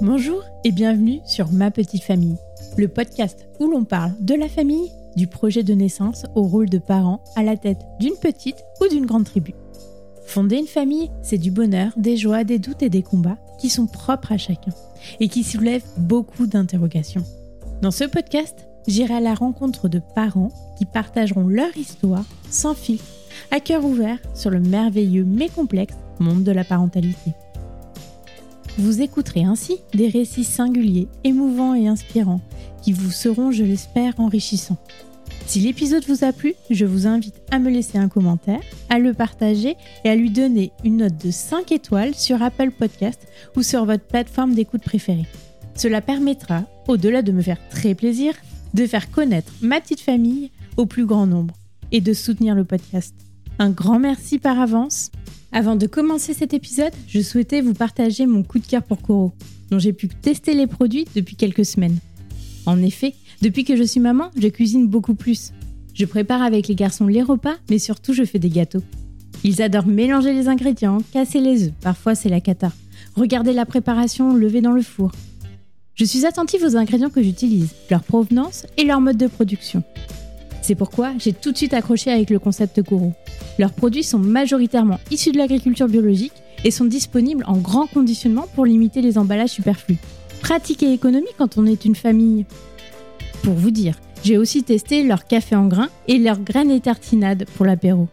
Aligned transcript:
Bonjour 0.00 0.44
et 0.62 0.70
bienvenue 0.70 1.18
sur 1.24 1.50
Ma 1.50 1.72
Petite 1.72 2.04
Famille, 2.04 2.36
le 2.76 2.86
podcast 2.86 3.48
où 3.58 3.66
l'on 3.66 3.82
parle 3.82 4.12
de 4.20 4.34
la 4.34 4.48
famille, 4.48 4.92
du 5.16 5.26
projet 5.26 5.64
de 5.64 5.74
naissance 5.74 6.24
au 6.36 6.42
rôle 6.42 6.70
de 6.70 6.78
parent 6.78 7.20
à 7.34 7.42
la 7.42 7.56
tête 7.56 7.80
d'une 7.98 8.14
petite 8.14 8.64
ou 8.80 8.86
d'une 8.86 9.06
grande 9.06 9.24
tribu. 9.24 9.54
Fonder 10.24 10.58
une 10.58 10.68
famille, 10.68 11.10
c'est 11.22 11.36
du 11.36 11.50
bonheur, 11.50 11.90
des 11.96 12.16
joies, 12.16 12.44
des 12.44 12.60
doutes 12.60 12.82
et 12.82 12.90
des 12.90 13.02
combats 13.02 13.38
qui 13.58 13.70
sont 13.70 13.88
propres 13.88 14.30
à 14.30 14.38
chacun 14.38 14.72
et 15.18 15.28
qui 15.28 15.42
soulèvent 15.42 15.86
beaucoup 15.96 16.46
d'interrogations. 16.46 17.24
Dans 17.82 17.90
ce 17.90 18.04
podcast, 18.04 18.68
j'irai 18.86 19.14
à 19.14 19.20
la 19.20 19.34
rencontre 19.34 19.88
de 19.88 20.00
parents 20.14 20.52
qui 20.78 20.84
partageront 20.84 21.48
leur 21.48 21.76
histoire 21.76 22.24
sans 22.50 22.74
fil, 22.74 23.00
à 23.50 23.58
cœur 23.58 23.84
ouvert 23.84 24.18
sur 24.32 24.50
le 24.50 24.60
merveilleux 24.60 25.24
mais 25.24 25.48
complexe 25.48 25.96
monde 26.20 26.44
de 26.44 26.52
la 26.52 26.64
parentalité. 26.64 27.34
Vous 28.78 29.02
écouterez 29.02 29.42
ainsi 29.42 29.78
des 29.92 30.08
récits 30.08 30.44
singuliers, 30.44 31.08
émouvants 31.24 31.74
et 31.74 31.88
inspirants 31.88 32.40
qui 32.80 32.92
vous 32.92 33.10
seront, 33.10 33.50
je 33.50 33.64
l'espère, 33.64 34.20
enrichissants. 34.20 34.78
Si 35.46 35.58
l'épisode 35.58 36.04
vous 36.06 36.22
a 36.22 36.32
plu, 36.32 36.54
je 36.70 36.84
vous 36.84 37.08
invite 37.08 37.34
à 37.50 37.58
me 37.58 37.70
laisser 37.70 37.98
un 37.98 38.08
commentaire, 38.08 38.60
à 38.88 39.00
le 39.00 39.14
partager 39.14 39.76
et 40.04 40.08
à 40.08 40.14
lui 40.14 40.30
donner 40.30 40.70
une 40.84 40.98
note 40.98 41.16
de 41.24 41.32
5 41.32 41.72
étoiles 41.72 42.14
sur 42.14 42.40
Apple 42.40 42.70
Podcast 42.70 43.26
ou 43.56 43.64
sur 43.64 43.84
votre 43.84 44.04
plateforme 44.04 44.54
d'écoute 44.54 44.82
préférée. 44.82 45.26
Cela 45.74 46.00
permettra, 46.00 46.62
au-delà 46.86 47.22
de 47.22 47.32
me 47.32 47.42
faire 47.42 47.58
très 47.70 47.96
plaisir, 47.96 48.32
de 48.74 48.86
faire 48.86 49.10
connaître 49.10 49.52
ma 49.60 49.80
petite 49.80 50.00
famille 50.00 50.52
au 50.76 50.86
plus 50.86 51.04
grand 51.04 51.26
nombre 51.26 51.54
et 51.90 52.00
de 52.00 52.12
soutenir 52.12 52.54
le 52.54 52.64
podcast. 52.64 53.14
Un 53.58 53.70
grand 53.70 53.98
merci 53.98 54.38
par 54.38 54.60
avance. 54.60 55.10
Avant 55.52 55.76
de 55.76 55.86
commencer 55.86 56.34
cet 56.34 56.52
épisode, 56.52 56.92
je 57.06 57.20
souhaitais 57.20 57.62
vous 57.62 57.72
partager 57.72 58.26
mon 58.26 58.42
coup 58.42 58.58
de 58.58 58.66
cœur 58.66 58.82
pour 58.82 59.00
Coro, 59.00 59.32
dont 59.70 59.78
j'ai 59.78 59.94
pu 59.94 60.08
tester 60.08 60.54
les 60.54 60.66
produits 60.66 61.06
depuis 61.14 61.36
quelques 61.36 61.64
semaines. 61.64 61.98
En 62.66 62.82
effet, 62.82 63.14
depuis 63.40 63.64
que 63.64 63.76
je 63.76 63.82
suis 63.82 64.00
maman, 64.00 64.30
je 64.36 64.48
cuisine 64.48 64.86
beaucoup 64.86 65.14
plus. 65.14 65.52
Je 65.94 66.04
prépare 66.04 66.42
avec 66.42 66.68
les 66.68 66.74
garçons 66.74 67.06
les 67.06 67.22
repas, 67.22 67.56
mais 67.70 67.78
surtout 67.78 68.12
je 68.12 68.24
fais 68.24 68.38
des 68.38 68.50
gâteaux. 68.50 68.82
Ils 69.42 69.62
adorent 69.62 69.86
mélanger 69.86 70.34
les 70.34 70.48
ingrédients, 70.48 70.98
casser 71.12 71.40
les 71.40 71.64
œufs, 71.64 71.72
parfois 71.80 72.14
c'est 72.14 72.28
la 72.28 72.40
cata. 72.40 72.70
Regarder 73.16 73.52
la 73.54 73.64
préparation 73.64 74.34
levée 74.34 74.60
dans 74.60 74.72
le 74.72 74.82
four. 74.82 75.12
Je 75.94 76.04
suis 76.04 76.26
attentive 76.26 76.62
aux 76.62 76.76
ingrédients 76.76 77.10
que 77.10 77.22
j'utilise, 77.22 77.74
leur 77.90 78.04
provenance 78.04 78.66
et 78.76 78.84
leur 78.84 79.00
mode 79.00 79.16
de 79.16 79.26
production. 79.26 79.82
C'est 80.68 80.74
pourquoi 80.74 81.14
j'ai 81.18 81.32
tout 81.32 81.50
de 81.50 81.56
suite 81.56 81.72
accroché 81.72 82.10
avec 82.10 82.28
le 82.28 82.38
concept 82.38 82.82
Koro. 82.82 83.14
Leurs 83.58 83.72
produits 83.72 84.02
sont 84.02 84.18
majoritairement 84.18 85.00
issus 85.10 85.32
de 85.32 85.38
l'agriculture 85.38 85.88
biologique 85.88 86.34
et 86.62 86.70
sont 86.70 86.84
disponibles 86.84 87.42
en 87.46 87.56
grand 87.56 87.86
conditionnement 87.86 88.46
pour 88.54 88.66
limiter 88.66 89.00
les 89.00 89.16
emballages 89.16 89.48
superflus. 89.48 89.96
Pratique 90.42 90.82
et 90.82 90.92
économie 90.92 91.24
quand 91.38 91.56
on 91.56 91.64
est 91.64 91.86
une 91.86 91.94
famille. 91.94 92.44
Pour 93.42 93.54
vous 93.54 93.70
dire, 93.70 93.94
j'ai 94.22 94.36
aussi 94.36 94.62
testé 94.62 95.04
leur 95.04 95.26
café 95.26 95.56
en 95.56 95.68
grains 95.68 95.88
et 96.06 96.18
leurs 96.18 96.40
graines 96.40 96.70
et 96.70 96.80
tartinades 96.80 97.46
pour 97.56 97.64
l'apéro. 97.64 98.06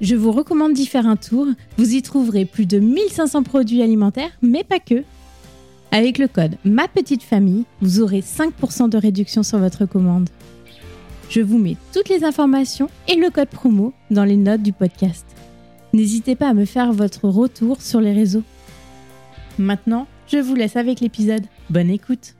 Je 0.00 0.16
vous 0.16 0.32
recommande 0.32 0.72
d'y 0.72 0.86
faire 0.86 1.06
un 1.06 1.14
tour, 1.14 1.46
vous 1.78 1.94
y 1.94 2.02
trouverez 2.02 2.46
plus 2.46 2.66
de 2.66 2.80
1500 2.80 3.44
produits 3.44 3.80
alimentaires, 3.80 4.32
mais 4.42 4.64
pas 4.64 4.80
que. 4.80 5.04
Avec 5.92 6.18
le 6.18 6.26
code 6.26 6.56
Ma 6.64 6.88
Petite 6.88 7.22
Famille, 7.22 7.62
vous 7.80 8.00
aurez 8.00 8.22
5% 8.22 8.88
de 8.88 8.98
réduction 8.98 9.44
sur 9.44 9.58
votre 9.58 9.86
commande. 9.86 10.28
Je 11.32 11.40
vous 11.40 11.56
mets 11.56 11.78
toutes 11.94 12.10
les 12.10 12.24
informations 12.24 12.90
et 13.08 13.14
le 13.14 13.30
code 13.30 13.48
promo 13.48 13.94
dans 14.10 14.24
les 14.24 14.36
notes 14.36 14.60
du 14.60 14.74
podcast. 14.74 15.24
N'hésitez 15.94 16.36
pas 16.36 16.48
à 16.50 16.52
me 16.52 16.66
faire 16.66 16.92
votre 16.92 17.26
retour 17.26 17.80
sur 17.80 18.02
les 18.02 18.12
réseaux. 18.12 18.42
Maintenant, 19.58 20.06
je 20.28 20.36
vous 20.36 20.54
laisse 20.54 20.76
avec 20.76 21.00
l'épisode. 21.00 21.46
Bonne 21.70 21.88
écoute 21.88 22.34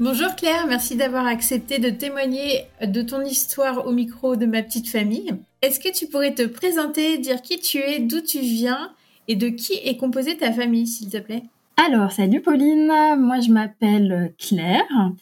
Bonjour 0.00 0.34
Claire, 0.34 0.66
merci 0.66 0.96
d'avoir 0.96 1.28
accepté 1.28 1.78
de 1.78 1.90
témoigner 1.90 2.64
de 2.84 3.00
ton 3.00 3.20
histoire 3.20 3.86
au 3.86 3.92
micro 3.92 4.34
de 4.34 4.46
ma 4.46 4.64
petite 4.64 4.88
famille. 4.88 5.30
Est-ce 5.62 5.78
que 5.78 5.96
tu 5.96 6.08
pourrais 6.08 6.34
te 6.34 6.46
présenter, 6.46 7.18
dire 7.18 7.42
qui 7.42 7.60
tu 7.60 7.78
es, 7.78 8.00
d'où 8.00 8.20
tu 8.20 8.40
viens 8.40 8.90
et 9.28 9.36
de 9.36 9.50
qui 9.50 9.74
est 9.84 9.96
composée 9.96 10.36
ta 10.36 10.50
famille, 10.52 10.88
s'il 10.88 11.10
te 11.10 11.18
plaît? 11.18 11.44
Alors, 11.76 12.10
salut 12.10 12.40
Pauline, 12.40 12.88
moi 13.20 13.38
je 13.38 13.52
m'appelle 13.52 14.34
Claire, 14.36 15.12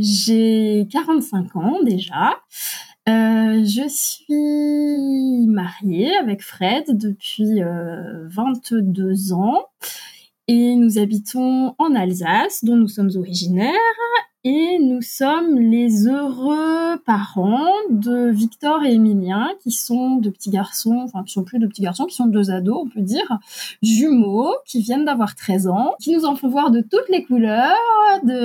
j'ai 0.00 0.88
45 0.90 1.56
ans 1.56 1.78
déjà. 1.84 2.40
Euh, 3.08 3.64
je 3.64 3.88
suis 3.88 5.46
mariée 5.46 6.16
avec 6.16 6.42
Fred 6.42 6.84
depuis 6.88 7.60
22 7.60 7.62
euh, 7.62 9.34
ans 9.34 9.64
et 10.52 10.74
nous 10.74 10.98
habitons 10.98 11.76
en 11.78 11.94
Alsace, 11.94 12.64
dont 12.64 12.74
nous 12.74 12.88
sommes 12.88 13.12
originaires, 13.14 13.70
et 14.42 14.80
nous 14.80 15.00
sommes 15.00 15.60
les 15.60 16.08
heureux 16.08 16.98
parents 17.06 17.70
de 17.88 18.30
Victor 18.30 18.82
et 18.82 18.94
Emilien, 18.94 19.50
qui 19.62 19.70
sont 19.70 20.16
de 20.16 20.28
petits 20.28 20.50
garçons, 20.50 21.02
enfin 21.04 21.22
qui 21.22 21.34
sont 21.34 21.44
plus 21.44 21.60
de 21.60 21.68
petits 21.68 21.82
garçons, 21.82 22.04
qui 22.06 22.16
sont 22.16 22.26
deux 22.26 22.50
ados, 22.50 22.78
on 22.84 22.88
peut 22.88 23.00
dire, 23.00 23.38
jumeaux, 23.80 24.52
qui 24.66 24.80
viennent 24.80 25.04
d'avoir 25.04 25.36
13 25.36 25.68
ans, 25.68 25.94
qui 26.00 26.12
nous 26.12 26.24
en 26.24 26.34
font 26.34 26.48
voir 26.48 26.72
de 26.72 26.80
toutes 26.80 27.08
les 27.10 27.22
couleurs, 27.22 27.76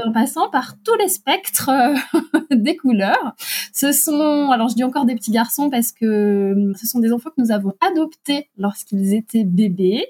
en 0.06 0.12
passant 0.12 0.48
par 0.52 0.76
tous 0.84 0.96
les 1.00 1.08
spectres 1.08 1.72
des 2.52 2.78
couleurs. 2.78 3.34
Ce 3.74 3.92
sont, 3.94 4.52
alors 4.52 4.70
je 4.70 4.76
dis 4.76 4.84
encore 4.84 5.06
des 5.06 5.16
petits 5.16 5.32
garçons 5.32 5.72
parce 5.72 5.92
que 5.92 6.72
ce 6.80 6.86
sont 6.86 7.00
des 7.00 7.12
enfants 7.14 7.32
que 7.36 7.42
nous 7.42 7.52
avons 7.52 7.74
adoptés 7.82 8.48
lorsqu'ils 8.60 9.16
étaient 9.16 9.44
bébés. 9.44 10.06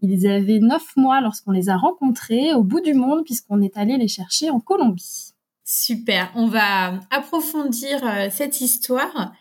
Ils 0.00 0.28
avaient 0.28 0.60
neuf 0.60 0.96
mois 0.96 1.20
lorsqu'on 1.20 1.50
les 1.50 1.68
a 1.68 1.76
rencontrés 1.76 2.54
au 2.54 2.62
bout 2.62 2.80
du 2.80 2.94
monde 2.94 3.24
puisqu'on 3.24 3.60
est 3.60 3.76
allé 3.76 3.96
les 3.96 4.08
chercher 4.08 4.50
en 4.50 4.60
Colombie. 4.60 5.34
Super, 5.64 6.32
on 6.34 6.46
va 6.46 7.00
approfondir 7.10 8.00
euh, 8.06 8.28
cette 8.30 8.60
histoire. 8.60 9.32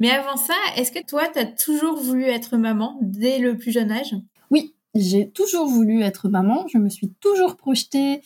Mais 0.00 0.10
avant 0.10 0.36
ça, 0.36 0.54
est-ce 0.76 0.90
que 0.90 1.04
toi, 1.04 1.22
tu 1.32 1.38
as 1.38 1.46
toujours 1.46 1.96
voulu 1.96 2.24
être 2.24 2.56
maman 2.56 2.98
dès 3.02 3.38
le 3.38 3.56
plus 3.56 3.72
jeune 3.72 3.90
âge? 3.90 4.14
Oui, 4.50 4.74
j'ai 4.94 5.30
toujours 5.30 5.66
voulu 5.66 6.02
être 6.02 6.28
maman. 6.28 6.66
Je 6.72 6.78
me 6.78 6.88
suis 6.88 7.10
toujours 7.20 7.56
projetée 7.56 8.20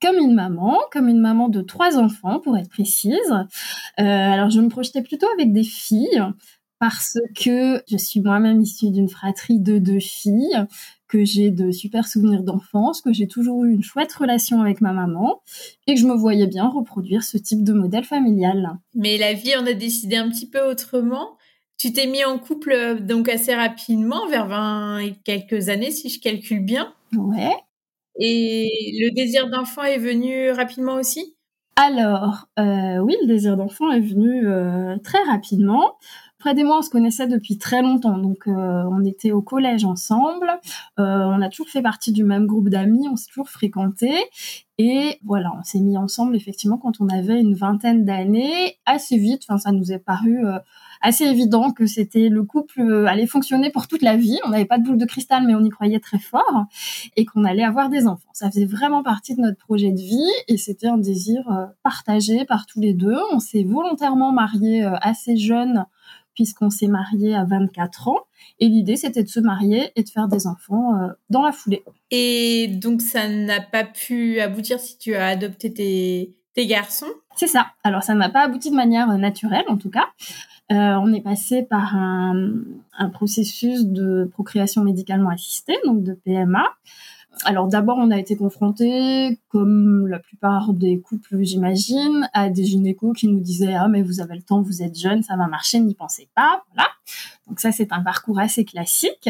comme 0.00 0.16
une 0.16 0.34
maman, 0.34 0.78
comme 0.92 1.08
une 1.08 1.20
maman 1.20 1.48
de 1.48 1.60
trois 1.60 1.98
enfants 1.98 2.40
pour 2.40 2.56
être 2.56 2.70
précise. 2.70 3.32
Euh, 3.32 4.02
alors 4.02 4.50
je 4.50 4.60
me 4.60 4.68
projetais 4.68 5.02
plutôt 5.02 5.26
avec 5.34 5.52
des 5.52 5.64
filles 5.64 6.22
parce 6.78 7.18
que 7.36 7.82
je 7.90 7.96
suis 7.98 8.20
moi-même 8.20 8.62
issue 8.62 8.90
d'une 8.90 9.08
fratrie 9.08 9.60
de 9.60 9.78
deux 9.78 10.00
filles, 10.00 10.64
que 11.10 11.24
j'ai 11.24 11.50
de 11.50 11.72
super 11.72 12.06
souvenirs 12.06 12.44
d'enfance, 12.44 13.02
que 13.02 13.12
j'ai 13.12 13.26
toujours 13.26 13.64
eu 13.64 13.72
une 13.72 13.82
chouette 13.82 14.12
relation 14.12 14.60
avec 14.60 14.80
ma 14.80 14.92
maman 14.92 15.42
et 15.86 15.94
que 15.94 16.00
je 16.00 16.06
me 16.06 16.14
voyais 16.14 16.46
bien 16.46 16.68
reproduire 16.68 17.24
ce 17.24 17.36
type 17.36 17.64
de 17.64 17.72
modèle 17.72 18.04
familial. 18.04 18.78
Mais 18.94 19.18
la 19.18 19.32
vie 19.32 19.56
en 19.56 19.66
a 19.66 19.72
décidé 19.72 20.16
un 20.16 20.30
petit 20.30 20.48
peu 20.48 20.62
autrement. 20.62 21.36
Tu 21.78 21.92
t'es 21.92 22.06
mis 22.06 22.24
en 22.24 22.38
couple 22.38 22.72
euh, 22.72 23.00
donc 23.00 23.28
assez 23.28 23.54
rapidement, 23.54 24.28
vers 24.28 24.46
20 24.46 24.98
et 24.98 25.14
quelques 25.24 25.68
années 25.68 25.90
si 25.90 26.10
je 26.10 26.20
calcule 26.20 26.64
bien. 26.64 26.94
Ouais. 27.16 27.56
Et 28.18 28.68
le 29.00 29.10
désir 29.12 29.48
d'enfant 29.48 29.82
est 29.82 29.98
venu 29.98 30.50
rapidement 30.50 30.94
aussi? 30.94 31.34
Alors, 31.76 32.48
euh, 32.58 32.98
oui, 32.98 33.16
le 33.22 33.26
désir 33.26 33.56
d'enfant 33.56 33.90
est 33.90 34.00
venu 34.00 34.46
euh, 34.46 34.96
très 35.02 35.22
rapidement. 35.22 35.96
Fred 36.40 36.58
et 36.58 36.64
moi, 36.64 36.78
on 36.78 36.82
se 36.82 36.88
connaissait 36.88 37.26
depuis 37.26 37.58
très 37.58 37.82
longtemps, 37.82 38.16
donc 38.16 38.48
euh, 38.48 38.82
on 38.90 39.04
était 39.04 39.30
au 39.30 39.42
collège 39.42 39.84
ensemble. 39.84 40.50
Euh, 40.98 41.02
on 41.26 41.42
a 41.42 41.50
toujours 41.50 41.68
fait 41.68 41.82
partie 41.82 42.12
du 42.12 42.24
même 42.24 42.46
groupe 42.46 42.70
d'amis, 42.70 43.08
on 43.12 43.16
s'est 43.16 43.28
toujours 43.28 43.50
fréquentés. 43.50 44.16
Et 44.78 45.18
voilà, 45.22 45.52
on 45.58 45.62
s'est 45.62 45.80
mis 45.80 45.98
ensemble 45.98 46.34
effectivement 46.34 46.78
quand 46.78 47.02
on 47.02 47.08
avait 47.10 47.38
une 47.38 47.52
vingtaine 47.52 48.06
d'années, 48.06 48.78
assez 48.86 49.18
vite. 49.18 49.42
Enfin, 49.46 49.58
ça 49.58 49.70
nous 49.70 49.92
est 49.92 49.98
paru 49.98 50.46
euh, 50.46 50.58
assez 51.02 51.24
évident 51.24 51.72
que 51.72 51.84
c'était 51.84 52.30
le 52.30 52.42
couple 52.42 53.06
allait 53.06 53.26
fonctionner 53.26 53.68
pour 53.68 53.86
toute 53.86 54.00
la 54.00 54.16
vie. 54.16 54.38
On 54.46 54.48
n'avait 54.48 54.64
pas 54.64 54.78
de 54.78 54.84
boule 54.84 54.96
de 54.96 55.04
cristal, 55.04 55.46
mais 55.46 55.54
on 55.54 55.62
y 55.62 55.68
croyait 55.68 56.00
très 56.00 56.18
fort 56.18 56.64
et 57.16 57.26
qu'on 57.26 57.44
allait 57.44 57.64
avoir 57.64 57.90
des 57.90 58.06
enfants. 58.06 58.30
Ça 58.32 58.50
faisait 58.50 58.64
vraiment 58.64 59.02
partie 59.02 59.36
de 59.36 59.42
notre 59.42 59.58
projet 59.58 59.92
de 59.92 60.00
vie 60.00 60.30
et 60.48 60.56
c'était 60.56 60.88
un 60.88 60.96
désir 60.96 61.42
partagé 61.82 62.46
par 62.46 62.64
tous 62.64 62.80
les 62.80 62.94
deux. 62.94 63.18
On 63.32 63.40
s'est 63.40 63.64
volontairement 63.64 64.32
mariés 64.32 64.82
assez 65.02 65.36
jeunes 65.36 65.84
puisqu'on 66.40 66.70
s'est 66.70 66.88
marié 66.88 67.34
à 67.34 67.44
24 67.44 68.08
ans. 68.08 68.20
Et 68.60 68.68
l'idée, 68.68 68.96
c'était 68.96 69.22
de 69.22 69.28
se 69.28 69.40
marier 69.40 69.90
et 69.94 70.02
de 70.04 70.08
faire 70.08 70.26
des 70.26 70.46
enfants 70.46 70.94
euh, 70.94 71.08
dans 71.28 71.42
la 71.42 71.52
foulée. 71.52 71.84
Et 72.10 72.66
donc, 72.66 73.02
ça 73.02 73.28
n'a 73.28 73.60
pas 73.60 73.84
pu 73.84 74.40
aboutir 74.40 74.80
si 74.80 74.96
tu 74.96 75.14
as 75.14 75.26
adopté 75.26 75.70
tes, 75.70 76.34
tes 76.54 76.66
garçons? 76.66 77.12
C'est 77.36 77.46
ça. 77.46 77.72
Alors, 77.84 78.02
ça 78.02 78.14
n'a 78.14 78.30
pas 78.30 78.40
abouti 78.40 78.70
de 78.70 78.74
manière 78.74 79.10
euh, 79.10 79.18
naturelle, 79.18 79.66
en 79.68 79.76
tout 79.76 79.90
cas. 79.90 80.06
Euh, 80.72 80.94
on 81.02 81.12
est 81.12 81.20
passé 81.20 81.62
par 81.62 81.94
un, 81.94 82.54
un, 82.96 83.10
processus 83.10 83.84
de 83.84 84.26
procréation 84.32 84.82
médicalement 84.82 85.28
assistée, 85.28 85.76
donc 85.84 86.02
de 86.02 86.14
PMA. 86.14 86.64
Alors 87.44 87.68
d'abord, 87.68 87.96
on 87.98 88.10
a 88.10 88.18
été 88.18 88.36
confronté, 88.36 89.38
comme 89.48 90.06
la 90.08 90.18
plupart 90.18 90.74
des 90.74 91.00
couples, 91.00 91.42
j'imagine, 91.42 92.28
à 92.34 92.50
des 92.50 92.64
gynécos 92.64 93.16
qui 93.16 93.28
nous 93.28 93.40
disaient 93.40 93.74
ah 93.74 93.88
mais 93.88 94.02
vous 94.02 94.20
avez 94.20 94.34
le 94.34 94.42
temps, 94.42 94.62
vous 94.62 94.82
êtes 94.82 94.98
jeune, 94.98 95.22
ça 95.22 95.36
va 95.36 95.46
marcher, 95.46 95.80
n'y 95.80 95.94
pensez 95.94 96.28
pas, 96.34 96.62
voilà. 96.74 96.88
Donc 97.50 97.58
ça, 97.58 97.72
c'est 97.72 97.92
un 97.92 98.00
parcours 98.00 98.38
assez 98.38 98.64
classique. 98.64 99.28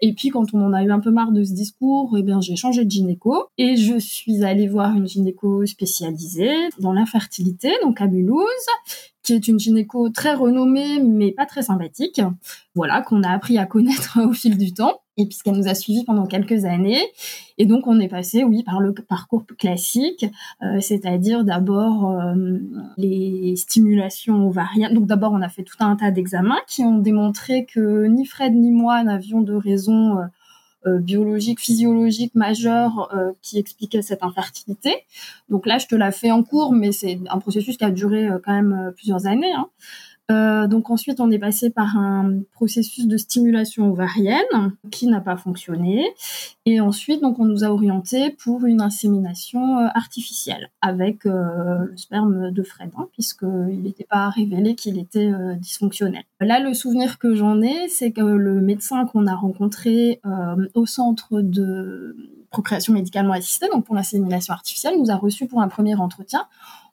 Et 0.00 0.12
puis, 0.12 0.28
quand 0.28 0.54
on 0.54 0.64
en 0.64 0.72
a 0.72 0.84
eu 0.84 0.92
un 0.92 1.00
peu 1.00 1.10
marre 1.10 1.32
de 1.32 1.42
ce 1.42 1.52
discours, 1.52 2.14
eh 2.16 2.22
bien, 2.22 2.40
j'ai 2.40 2.54
changé 2.54 2.84
de 2.84 2.90
gynéco 2.90 3.48
et 3.58 3.76
je 3.76 3.98
suis 3.98 4.44
allée 4.44 4.68
voir 4.68 4.94
une 4.94 5.08
gynéco 5.08 5.66
spécialisée 5.66 6.68
dans 6.78 6.92
l'infertilité, 6.92 7.72
donc 7.82 8.00
à 8.00 8.06
Mulhouse, 8.06 8.46
qui 9.22 9.32
est 9.32 9.48
une 9.48 9.58
gynéco 9.58 10.10
très 10.10 10.34
renommée, 10.34 11.00
mais 11.00 11.32
pas 11.32 11.46
très 11.46 11.62
sympathique. 11.62 12.20
Voilà, 12.76 13.02
qu'on 13.02 13.24
a 13.24 13.30
appris 13.30 13.58
à 13.58 13.66
connaître 13.66 14.20
au 14.24 14.32
fil 14.32 14.56
du 14.56 14.72
temps 14.72 15.00
et 15.16 15.26
puisqu'elle 15.26 15.56
nous 15.56 15.68
a 15.68 15.74
suivis 15.74 16.04
pendant 16.04 16.26
quelques 16.26 16.64
années. 16.64 17.00
Et 17.58 17.66
donc 17.66 17.86
on 17.86 17.98
est 18.00 18.08
passé, 18.08 18.44
oui, 18.44 18.62
par 18.62 18.80
le 18.80 18.92
parcours 18.92 19.44
classique, 19.58 20.26
euh, 20.62 20.80
c'est-à-dire 20.80 21.44
d'abord 21.44 22.10
euh, 22.10 22.58
les 22.96 23.54
stimulations 23.56 24.46
ovariennes. 24.46 24.94
Donc 24.94 25.06
d'abord 25.06 25.32
on 25.32 25.42
a 25.42 25.48
fait 25.48 25.62
tout 25.62 25.76
un 25.80 25.96
tas 25.96 26.10
d'examens 26.10 26.60
qui 26.66 26.82
ont 26.82 26.98
démontré 26.98 27.64
que 27.64 28.06
ni 28.06 28.26
Fred 28.26 28.54
ni 28.54 28.70
moi 28.70 29.02
n'avions 29.02 29.40
de 29.40 29.54
raison 29.54 30.18
euh, 30.86 30.98
biologique, 30.98 31.60
physiologique 31.60 32.34
majeure 32.36 33.10
qui 33.42 33.58
expliquait 33.58 34.02
cette 34.02 34.22
infertilité. 34.22 34.94
Donc 35.48 35.66
là, 35.66 35.78
je 35.78 35.88
te 35.88 35.96
la 35.96 36.12
fais 36.12 36.30
en 36.30 36.44
cours, 36.44 36.72
mais 36.72 36.92
c'est 36.92 37.18
un 37.28 37.38
processus 37.38 37.76
qui 37.76 37.84
a 37.84 37.90
duré 37.90 38.28
quand 38.44 38.52
même 38.52 38.92
plusieurs 38.94 39.26
années. 39.26 39.52
Hein. 39.52 39.66
Euh, 40.30 40.66
donc 40.66 40.90
ensuite, 40.90 41.20
on 41.20 41.30
est 41.30 41.38
passé 41.38 41.70
par 41.70 41.96
un 41.96 42.40
processus 42.52 43.06
de 43.06 43.16
stimulation 43.16 43.92
ovarienne 43.92 44.72
qui 44.90 45.06
n'a 45.06 45.20
pas 45.20 45.36
fonctionné. 45.36 46.04
Et 46.64 46.80
ensuite, 46.80 47.22
donc, 47.22 47.38
on 47.38 47.44
nous 47.44 47.62
a 47.62 47.68
orienté 47.68 48.30
pour 48.30 48.64
une 48.64 48.80
insémination 48.80 49.78
euh, 49.78 49.86
artificielle 49.94 50.70
avec 50.80 51.26
euh, 51.26 51.86
le 51.90 51.96
sperme 51.96 52.50
de 52.50 52.62
Fred, 52.64 52.90
hein, 52.96 53.08
puisqu'il 53.12 53.82
n'était 53.82 54.04
pas 54.04 54.28
révélé 54.30 54.74
qu'il 54.74 54.98
était 54.98 55.30
dysfonctionnel. 55.58 56.24
Là, 56.40 56.58
le 56.58 56.74
souvenir 56.74 57.18
que 57.18 57.34
j'en 57.34 57.62
ai, 57.62 57.88
c'est 57.88 58.10
que 58.10 58.20
le 58.20 58.60
médecin 58.60 59.06
qu'on 59.06 59.26
a 59.26 59.34
rencontré 59.34 60.20
au 60.74 60.86
centre 60.86 61.40
de 61.40 62.16
procréation 62.50 62.92
médicalement 62.92 63.32
assistée, 63.32 63.68
donc 63.72 63.84
pour 63.84 63.94
l'insémination 63.94 64.54
artificielle, 64.54 64.94
nous 64.98 65.10
a 65.10 65.16
reçus 65.16 65.46
pour 65.46 65.60
un 65.60 65.68
premier 65.68 65.94
entretien 65.94 66.46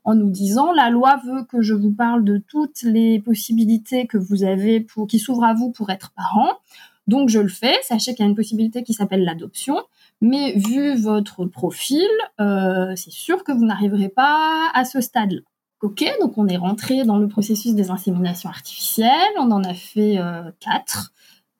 en 0.03 0.15
nous 0.15 0.29
disant 0.29 0.71
la 0.71 0.89
loi 0.89 1.21
veut 1.25 1.43
que 1.43 1.61
je 1.61 1.73
vous 1.73 1.91
parle 1.91 2.23
de 2.23 2.37
toutes 2.37 2.81
les 2.83 3.19
possibilités 3.19 4.07
que 4.07 4.17
vous 4.17 4.43
avez 4.43 4.79
pour 4.79 5.07
qui 5.07 5.19
s'ouvrent 5.19 5.45
à 5.45 5.53
vous 5.53 5.71
pour 5.71 5.89
être 5.89 6.11
parent. 6.15 6.59
Donc 7.07 7.29
je 7.29 7.39
le 7.39 7.49
fais. 7.49 7.75
Sachez 7.83 8.13
qu'il 8.13 8.23
y 8.23 8.27
a 8.27 8.29
une 8.29 8.35
possibilité 8.35 8.83
qui 8.83 8.93
s'appelle 8.93 9.23
l'adoption, 9.23 9.81
mais 10.21 10.53
vu 10.57 10.95
votre 10.95 11.45
profil, 11.45 12.07
euh, 12.39 12.95
c'est 12.95 13.11
sûr 13.11 13.43
que 13.43 13.51
vous 13.51 13.65
n'arriverez 13.65 14.09
pas 14.09 14.69
à 14.73 14.85
ce 14.85 15.01
stade-là. 15.01 15.41
Ok, 15.81 16.05
donc 16.21 16.37
on 16.37 16.47
est 16.47 16.55
rentré 16.55 17.03
dans 17.03 17.17
le 17.17 17.27
processus 17.27 17.75
des 17.75 17.91
inséminations 17.91 18.49
artificielles. 18.49 19.33
On 19.37 19.51
en 19.51 19.63
a 19.63 19.73
fait 19.73 20.17
euh, 20.17 20.49
quatre, 20.61 21.11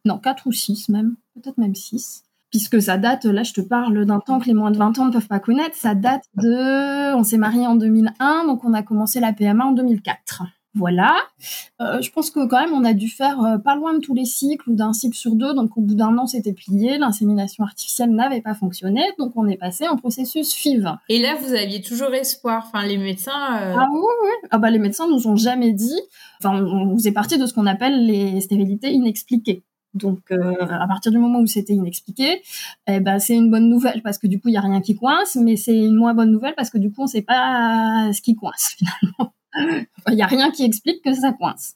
non 0.06 0.18
quatre 0.18 0.48
ou 0.48 0.54
six 0.54 0.88
même, 0.88 1.16
peut-être 1.34 1.57
même 1.57 1.75
six 1.75 2.24
puisque 2.54 2.80
ça 2.84 2.98
date, 2.98 3.26
là 3.26 3.42
je 3.42 3.52
te 3.52 3.62
parle 3.62 4.06
d'un 4.06 4.20
temps 4.20 4.40
que 4.40 4.46
les 4.46 4.54
moins 4.54 4.70
de 4.70 4.78
20 4.78 5.00
ans 5.00 5.06
ne 5.06 5.12
peuvent 5.12 5.28
pas 5.28 5.40
connaître, 5.40 5.76
ça 5.76 5.96
date 5.96 6.22
de, 6.36 7.16
on 7.16 7.24
s'est 7.24 7.40
marié 7.40 7.66
en 7.66 7.76
2001, 7.76 8.46
donc 8.46 8.64
on 8.64 8.74
a 8.76 8.84
commencé 8.84 9.20
la 9.20 9.34
PMA 9.34 9.66
en 9.66 9.72
2004. 9.72 10.44
Voilà. 10.76 11.16
Euh, 11.82 12.00
je 12.02 12.12
pense 12.12 12.30
que 12.30 12.46
quand 12.48 12.60
même 12.60 12.74
on 12.74 12.86
a 12.86 12.94
dû 12.94 13.10
faire 13.10 13.42
euh, 13.42 13.58
pas 13.58 13.76
loin 13.76 13.96
de 13.96 14.00
tous 14.00 14.14
les 14.14 14.26
cycles 14.26 14.70
ou 14.70 14.76
d'un 14.76 14.94
cycle 14.94 15.18
sur 15.18 15.34
deux, 15.34 15.56
donc 15.56 15.76
au 15.78 15.82
bout 15.82 15.96
d'un 15.96 16.16
an 16.20 16.28
c'était 16.28 16.54
plié, 16.54 17.00
l'insémination 17.00 17.64
artificielle 17.64 18.12
n'avait 18.12 18.42
pas 18.42 18.54
fonctionné, 18.54 19.02
donc 19.18 19.34
on 19.36 19.48
est 19.48 19.58
passé 19.58 19.88
en 19.88 19.98
processus 19.98 20.54
FIV. 20.54 20.92
Et 21.10 21.20
là 21.24 21.36
vous 21.42 21.56
aviez 21.56 21.82
toujours 21.82 22.14
espoir, 22.14 22.66
enfin 22.68 22.86
les 22.86 23.00
médecins. 23.00 23.62
Euh, 23.62 23.76
ah 23.80 23.88
oui, 23.92 24.00
oui. 24.00 24.48
Ah 24.52 24.60
bah 24.60 24.70
les 24.70 24.80
médecins 24.80 25.08
nous 25.08 25.28
ont 25.28 25.36
jamais 25.36 25.74
dit, 25.74 26.00
enfin 26.40 26.64
on 26.64 26.96
faisait 26.98 27.14
partie 27.14 27.40
de 27.40 27.48
ce 27.48 27.54
qu'on 27.56 27.66
appelle 27.66 28.06
les 28.06 28.42
stérilités 28.42 28.92
inexpliquées. 28.92 29.64
Donc, 29.94 30.19
euh, 30.31 30.56
à 30.69 30.88
partir 30.88 31.12
du 31.12 31.18
moment 31.18 31.40
où 31.40 31.48
c'était 31.48 31.74
inexpliqué, 31.74 32.42
eh 32.88 33.00
ben, 33.00 33.19
c'est 33.19 33.36
une 33.36 33.51
bonne 33.51 33.69
nouvelle 33.69 34.01
parce 34.01 34.18
que 34.18 34.28
du 34.28 34.40
coup, 34.40 34.50
il 34.50 34.54
y 34.54 34.57
a 34.57 34.62
rien 34.62 34.81
qui 34.81 34.95
coince, 34.95 35.36
mais 35.36 35.56
c'est 35.56 35.78
une 35.78 35.95
moins 35.95 36.13
bonne 36.13 36.31
nouvelle 36.31 36.56
parce 36.56 36.69
que 36.69 36.78
du 36.78 36.92
coup, 36.92 37.01
on 37.01 37.06
ne 37.06 37.10
sait 37.10 37.22
pas 37.22 38.10
ce 38.13 38.22
qui 38.22 38.36
coince 38.36 38.75
finalement. 38.78 39.34
Il 40.10 40.16
n'y 40.16 40.24
a 40.24 40.28
rien 40.28 40.50
qui 40.50 40.63
explique 40.63 41.04
que 41.04 41.13
ça 41.13 41.31
coince. 41.31 41.75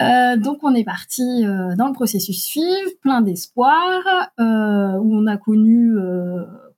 Euh, 0.00 0.36
donc, 0.36 0.58
on 0.62 0.74
est 0.74 0.84
parti 0.84 1.44
euh, 1.44 1.74
dans 1.76 1.88
le 1.88 1.92
processus 1.92 2.46
FIV, 2.46 2.98
plein 3.02 3.20
d'espoir, 3.20 4.02
où 4.38 5.16
on 5.16 5.26
a 5.26 5.36
connu 5.36 5.96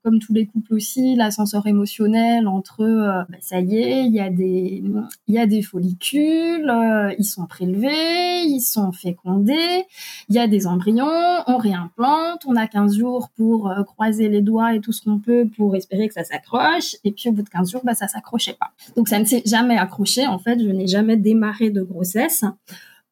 comme 0.06 0.20
tous 0.20 0.32
les 0.32 0.46
couples 0.46 0.72
aussi, 0.72 1.16
l'ascenseur 1.16 1.66
émotionnel 1.66 2.46
entre 2.46 2.82
euh, 2.82 3.24
bah, 3.28 3.38
ça 3.40 3.58
y 3.58 3.76
est, 3.76 4.04
il 4.04 4.12
y 4.12 4.20
a 4.20 4.30
des 4.30 4.84
il 5.26 5.34
y 5.34 5.62
follicules, 5.64 6.70
euh, 6.70 7.12
ils 7.18 7.24
sont 7.24 7.46
prélevés, 7.46 8.44
ils 8.44 8.60
sont 8.60 8.92
fécondés, 8.92 9.82
il 10.28 10.36
y 10.36 10.38
a 10.38 10.46
des 10.46 10.68
embryons, 10.68 11.42
on 11.48 11.56
réimplante, 11.56 12.44
on 12.46 12.54
a 12.54 12.68
15 12.68 12.96
jours 12.96 13.30
pour 13.36 13.68
euh, 13.68 13.82
croiser 13.82 14.28
les 14.28 14.42
doigts 14.42 14.76
et 14.76 14.80
tout 14.80 14.92
ce 14.92 15.02
qu'on 15.02 15.18
peut 15.18 15.48
pour 15.56 15.74
espérer 15.74 16.06
que 16.06 16.14
ça 16.14 16.22
s'accroche 16.22 16.94
et 17.02 17.10
puis 17.10 17.28
au 17.28 17.32
bout 17.32 17.42
de 17.42 17.48
15 17.48 17.72
jours 17.72 17.80
bah 17.82 17.94
ça 17.96 18.06
s'accrochait 18.06 18.56
pas. 18.60 18.70
Donc 18.96 19.08
ça 19.08 19.18
ne 19.18 19.24
s'est 19.24 19.42
jamais 19.44 19.76
accroché 19.76 20.28
en 20.28 20.38
fait, 20.38 20.60
je 20.60 20.68
n'ai 20.68 20.86
jamais 20.86 21.16
démarré 21.16 21.70
de 21.70 21.82
grossesse 21.82 22.44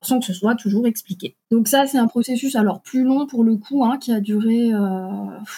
sans 0.04 0.20
que 0.20 0.26
ce 0.26 0.32
soit 0.32 0.54
toujours 0.54 0.86
expliqué. 0.86 1.36
Donc 1.50 1.68
ça, 1.68 1.86
c'est 1.86 1.98
un 1.98 2.06
processus 2.06 2.56
alors 2.56 2.82
plus 2.82 3.02
long 3.02 3.26
pour 3.26 3.44
le 3.44 3.56
coup, 3.56 3.84
hein, 3.84 3.98
qui 3.98 4.12
a 4.12 4.20
duré, 4.20 4.72
euh, 4.72 5.08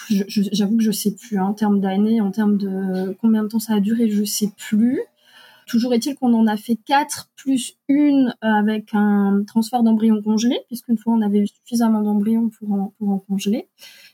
j'avoue 0.09 0.77
que 0.77 0.83
je 0.83 0.93
sais 0.93 1.15
plus, 1.15 1.39
hein, 1.39 1.47
en 1.47 1.55
termes 1.55 1.81
d'années, 1.81 2.21
en 2.21 2.31
termes 2.31 2.57
de 2.57 3.17
combien 3.21 3.43
de 3.43 3.49
temps 3.49 3.59
ça 3.59 3.75
a 3.75 3.81
duré, 3.81 4.09
je 4.09 4.25
sais 4.25 4.51
plus. 4.57 5.01
Toujours 5.67 5.93
est-il 5.95 6.15
qu'on 6.15 6.33
en 6.33 6.47
a 6.47 6.57
fait 6.57 6.77
quatre 6.77 7.29
plus 7.37 7.77
une 7.89 8.33
avec 8.41 8.91
un 8.93 9.43
transfert 9.45 9.83
d'embryon 9.83 10.23
congelé, 10.23 10.61
puisqu'une 10.69 10.97
fois 10.97 11.13
on 11.15 11.23
avait 11.23 11.41
eu 11.41 11.47
suffisamment 11.49 12.03
d'embryons 12.03 12.51
pour 12.51 12.73
en, 12.73 12.95
pour 12.99 13.11
en 13.11 13.19
congeler, 13.19 13.69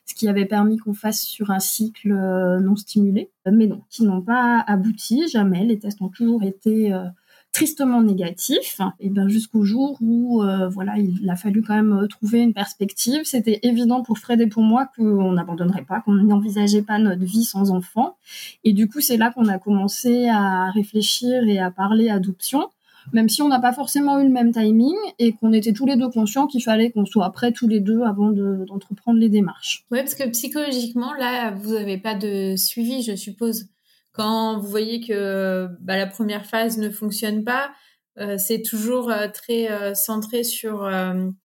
ce 0.06 0.14
qui 0.14 0.28
avait 0.28 0.46
permis 0.46 0.78
qu'on 0.78 0.94
fasse 0.94 1.20
sur 1.20 1.50
un 1.50 1.60
cycle 1.60 2.12
euh, 2.12 2.58
non 2.58 2.74
stimulé, 2.74 3.30
mais 3.44 3.66
non, 3.66 3.82
qui 3.90 4.04
n'ont 4.04 4.22
pas 4.22 4.64
abouti 4.66 5.28
jamais. 5.28 5.64
Les 5.66 5.78
tests 5.78 6.00
ont 6.00 6.08
toujours 6.08 6.42
été 6.42 6.94
euh, 6.94 7.04
tristement 7.52 8.02
négatif, 8.02 8.80
et 8.98 9.10
bien 9.10 9.28
jusqu'au 9.28 9.62
jour 9.62 9.98
où 10.00 10.42
euh, 10.42 10.68
voilà, 10.68 10.96
il 10.96 11.28
a 11.28 11.36
fallu 11.36 11.62
quand 11.62 11.74
même 11.74 11.92
euh, 11.92 12.06
trouver 12.06 12.40
une 12.40 12.54
perspective. 12.54 13.20
C'était 13.24 13.60
évident 13.62 14.02
pour 14.02 14.18
Fred 14.18 14.40
et 14.40 14.46
pour 14.46 14.62
moi 14.62 14.88
qu'on 14.96 15.32
n'abandonnerait 15.32 15.84
pas, 15.84 16.00
qu'on 16.00 16.14
n'envisageait 16.14 16.82
pas 16.82 16.98
notre 16.98 17.22
vie 17.22 17.44
sans 17.44 17.70
enfant. 17.70 18.16
Et 18.64 18.72
du 18.72 18.88
coup, 18.88 19.00
c'est 19.00 19.18
là 19.18 19.30
qu'on 19.30 19.48
a 19.48 19.58
commencé 19.58 20.28
à 20.28 20.70
réfléchir 20.70 21.46
et 21.46 21.58
à 21.58 21.70
parler 21.70 22.08
adoption, 22.08 22.68
même 23.12 23.28
si 23.28 23.42
on 23.42 23.48
n'a 23.48 23.60
pas 23.60 23.74
forcément 23.74 24.18
eu 24.18 24.24
le 24.24 24.30
même 24.30 24.52
timing 24.52 24.96
et 25.18 25.32
qu'on 25.32 25.52
était 25.52 25.74
tous 25.74 25.84
les 25.84 25.96
deux 25.96 26.08
conscients 26.08 26.46
qu'il 26.46 26.62
fallait 26.62 26.90
qu'on 26.90 27.04
soit 27.04 27.30
prêts 27.32 27.52
tous 27.52 27.68
les 27.68 27.80
deux 27.80 28.00
avant 28.02 28.30
d'entreprendre 28.30 29.18
les 29.18 29.28
démarches. 29.28 29.84
Oui, 29.90 29.98
parce 29.98 30.14
que 30.14 30.26
psychologiquement, 30.30 31.12
là, 31.14 31.50
vous 31.50 31.74
n'avez 31.74 31.98
pas 31.98 32.14
de 32.14 32.56
suivi, 32.56 33.02
je 33.02 33.14
suppose 33.14 33.66
quand 34.12 34.58
vous 34.58 34.68
voyez 34.68 35.00
que 35.00 35.68
bah, 35.80 35.96
la 35.96 36.06
première 36.06 36.46
phase 36.46 36.78
ne 36.78 36.90
fonctionne 36.90 37.44
pas, 37.44 37.70
euh, 38.18 38.36
c'est 38.38 38.62
toujours 38.62 39.10
euh, 39.10 39.28
très 39.28 39.70
euh, 39.70 39.94
centré 39.94 40.44
sur 40.44 40.90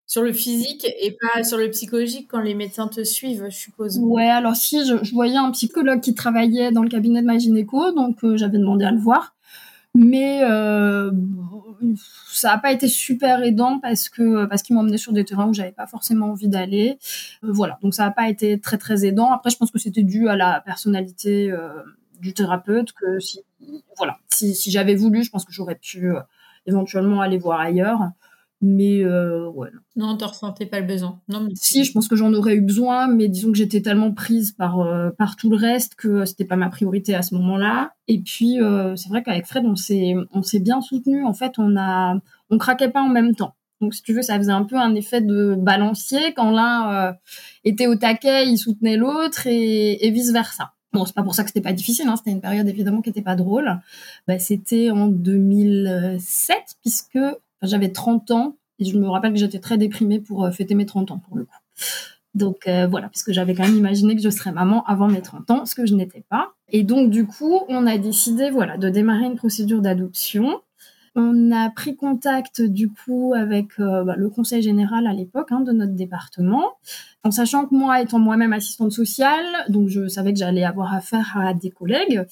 sur 0.06 0.24
le 0.24 0.34
physique 0.34 0.88
et 1.00 1.16
pas 1.22 1.44
sur 1.44 1.60
le 1.60 1.70
psychologique 1.70 2.28
quand 2.32 2.42
les 2.42 2.56
médecins 2.56 2.88
te 2.88 3.04
suivent, 3.04 3.46
je 3.50 3.56
suppose. 3.56 4.00
Ouais, 4.00 4.28
alors 4.28 4.56
si 4.56 4.84
je, 4.84 5.14
voyais 5.14 5.38
un 5.38 5.52
psychologue 5.52 6.02
qui 6.02 6.16
travaillait 6.16 6.72
dans 6.72 6.82
le 6.82 6.90
cabinet 6.90 7.22
de 7.22 7.28
ma 7.28 7.38
gynéco, 7.38 7.92
donc 7.92 8.18
j'avais 8.36 8.58
demandé 8.58 8.86
à 8.86 8.92
le 8.92 8.98
voir, 8.98 9.36
mais 9.94 10.40
ça 12.32 12.48
n'a 12.48 12.58
pas 12.58 12.72
été 12.72 12.88
super 12.88 13.44
aidant 13.44 13.80
parce 13.80 14.10
que 14.10 14.46
parce 14.48 14.64
qu'il 14.64 14.76
m'emmenait 14.76 14.98
sur 14.98 15.14
des 15.14 15.26
terrains 15.26 15.48
où 15.48 15.54
j'avais 15.54 15.72
pas 15.72 15.86
forcément 15.86 16.32
envie 16.32 16.50
d'aller. 16.50 16.98
voilà, 17.44 17.78
donc 17.84 17.94
ça 17.94 18.06
n'a 18.06 18.12
pas 18.12 18.30
été 18.30 18.60
très 18.60 18.80
très 18.80 19.06
aidant. 19.06 19.32
Après, 19.32 19.52
je 19.52 19.58
pense 19.58 19.70
que 19.70 19.78
c'était 19.78 20.02
dû 20.02 20.28
à 20.28 20.36
la 20.36 20.60
personnalité 20.62 21.54
du 22.20 22.34
thérapeute 22.34 22.92
que 22.94 23.20
si 23.20 23.42
voilà 23.98 24.18
si, 24.30 24.56
si 24.56 24.72
j'avais 24.72 24.96
voulu 24.96 25.24
je 25.24 25.30
pense 25.30 25.46
que 25.46 25.52
j'aurais 25.52 25.76
pu 25.76 26.12
euh, 26.12 26.20
éventuellement 26.66 27.22
aller 27.22 27.38
voir 27.38 27.60
ailleurs 27.60 28.12
mais 28.62 29.04
euh, 29.04 29.48
ouais 29.50 29.70
non. 29.96 30.18
non 30.18 30.28
ressentais 30.28 30.66
pas 30.66 30.82
le 30.82 30.86
besoin 30.86 31.22
non 31.30 31.48
si 31.56 31.86
je 31.86 31.94
pense 31.94 32.08
que 32.10 32.16
j'en 32.18 32.34
aurais 32.34 32.56
eu 32.56 32.62
besoin 32.62 33.08
mais 33.08 33.30
disons 33.30 33.52
que 33.52 33.58
j'étais 33.58 33.82
tellement 33.82 34.12
prise 34.12 34.52
par 34.52 34.82
euh, 34.82 35.12
par 35.12 35.38
tout 35.38 35.50
le 35.50 35.56
reste 35.56 35.96
que 35.96 36.26
c'était 36.26 36.46
pas 36.46 36.58
ma 36.58 36.70
priorité 36.70 37.16
à 37.16 37.22
ce 37.22 37.36
moment-là 37.36 37.94
et 38.08 38.20
puis 38.20 38.62
euh, 38.62 38.98
c'est 38.98 39.10
vrai 39.10 39.24
qu'avec 39.24 39.46
Fred 39.46 39.66
on 39.66 39.78
s'est 39.78 40.16
on 40.34 40.42
s'est 40.42 40.60
bien 40.60 40.82
soutenu 40.82 41.24
en 41.24 41.34
fait 41.34 41.54
on 41.58 41.78
a 41.78 42.16
on 42.50 42.58
craquait 42.58 42.90
pas 42.90 43.02
en 43.02 43.10
même 43.10 43.36
temps 43.36 43.56
donc, 43.82 43.94
si 43.94 44.04
tu 44.04 44.14
veux, 44.14 44.22
ça 44.22 44.38
faisait 44.38 44.52
un 44.52 44.66
peu 44.66 44.76
un 44.76 44.94
effet 44.94 45.22
de 45.22 45.56
balancier. 45.58 46.34
Quand 46.36 46.52
l'un 46.52 47.16
était 47.64 47.88
au 47.88 47.96
taquet, 47.96 48.46
il 48.46 48.58
soutenait 48.58 48.98
l'autre 48.98 49.48
et, 49.48 50.06
et 50.06 50.12
vice 50.12 50.34
versa. 50.34 50.74
Bon, 50.92 51.06
c'est 51.06 51.14
pas 51.14 51.24
pour 51.24 51.36
ça 51.36 51.44
que 51.44 51.50
c'était 51.50 51.62
pas 51.62 51.74
difficile, 51.74 52.08
hein, 52.08 52.16
c'était 52.16 52.32
une 52.32 52.42
période 52.42 52.68
évidemment 52.68 53.02
qui 53.02 53.10
était 53.10 53.22
pas 53.22 53.36
drôle. 53.36 53.80
Bah, 54.28 54.40
c'était 54.40 54.90
en 54.90 55.08
2007 55.08 56.58
puisque 56.82 57.20
j'avais 57.62 57.92
30 57.92 58.32
ans 58.32 58.56
et 58.80 58.86
je 58.86 58.98
me 58.98 59.08
rappelle 59.08 59.34
que 59.34 59.40
j'étais 59.40 59.60
très 59.60 59.78
déprimée 59.78 60.20
pour 60.20 60.46
euh, 60.46 60.52
fêter 60.52 60.74
mes 60.74 60.86
30 60.86 61.12
ans 61.12 61.20
pour 61.20 61.38
le 61.38 61.46
coup. 61.46 61.58
Donc 62.36 62.68
euh, 62.68 62.88
voilà, 62.88 63.10
puisque 63.10 63.32
j'avais 63.32 63.54
quand 63.54 63.64
même 63.64 63.78
imaginé 63.78 64.16
que 64.16 64.22
je 64.22 64.30
serais 64.30 64.52
maman 64.52 64.84
avant 64.86 65.08
mes 65.08 65.22
30 65.22 65.52
ans, 65.52 65.66
ce 65.66 65.76
que 65.76 65.86
je 65.86 65.96
n'étais 65.96 66.24
pas. 66.30 66.54
Et 66.70 66.84
donc 66.84 67.10
du 67.10 67.26
coup, 67.26 67.62
on 67.68 67.86
a 67.86 67.98
décidé 67.98 68.50
voilà 68.50 68.78
de 68.78 68.90
démarrer 68.90 69.26
une 69.26 69.36
procédure 69.36 69.82
d'adoption 69.82 70.62
On 71.16 71.52
a 71.52 71.70
pris 71.70 71.96
contact 71.96 72.62
du 72.62 72.90
coup 72.90 73.34
avec 73.36 73.80
euh, 73.80 74.04
bah, 74.04 74.16
le 74.18 74.30
conseil 74.30 74.62
général 74.62 75.08
à 75.08 75.14
l'époque 75.14 75.52
hein, 75.52 75.62
de 75.62 75.72
notre 75.72 75.94
département, 75.94 76.64
en 77.24 77.32
sachant 77.32 77.66
que 77.66 77.76
moi, 77.76 78.02
étant 78.02 78.20
moi-même 78.20 78.54
assistante 78.54 78.92
sociale, 78.92 79.46
donc 79.68 79.90
je 79.90 80.08
savais 80.08 80.32
que 80.34 80.40
j'allais 80.40 80.64
avoir 80.64 80.94
affaire 80.94 81.36
à 81.38 81.54
des 81.54 81.70
collègues. 81.70 82.24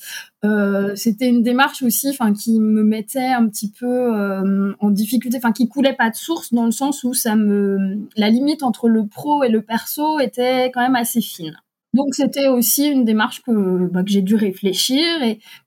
Euh, 0.45 0.95
c'était 0.95 1.27
une 1.27 1.43
démarche 1.43 1.83
aussi, 1.83 2.09
enfin, 2.09 2.33
qui 2.33 2.59
me 2.59 2.83
mettait 2.83 3.33
un 3.33 3.47
petit 3.47 3.71
peu 3.71 4.15
euh, 4.15 4.73
en 4.79 4.89
difficulté, 4.89 5.37
enfin, 5.37 5.51
qui 5.51 5.67
coulait 5.67 5.93
pas 5.93 6.09
de 6.09 6.15
source 6.15 6.53
dans 6.53 6.65
le 6.65 6.71
sens 6.71 7.03
où 7.03 7.13
ça 7.13 7.35
me, 7.35 8.07
la 8.15 8.29
limite 8.29 8.63
entre 8.63 8.87
le 8.87 9.07
pro 9.07 9.43
et 9.43 9.49
le 9.49 9.61
perso 9.61 10.19
était 10.19 10.71
quand 10.73 10.81
même 10.81 10.95
assez 10.95 11.21
fine. 11.21 11.57
Donc 11.93 12.15
c'était 12.15 12.47
aussi 12.47 12.85
une 12.87 13.05
démarche 13.05 13.41
que, 13.43 13.87
bah, 13.87 14.03
j'ai 14.05 14.21
dû 14.21 14.35
réfléchir, 14.35 15.03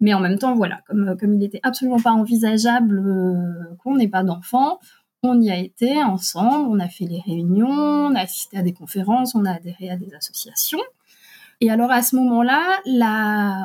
mais 0.01 0.15
en 0.15 0.21
même 0.21 0.39
temps, 0.39 0.55
voilà, 0.55 0.81
comme, 0.87 1.17
il 1.23 1.39
n'était 1.39 1.61
absolument 1.63 1.99
pas 1.99 2.13
envisageable 2.13 2.99
euh, 2.99 3.75
qu'on 3.83 3.97
n'ait 3.97 4.09
pas 4.09 4.23
d'enfants, 4.23 4.79
on 5.23 5.41
y 5.41 5.51
a 5.51 5.59
été 5.59 6.03
ensemble, 6.03 6.69
on 6.71 6.79
a 6.79 6.89
fait 6.89 7.07
les 7.07 7.21
réunions, 7.21 7.69
on 7.69 8.15
a 8.15 8.21
assisté 8.21 8.59
à 8.59 8.63
des 8.63 8.73
conférences, 8.73 9.35
on 9.35 9.45
a 9.45 9.53
adhéré 9.53 9.91
à 9.91 9.97
des 9.97 10.13
associations. 10.15 10.81
Et 11.63 11.71
alors 11.71 11.91
à 11.91 12.01
ce 12.03 12.17
moment-là, 12.17 12.81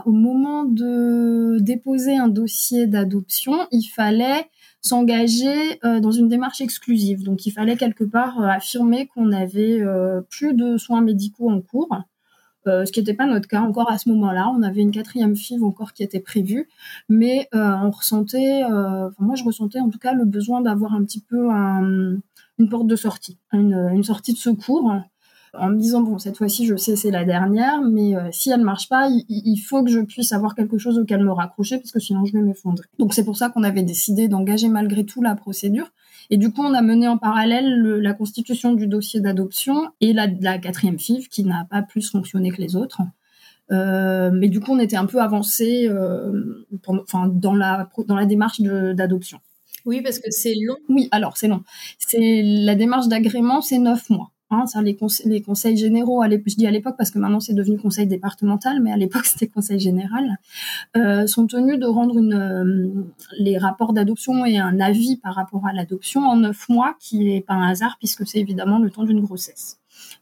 au 0.05 0.11
moment 0.11 0.65
de 0.65 1.57
déposer 1.59 2.17
un 2.17 2.27
dossier 2.27 2.87
d'adoption, 2.87 3.67
il 3.71 3.83
fallait 3.83 4.49
s'engager 4.81 5.79
euh, 5.85 5.99
dans 5.99 6.11
une 6.11 6.27
démarche 6.27 6.61
exclusive. 6.61 7.23
Donc 7.23 7.45
il 7.45 7.51
fallait 7.51 7.77
quelque 7.77 8.03
part 8.03 8.41
euh, 8.41 8.47
affirmer 8.47 9.07
qu'on 9.07 9.31
avait 9.31 9.81
plus 10.29 10.53
de 10.53 10.77
soins 10.77 11.01
médicaux 11.01 11.49
en 11.49 11.61
cours 11.61 12.05
ce 12.65 12.91
qui 12.91 12.99
n'était 12.99 13.13
pas 13.13 13.25
notre 13.25 13.47
cas 13.47 13.61
encore 13.61 13.91
à 13.91 13.97
ce 13.97 14.09
moment-là. 14.09 14.51
On 14.57 14.63
avait 14.63 14.81
une 14.81 14.91
quatrième 14.91 15.35
FIV 15.35 15.63
encore 15.63 15.93
qui 15.93 16.03
était 16.03 16.19
prévue, 16.19 16.67
mais 17.09 17.47
euh, 17.53 17.73
on 17.83 17.91
ressentait, 17.91 18.63
euh, 18.63 19.09
moi 19.19 19.35
je 19.35 19.43
ressentais 19.43 19.79
en 19.79 19.89
tout 19.89 19.99
cas 19.99 20.13
le 20.13 20.25
besoin 20.25 20.61
d'avoir 20.61 20.93
un 20.93 21.03
petit 21.03 21.21
peu 21.21 21.49
une 21.49 22.69
porte 22.69 22.87
de 22.87 22.95
sortie, 22.95 23.37
une 23.51 24.03
sortie 24.03 24.33
de 24.33 24.37
secours 24.37 24.91
en 25.57 25.69
me 25.69 25.77
disant 25.77 26.01
bon 26.01 26.17
cette 26.17 26.37
fois-ci 26.37 26.65
je 26.65 26.75
sais 26.75 26.95
c'est 26.95 27.11
la 27.11 27.23
dernière 27.23 27.81
mais 27.81 28.15
euh, 28.15 28.29
si 28.31 28.49
elle 28.49 28.59
ne 28.59 28.65
marche 28.65 28.89
pas 28.89 29.09
il, 29.09 29.57
faut 29.57 29.83
que 29.83 29.89
je 29.89 29.99
puisse 29.99 30.31
avoir 30.31 30.55
quelque 30.55 30.77
chose 30.77 30.97
auquel 30.97 31.23
me 31.23 31.31
raccrocher 31.31 31.77
parce 31.77 31.91
que 31.91 31.99
sinon 31.99 32.25
je 32.25 32.33
vais 32.33 32.41
m'effondrer 32.41 32.85
donc 32.99 33.13
c'est 33.13 33.23
pour 33.23 33.37
ça 33.37 33.49
qu'on 33.49 33.63
avait 33.63 33.83
décidé 33.83 34.27
d'engager 34.27 34.69
malgré 34.69 35.05
tout 35.05 35.21
la 35.21 35.35
procédure 35.35 35.91
et 36.29 36.37
du 36.37 36.51
coup 36.51 36.61
on 36.63 36.73
a 36.73 36.81
mené 36.81 37.07
en 37.07 37.17
parallèle 37.17 37.81
la 37.81 38.13
constitution 38.13 38.73
du 38.73 38.87
dossier 38.87 39.19
d'adoption 39.21 39.89
et 40.01 40.13
la, 40.13 40.27
la 40.41 40.57
quatrième 40.57 40.99
FIV 40.99 41.27
qui 41.29 41.43
n'a 41.43 41.65
pas 41.69 41.81
plus 41.81 42.09
fonctionné 42.09 42.51
que 42.51 42.61
les 42.61 42.75
autres 42.75 43.01
euh, 43.71 44.29
mais 44.33 44.49
du 44.49 44.59
coup 44.59 44.73
on 44.73 44.79
était 44.79 44.97
un 44.97 45.05
peu 45.05 45.21
avancé 45.21 45.87
euh, 45.87 46.65
enfin 46.87 47.27
dans 47.27 47.55
la 47.55 47.89
dans 48.07 48.15
la 48.15 48.25
démarche 48.25 48.61
d'adoption 48.61 49.39
oui, 49.85 50.01
parce 50.01 50.19
que 50.19 50.31
c'est 50.31 50.55
long. 50.55 50.77
Oui, 50.89 51.07
alors 51.11 51.37
c'est 51.37 51.47
long. 51.47 51.63
C'est 51.99 52.41
la 52.43 52.75
démarche 52.75 53.07
d'agrément, 53.07 53.61
c'est 53.61 53.77
neuf 53.77 54.09
mois. 54.09 54.31
Hein, 54.55 54.81
les, 54.81 55.41
conseils 55.41 55.77
généraux, 55.77 56.23
je 56.23 56.55
dis 56.55 56.67
à 56.67 56.71
l'époque 56.71 56.95
parce 56.97 57.11
que 57.11 57.19
maintenant 57.19 57.39
c'est 57.39 57.53
devenu 57.53 57.77
conseil 57.77 58.07
départemental, 58.07 58.81
mais 58.81 58.91
à 58.91 58.97
l'époque 58.97 59.25
c'était 59.25 59.47
conseil 59.47 59.79
général, 59.79 60.37
euh, 60.95 61.27
sont 61.27 61.47
tenus 61.47 61.79
de 61.79 61.85
rendre 61.85 62.19
euh, 62.19 62.89
les 63.37 63.57
rapports 63.57 63.93
d'adoption 63.93 64.45
et 64.45 64.57
un 64.57 64.79
avis 64.79 65.17
par 65.17 65.35
rapport 65.35 65.65
à 65.65 65.73
l'adoption 65.73 66.21
en 66.21 66.37
neuf 66.37 66.69
mois, 66.69 66.95
qui 66.99 67.19
n'est 67.19 67.41
pas 67.41 67.53
un 67.53 67.69
hasard 67.69 67.97
puisque 67.99 68.25
c'est 68.27 68.39
évidemment 68.39 68.79
le 68.79 68.89
temps 68.89 69.03
d'une 69.03 69.21
grossesse. 69.21 69.79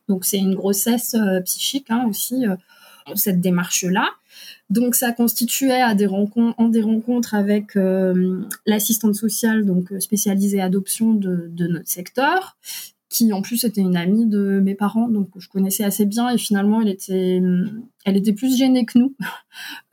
Donc 0.07 0.25
c'est 0.25 0.39
une 0.39 0.55
grossesse 0.55 1.15
euh, 1.15 1.41
psychique 1.41 1.87
hein, 1.89 2.05
aussi, 2.09 2.45
cette 3.15 3.41
démarche-là. 3.41 4.07
Donc 4.69 4.95
ça 4.95 5.11
constituait 5.11 5.81
à 5.81 5.93
des 5.93 6.07
en 6.07 6.69
des 6.69 6.81
rencontres 6.81 7.35
avec 7.35 7.77
l'assistante 8.65 9.13
sociale 9.13 9.65
donc 9.65 9.93
spécialisée 9.99 10.61
adoption 10.61 11.13
de 11.13 11.67
notre 11.67 11.89
secteur, 11.89 12.57
qui 13.13 13.31
en 13.31 13.43
plus 13.43 13.63
était 13.63 13.81
une 13.81 13.95
amie 13.95 14.25
de 14.25 14.59
mes 14.59 14.73
parents, 14.73 15.07
donc 15.07 15.29
je 15.37 15.47
connaissais 15.47 15.83
assez 15.83 16.05
bien. 16.07 16.29
Et 16.29 16.39
finalement, 16.39 16.81
elle 16.81 16.89
était, 16.89 17.39
elle 18.05 18.17
était 18.17 18.33
plus 18.33 18.57
gênée 18.57 18.85
que 18.85 18.97
nous. 18.99 19.15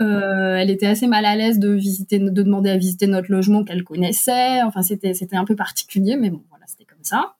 Euh, 0.00 0.56
elle 0.56 0.70
était 0.70 0.86
assez 0.86 1.06
mal 1.06 1.26
à 1.26 1.36
l'aise 1.36 1.58
de 1.58 1.68
visiter, 1.68 2.18
de 2.18 2.30
demander 2.30 2.70
à 2.70 2.78
visiter 2.78 3.06
notre 3.06 3.30
logement 3.30 3.62
qu'elle 3.62 3.84
connaissait. 3.84 4.62
Enfin, 4.62 4.80
c'était, 4.80 5.12
c'était 5.12 5.36
un 5.36 5.44
peu 5.44 5.54
particulier, 5.54 6.16
mais 6.16 6.30
bon, 6.30 6.42
voilà, 6.48 6.64
c'était 6.66 6.86
comme 6.86 7.02
ça. 7.04 7.34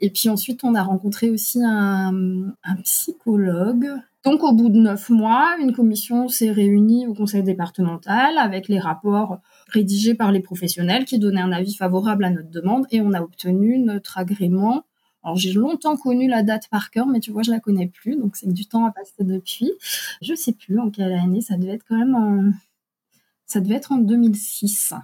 Et 0.00 0.08
puis 0.10 0.28
ensuite, 0.28 0.62
on 0.62 0.76
a 0.76 0.84
rencontré 0.84 1.30
aussi 1.30 1.60
un 1.64 2.54
psychologue. 2.84 3.90
Donc, 4.24 4.44
au 4.44 4.52
bout 4.52 4.68
de 4.68 4.78
neuf 4.78 5.10
mois, 5.10 5.56
une 5.60 5.72
commission 5.72 6.28
s'est 6.28 6.52
réunie 6.52 7.08
au 7.08 7.14
conseil 7.14 7.42
départemental 7.42 8.38
avec 8.38 8.68
les 8.68 8.78
rapports 8.78 9.40
rédigés 9.68 10.14
par 10.14 10.30
les 10.30 10.40
professionnels 10.40 11.04
qui 11.04 11.18
donnaient 11.18 11.40
un 11.40 11.52
avis 11.52 11.74
favorable 11.74 12.24
à 12.24 12.30
notre 12.30 12.50
demande 12.50 12.86
et 12.92 13.00
on 13.00 13.12
a 13.12 13.20
obtenu 13.20 13.80
notre 13.80 14.16
agrément 14.16 14.84
alors 15.24 15.36
j'ai 15.36 15.52
longtemps 15.52 15.96
connu 15.96 16.28
la 16.28 16.42
date 16.42 16.68
par 16.68 16.90
cœur, 16.90 17.06
mais 17.06 17.20
tu 17.20 17.32
vois, 17.32 17.42
je 17.42 17.50
la 17.50 17.60
connais 17.60 17.86
plus, 17.86 18.16
donc 18.16 18.36
c'est 18.36 18.52
du 18.52 18.66
temps 18.66 18.84
à 18.84 18.92
passer 18.92 19.12
depuis. 19.20 19.72
Je 20.22 20.34
sais 20.34 20.52
plus 20.52 20.78
en 20.78 20.90
quelle 20.90 21.12
année, 21.12 21.40
ça 21.40 21.56
devait 21.56 21.72
être 21.72 21.84
quand 21.88 21.98
même 21.98 22.14
en, 22.14 22.52
ça 23.46 23.60
devait 23.60 23.76
être 23.76 23.92
en 23.92 23.98
2006. 23.98 24.94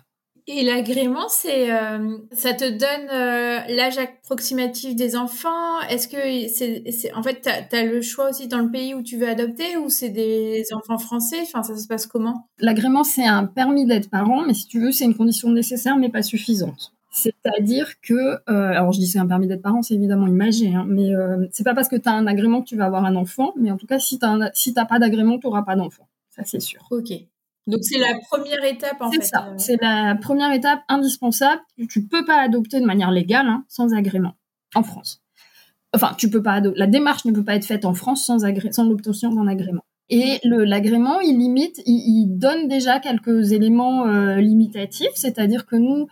Et 0.47 0.65
l'agrément, 0.65 1.29
c'est, 1.29 1.71
euh, 1.71 2.19
ça 2.33 2.55
te 2.55 2.69
donne 2.69 3.09
euh, 3.13 3.61
l'âge 3.69 3.99
approximatif 3.99 4.97
des 4.97 5.15
enfants? 5.15 5.81
Est-ce 5.89 6.09
que 6.09 6.49
c'est, 6.49 7.15
en 7.15 7.23
fait, 7.23 7.43
tu 7.43 7.77
as, 7.77 7.85
le 7.85 8.03
choix 8.03 8.31
aussi 8.31 8.49
dans 8.49 8.59
le 8.59 8.71
pays 8.71 8.95
où 8.95 9.03
tu 9.03 9.17
veux 9.17 9.29
adopter 9.29 9.77
ou 9.77 9.89
c'est 9.91 10.09
des 10.09 10.65
enfants 10.73 10.99
français? 10.99 11.39
Enfin, 11.43 11.63
ça 11.63 11.77
se 11.77 11.87
passe 11.87 12.07
comment? 12.07 12.49
L'agrément, 12.59 13.05
c'est 13.05 13.27
un 13.27 13.45
permis 13.45 13.87
d'être 13.87 14.11
parent, 14.11 14.45
mais 14.45 14.55
si 14.55 14.67
tu 14.67 14.81
veux, 14.81 14.91
c'est 14.91 15.05
une 15.05 15.15
condition 15.15 15.51
nécessaire 15.51 15.97
mais 15.97 16.09
pas 16.09 16.23
suffisante. 16.23 16.95
C'est-à-dire 17.11 18.01
que, 18.01 18.15
euh, 18.15 18.39
alors 18.49 18.93
je 18.93 19.01
dis 19.01 19.07
c'est 19.09 19.19
un 19.19 19.27
permis 19.27 19.49
d'être 19.49 19.63
parent, 19.63 19.83
c'est 19.83 19.95
évidemment 19.95 20.29
imagé, 20.29 20.73
hein, 20.73 20.87
mais 20.89 21.13
euh, 21.13 21.47
c'est 21.51 21.65
pas 21.65 21.75
parce 21.75 21.89
que 21.89 21.97
tu 21.97 22.09
as 22.09 22.13
un 22.13 22.27
agrément 22.29 22.63
que 22.63 22.69
tu 22.69 22.77
vas 22.77 22.87
avoir 22.87 23.05
un 23.05 23.17
enfant, 23.17 23.53
mais 23.57 23.73
en 23.73 23.77
tout 23.77 23.87
cas, 23.87 23.99
si 23.99 24.19
tu 24.19 24.27
n'as 24.27 24.51
si 24.55 24.73
pas 24.73 24.99
d'agrément, 25.01 25.39
tu 25.39 25.49
n'auras 25.49 25.63
pas 25.63 25.75
d'enfant. 25.75 26.09
Ça, 26.31 26.43
c'est 26.45 26.61
sûr. 26.61 26.87
Ok. 26.91 27.13
Donc 27.67 27.81
c'est 27.83 27.99
la 27.99 28.15
première 28.31 28.65
étape 28.65 29.01
en 29.01 29.11
fait. 29.11 29.23
C'est 29.23 29.29
ça, 29.29 29.49
euh. 29.49 29.55
c'est 29.57 29.83
la 29.83 30.17
première 30.21 30.53
étape 30.53 30.81
indispensable. 30.89 31.61
Tu 31.89 32.07
peux 32.07 32.25
pas 32.25 32.41
adopter 32.41 32.81
de 32.81 32.87
manière 32.87 33.11
légale 33.11 33.47
hein, 33.47 33.65
sans 33.69 33.93
agrément 33.93 34.35
en 34.77 34.85
France. 34.85 35.21
Enfin, 35.93 36.15
tu 36.17 36.31
peux 36.31 36.43
pas 36.43 36.61
la 36.61 36.87
démarche 36.87 37.25
ne 37.25 37.33
peut 37.33 37.45
pas 37.45 37.57
être 37.57 37.67
faite 37.67 37.85
en 37.85 37.95
France 37.95 38.25
sans, 38.25 38.39
sans 38.71 38.85
l'obtention 38.85 39.35
d'un 39.35 39.49
agrément. 39.49 39.83
Et 40.09 40.41
l'agrément, 40.45 41.21
il 41.21 41.39
limite, 41.39 41.83
il, 41.87 42.27
donne 42.37 42.67
déjà 42.67 42.99
quelques 42.99 43.53
éléments 43.53 44.07
limitatifs, 44.37 45.13
c'est-à-dire 45.15 45.67
que 45.67 45.77
nous, 45.77 46.09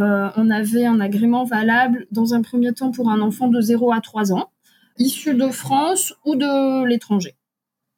on 0.00 0.50
avait 0.50 0.86
un 0.86 1.00
agrément 1.00 1.44
valable 1.44 2.06
dans 2.10 2.34
un 2.34 2.42
premier 2.42 2.72
temps 2.72 2.90
pour 2.90 3.10
un 3.10 3.20
enfant 3.20 3.48
de 3.48 3.60
0 3.60 3.92
à 3.92 4.00
3 4.00 4.32
ans, 4.32 4.50
issu 4.98 5.34
de 5.34 5.48
France 5.48 6.14
ou 6.24 6.36
de 6.36 6.84
l'étranger. 6.84 7.36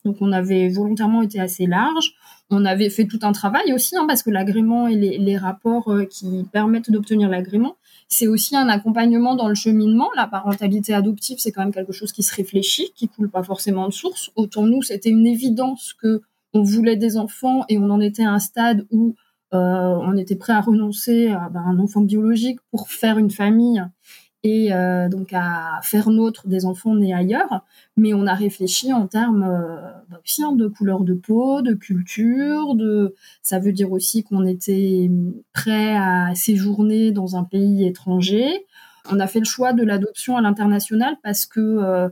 Donc 0.04 0.16
on 0.20 0.32
avait 0.32 0.68
volontairement 0.68 1.22
été 1.22 1.40
assez 1.40 1.66
large. 1.66 2.12
On 2.50 2.64
avait 2.64 2.90
fait 2.90 3.06
tout 3.06 3.20
un 3.22 3.32
travail 3.32 3.72
aussi, 3.72 3.96
hein, 3.96 4.04
parce 4.06 4.22
que 4.22 4.30
l'agrément 4.30 4.86
et 4.88 4.96
les, 4.96 5.36
rapports 5.36 5.90
euh, 5.90 6.04
qui 6.04 6.44
permettent 6.52 6.90
d'obtenir 6.90 7.28
l'agrément, 7.28 7.76
c'est 8.08 8.26
aussi 8.26 8.56
un 8.56 8.68
accompagnement 8.68 9.36
dans 9.36 9.48
le 9.48 9.54
cheminement. 9.54 10.10
La 10.16 10.26
parentalité 10.26 10.92
adoptive, 10.92 11.38
c'est 11.38 11.52
quand 11.52 11.62
même 11.62 11.72
quelque 11.72 11.92
chose 11.92 12.12
qui 12.12 12.22
se 12.22 12.34
réfléchit, 12.34 12.92
qui 12.94 13.08
coule 13.08 13.30
pas 13.30 13.42
forcément 13.42 13.86
de 13.86 13.92
source. 13.92 14.30
Autant 14.36 14.66
nous, 14.66 14.82
c'était 14.82 15.10
une 15.10 15.26
évidence 15.26 15.94
que 15.94 16.20
on 16.52 16.62
voulait 16.62 16.96
des 16.96 17.16
enfants 17.16 17.64
et 17.70 17.78
on 17.78 17.88
en 17.88 18.00
était 18.00 18.24
à 18.24 18.32
un 18.32 18.38
stade 18.38 18.86
où 18.90 19.08
euh, 19.08 19.21
on 19.52 20.16
était 20.16 20.36
prêt 20.36 20.52
à 20.52 20.60
renoncer 20.60 21.28
à 21.28 21.48
ben, 21.50 21.62
un 21.66 21.78
enfant 21.78 22.00
biologique 22.00 22.58
pour 22.70 22.88
faire 22.88 23.18
une 23.18 23.30
famille 23.30 23.82
et 24.44 24.72
euh, 24.72 25.08
donc 25.08 25.32
à 25.32 25.80
faire 25.82 26.10
nôtre 26.10 26.48
des 26.48 26.66
enfants 26.66 26.94
nés 26.96 27.14
ailleurs, 27.14 27.64
mais 27.96 28.12
on 28.12 28.26
a 28.26 28.34
réfléchi 28.34 28.92
en 28.92 29.06
termes 29.06 29.44
euh, 29.44 29.76
ben, 30.10 30.18
hein, 30.40 30.52
de 30.52 30.66
couleur 30.66 31.04
de 31.04 31.14
peau, 31.14 31.62
de 31.62 31.74
culture, 31.74 32.74
ça 33.42 33.60
veut 33.60 33.72
dire 33.72 33.92
aussi 33.92 34.24
qu'on 34.24 34.44
était 34.44 35.10
prêt 35.52 35.96
à 35.96 36.34
séjourner 36.34 37.12
dans 37.12 37.36
un 37.36 37.44
pays 37.44 37.86
étranger. 37.86 38.66
On 39.10 39.20
a 39.20 39.26
fait 39.26 39.38
le 39.38 39.44
choix 39.44 39.72
de 39.72 39.84
l'adoption 39.84 40.36
à 40.36 40.40
l'international 40.40 41.16
parce 41.22 41.46
que 41.46 42.10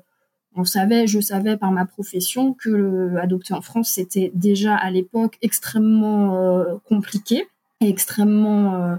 on 0.56 0.64
savait, 0.64 1.06
je 1.06 1.20
savais 1.20 1.56
par 1.56 1.70
ma 1.70 1.86
profession 1.86 2.54
que 2.54 3.16
adopter 3.16 3.54
en 3.54 3.60
France, 3.60 3.90
c'était 3.90 4.32
déjà 4.34 4.74
à 4.74 4.90
l'époque 4.90 5.38
extrêmement 5.42 6.36
euh, 6.36 6.76
compliqué 6.88 7.46
et 7.80 7.88
extrêmement 7.88 8.74
euh, 8.74 8.96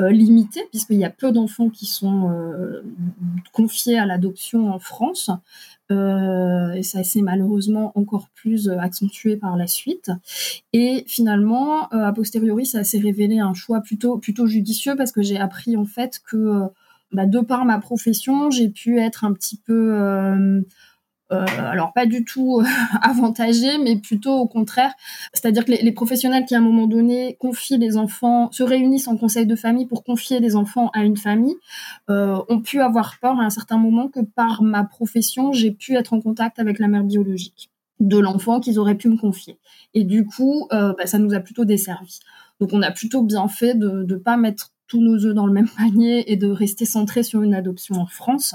euh, 0.00 0.10
limité, 0.10 0.60
puisqu'il 0.70 0.98
y 0.98 1.04
a 1.04 1.10
peu 1.10 1.30
d'enfants 1.30 1.70
qui 1.70 1.86
sont 1.86 2.30
confiés 3.52 3.98
à 3.98 4.06
l'adoption 4.06 4.70
en 4.72 4.78
France. 4.78 5.30
et 5.90 6.82
ça 6.82 7.02
s'est 7.02 7.22
malheureusement 7.22 7.92
encore 7.94 8.28
plus 8.34 8.68
accentué 8.68 9.36
par 9.36 9.56
la 9.56 9.66
suite. 9.66 10.10
Et 10.72 11.04
finalement, 11.06 11.88
a 11.88 12.12
posteriori, 12.12 12.66
ça 12.66 12.84
s'est 12.84 12.98
révélé 12.98 13.38
un 13.38 13.54
choix 13.54 13.80
plutôt, 13.80 14.18
plutôt 14.18 14.46
judicieux 14.46 14.94
parce 14.96 15.12
que 15.12 15.22
j'ai 15.22 15.38
appris 15.38 15.76
en 15.76 15.86
fait 15.86 16.20
que 16.24 16.64
bah, 17.12 17.26
de 17.26 17.40
par 17.40 17.64
ma 17.64 17.78
profession, 17.78 18.50
j'ai 18.50 18.68
pu 18.68 19.00
être 19.00 19.24
un 19.24 19.32
petit 19.32 19.56
peu 19.56 20.62
euh, 21.30 21.44
alors 21.58 21.92
pas 21.92 22.06
du 22.06 22.24
tout 22.24 22.62
avantagé, 23.02 23.78
mais 23.78 23.96
plutôt 23.96 24.32
au 24.32 24.46
contraire. 24.46 24.92
C'est-à-dire 25.34 25.64
que 25.64 25.72
les, 25.72 25.92
professionnels 25.92 26.44
qui 26.46 26.54
à 26.54 26.58
un 26.58 26.62
moment 26.62 26.86
donné 26.86 27.36
confient 27.38 27.78
les 27.78 27.96
enfants, 27.96 28.50
se 28.52 28.62
réunissent 28.62 29.08
en 29.08 29.16
conseil 29.16 29.46
de 29.46 29.56
famille 29.56 29.86
pour 29.86 30.04
confier 30.04 30.40
les 30.40 30.56
enfants 30.56 30.90
à 30.94 31.04
une 31.04 31.16
famille, 31.16 31.56
euh, 32.10 32.38
ont 32.48 32.60
pu 32.60 32.80
avoir 32.80 33.18
peur 33.20 33.38
à 33.38 33.44
un 33.44 33.50
certain 33.50 33.78
moment 33.78 34.08
que 34.08 34.20
par 34.20 34.62
ma 34.62 34.84
profession, 34.84 35.52
j'ai 35.52 35.70
pu 35.70 35.96
être 35.96 36.12
en 36.12 36.20
contact 36.20 36.58
avec 36.58 36.78
la 36.78 36.88
mère 36.88 37.04
biologique 37.04 37.70
de 38.00 38.18
l'enfant 38.18 38.60
qu'ils 38.60 38.78
auraient 38.78 38.94
pu 38.94 39.08
me 39.08 39.16
confier. 39.16 39.58
Et 39.94 40.04
du 40.04 40.24
coup, 40.24 40.68
euh, 40.72 40.94
bah, 40.96 41.06
ça 41.06 41.18
nous 41.18 41.34
a 41.34 41.40
plutôt 41.40 41.64
desservi. 41.64 42.20
Donc 42.60 42.72
on 42.72 42.82
a 42.82 42.90
plutôt 42.90 43.22
bien 43.22 43.48
fait 43.48 43.74
de 43.74 44.04
ne 44.08 44.16
pas 44.16 44.36
mettre 44.36 44.72
tous 44.88 45.00
nos 45.00 45.24
œufs 45.26 45.34
dans 45.34 45.46
le 45.46 45.52
même 45.52 45.68
panier 45.76 46.30
et 46.32 46.36
de 46.36 46.48
rester 46.48 46.84
centré 46.84 47.22
sur 47.22 47.42
une 47.42 47.54
adoption 47.54 47.96
en 47.96 48.06
France. 48.06 48.54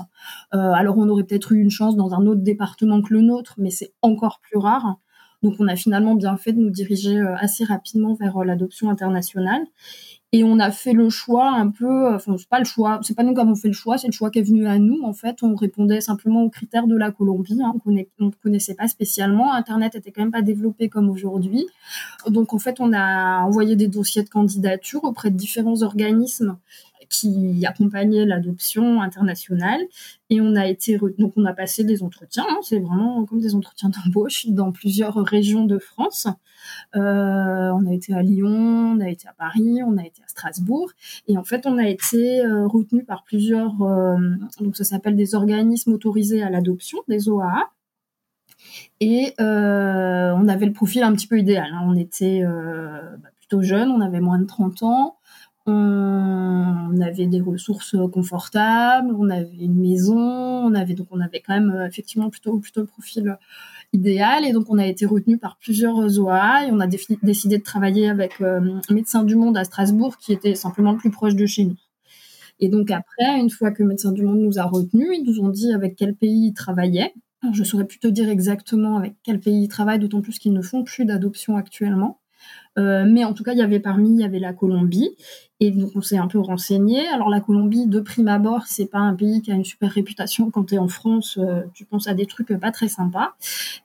Euh, 0.54 0.58
alors 0.58 0.98
on 0.98 1.08
aurait 1.08 1.24
peut-être 1.24 1.52
eu 1.52 1.62
une 1.62 1.70
chance 1.70 1.96
dans 1.96 2.14
un 2.14 2.26
autre 2.26 2.42
département 2.42 3.02
que 3.02 3.14
le 3.14 3.22
nôtre, 3.22 3.54
mais 3.58 3.70
c'est 3.70 3.94
encore 4.02 4.40
plus 4.42 4.58
rare. 4.58 4.98
Donc 5.44 5.56
on 5.60 5.68
a 5.68 5.76
finalement 5.76 6.16
bien 6.16 6.36
fait 6.38 6.54
de 6.54 6.60
nous 6.60 6.70
diriger 6.70 7.20
euh, 7.20 7.36
assez 7.38 7.64
rapidement 7.64 8.14
vers 8.16 8.38
euh, 8.38 8.46
l'adoption 8.46 8.90
internationale. 8.90 9.64
Et 10.36 10.44
on 10.44 10.58
a 10.58 10.72
fait 10.72 10.94
le 10.94 11.12
choix 11.12 11.52
un 11.52 11.70
peu, 11.70 12.12
enfin 12.16 12.36
c'est 12.40 12.50
pas 12.50 12.58
le 12.58 12.66
choix, 12.66 13.00
c'est 13.04 13.16
pas 13.16 13.22
nous 13.22 13.36
qui 13.36 13.40
avons 13.40 13.54
fait 13.54 13.68
le 13.68 13.74
choix, 13.76 14.00
c'est 14.00 14.08
le 14.08 14.14
choix 14.14 14.32
qui 14.32 14.40
est 14.40 14.44
venu 14.44 14.66
à 14.66 14.80
nous. 14.80 15.04
En 15.04 15.14
fait, 15.14 15.44
on 15.44 15.54
répondait 15.54 16.02
simplement 16.02 16.42
aux 16.42 16.50
critères 16.50 16.88
de 16.88 16.98
la 16.98 17.12
Colombie, 17.12 17.62
hein, 17.64 17.76
qu'on 17.84 17.92
ne 17.92 18.32
connaissait 18.42 18.74
pas 18.74 18.88
spécialement. 18.88 19.54
Internet 19.54 19.94
était 19.94 20.12
quand 20.12 20.24
même 20.24 20.32
pas 20.32 20.42
développé 20.42 20.90
comme 20.90 21.08
aujourd'hui. 21.12 21.68
Donc 22.28 22.52
en 22.56 22.58
fait, 22.58 22.80
on 22.80 22.94
a 22.94 23.42
envoyé 23.42 23.76
des 23.76 23.88
dossiers 23.88 24.24
de 24.24 24.30
candidature 24.30 25.04
auprès 25.04 25.30
de 25.30 25.38
différents 25.38 25.84
organismes 25.84 26.58
qui 27.14 27.66
accompagnait 27.66 28.26
l'adoption 28.26 29.02
internationale. 29.02 29.82
Et 30.30 30.42
on 30.42 30.56
a 30.56 30.68
été, 30.68 31.00
donc 31.20 31.34
on 31.36 31.46
a 31.46 31.54
passé 31.54 31.84
des 31.84 32.02
entretiens, 32.02 32.46
hein, 32.50 32.58
c'est 32.64 32.80
vraiment 32.80 33.24
comme 33.26 33.40
des 33.40 33.54
entretiens 33.54 33.90
d'embauche 33.90 34.48
dans 34.48 34.72
plusieurs 34.72 35.16
régions 35.16 35.66
de 35.66 35.78
France. 35.78 36.28
Euh, 36.96 37.70
on 37.72 37.86
a 37.86 37.94
été 37.94 38.14
à 38.14 38.24
Lyon, 38.24 38.96
on 38.98 39.00
a 39.00 39.10
été 39.10 39.28
à 39.28 39.34
Paris, 39.34 39.82
on 39.86 39.98
a 39.98 40.04
été 40.04 40.22
à 40.24 40.28
Strasbourg. 40.28 40.90
Et 41.28 41.38
en 41.38 41.44
fait, 41.44 41.68
on 41.68 41.78
a 41.78 41.88
été 41.88 42.44
euh, 42.44 42.66
retenu 42.68 43.04
par 43.04 43.24
plusieurs, 43.24 43.82
euh, 43.84 44.18
donc 44.60 44.76
ça 44.76 44.84
s'appelle 44.84 45.16
des 45.16 45.36
organismes 45.36 45.94
autorisés 45.94 46.42
à 46.42 46.50
l'adoption, 46.50 47.00
des 47.08 47.30
OAA. 47.30 47.70
Et 49.02 49.36
on 49.40 50.48
avait 50.48 50.66
le 50.66 50.74
profil 50.74 51.04
un 51.04 51.14
petit 51.14 51.28
peu 51.28 51.38
idéal. 51.38 51.70
Hein. 51.74 51.82
On 51.86 51.96
était 51.96 52.44
bah, 52.44 53.30
plutôt 53.38 53.62
jeune, 53.62 53.92
on 53.92 54.02
avait 54.02 54.22
moins 54.22 54.40
de 54.40 54.46
30 54.46 54.84
ans 54.84 55.18
on 55.66 57.00
avait 57.02 57.28
des 57.28 57.40
ressources 57.40 57.96
confortables, 58.12 59.14
on 59.18 59.30
avait 59.30 59.56
une 59.60 59.80
maison, 59.80 60.18
on 60.18 60.74
avait 60.74 60.94
donc 60.94 61.08
on 61.12 61.22
avait 61.22 61.40
quand 61.40 61.54
même 61.54 61.72
euh, 61.72 61.88
effectivement 61.88 62.30
plutôt 62.30 62.60
plutôt 62.60 62.82
le 62.82 62.88
profil 62.88 63.38
idéal 63.94 64.46
et 64.46 64.52
donc 64.52 64.66
on 64.70 64.78
a 64.78 64.86
été 64.86 65.06
retenu 65.06 65.38
par 65.38 65.58
plusieurs 65.58 66.20
OA 66.20 66.66
et 66.68 66.72
on 66.72 66.80
a 66.80 66.88
décidé 66.88 67.58
de 67.58 67.64
travailler 67.64 68.10
avec 68.10 68.42
euh, 68.42 68.80
Médecins 68.90 69.24
du 69.24 69.36
Monde 69.36 69.58
à 69.58 69.64
Strasbourg 69.64 70.18
qui 70.18 70.34
était 70.34 70.56
simplement 70.56 70.92
le 70.92 70.98
plus 70.98 71.12
proche 71.12 71.36
de 71.36 71.46
chez 71.46 71.66
nous. 71.66 71.78
Et 72.60 72.70
donc 72.70 72.92
après, 72.92 73.40
une 73.40 73.50
fois 73.50 73.72
que 73.72 73.84
Médecins 73.84 74.12
du 74.12 74.24
Monde 74.24 74.40
nous 74.40 74.60
a 74.60 74.64
retenus, 74.64 75.10
ils 75.14 75.24
nous 75.24 75.40
ont 75.40 75.50
dit 75.50 75.74
avec 75.74 75.96
quel 75.96 76.16
pays 76.16 76.48
ils 76.48 76.54
travaillaient. 76.54 77.14
Je 77.52 77.64
saurais 77.64 77.86
plutôt 77.86 78.10
dire 78.10 78.30
exactement 78.30 78.98
avec 78.98 79.16
quel 79.24 79.40
pays 79.40 79.64
ils 79.64 79.68
travaillent, 79.68 80.00
d'autant 80.00 80.22
plus 80.22 80.40
qu'ils 80.40 80.54
ne 80.54 80.62
font 80.62 80.84
plus 80.84 81.04
d'adoption 81.06 81.58
actuellement. 81.58 82.20
Euh, 82.78 83.06
mais 83.08 83.24
en 83.24 83.34
tout 83.34 83.44
cas, 83.44 83.54
il 83.54 83.60
y 83.60 83.62
avait 83.62 83.80
parmi, 83.80 84.10
il 84.10 84.22
y 84.22 84.24
avait 84.24 84.40
la 84.40 84.54
Colombie. 84.54 85.16
Et 85.60 85.72
donc, 85.72 85.92
on 85.96 86.02
s'est 86.02 86.18
un 86.18 86.28
peu 86.28 86.40
renseigné. 86.40 87.08
Alors, 87.08 87.30
la 87.30 87.40
Colombie, 87.40 87.88
de 87.88 88.00
prime 88.00 88.28
abord, 88.28 88.64
c'est 88.68 88.88
pas 88.88 89.00
un 89.00 89.14
pays 89.14 89.42
qui 89.42 89.52
a 89.52 89.56
une 89.56 89.64
super 89.64 89.92
réputation. 89.92 90.50
Quand 90.52 90.66
tu 90.66 90.76
es 90.76 90.78
en 90.78 90.88
France, 90.88 91.38
euh, 91.42 91.62
tu 91.74 91.86
penses 91.86 92.08
à 92.08 92.14
des 92.14 92.26
trucs 92.26 92.54
pas 92.60 92.72
très 92.72 92.88
sympas. 92.88 93.34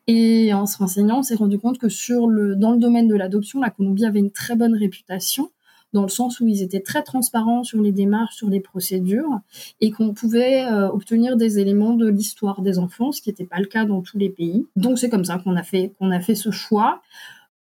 Et 0.07 0.53
en 0.55 0.67
se 0.67 0.79
renseignant, 0.79 1.19
on 1.19 1.23
s'est 1.23 1.37
rendu 1.37 1.59
compte 1.59 1.79
que 1.79 1.89
sur 1.89 2.27
le, 2.27 2.57
dans 2.57 2.73
le 2.73 2.79
domaine 2.79 3.09
de 3.09 3.15
l'adoption, 3.15 3.61
la 3.61 3.71
Colombie 3.71 4.05
avait 4.05 4.21
une 4.21 4.31
très 4.31 4.57
bonne 4.57 4.75
réputation 4.75 5.51
dans 5.93 6.03
le 6.03 6.09
sens 6.09 6.41
où 6.41 6.47
ils 6.47 6.63
étaient 6.63 6.81
très 6.81 7.03
transparents 7.03 7.65
sur 7.65 7.81
les 7.81 7.93
démarches, 7.93 8.37
sur 8.37 8.51
les 8.51 8.61
procédures, 8.61 9.41
et 9.81 9.91
qu'on 9.91 10.13
pouvait 10.13 10.67
euh, 10.67 10.89
obtenir 10.89 11.37
des 11.37 11.59
éléments 11.59 11.95
de 11.95 12.09
l'histoire 12.09 12.61
des 12.61 12.79
enfants, 12.79 13.13
ce 13.13 13.23
qui 13.23 13.31
n'était 13.31 13.47
pas 13.47 13.59
le 13.59 13.67
cas 13.67 13.85
dans 13.85 14.03
tous 14.03 14.19
les 14.19 14.29
pays. 14.29 14.67
Donc 14.77 14.99
c'est 14.99 15.09
comme 15.09 15.25
ça 15.25 15.39
qu'on 15.39 15.57
a 15.57 15.63
fait 15.63 15.95
qu'on 15.99 16.11
a 16.11 16.21
fait 16.21 16.35
ce 16.35 16.51
choix 16.51 17.01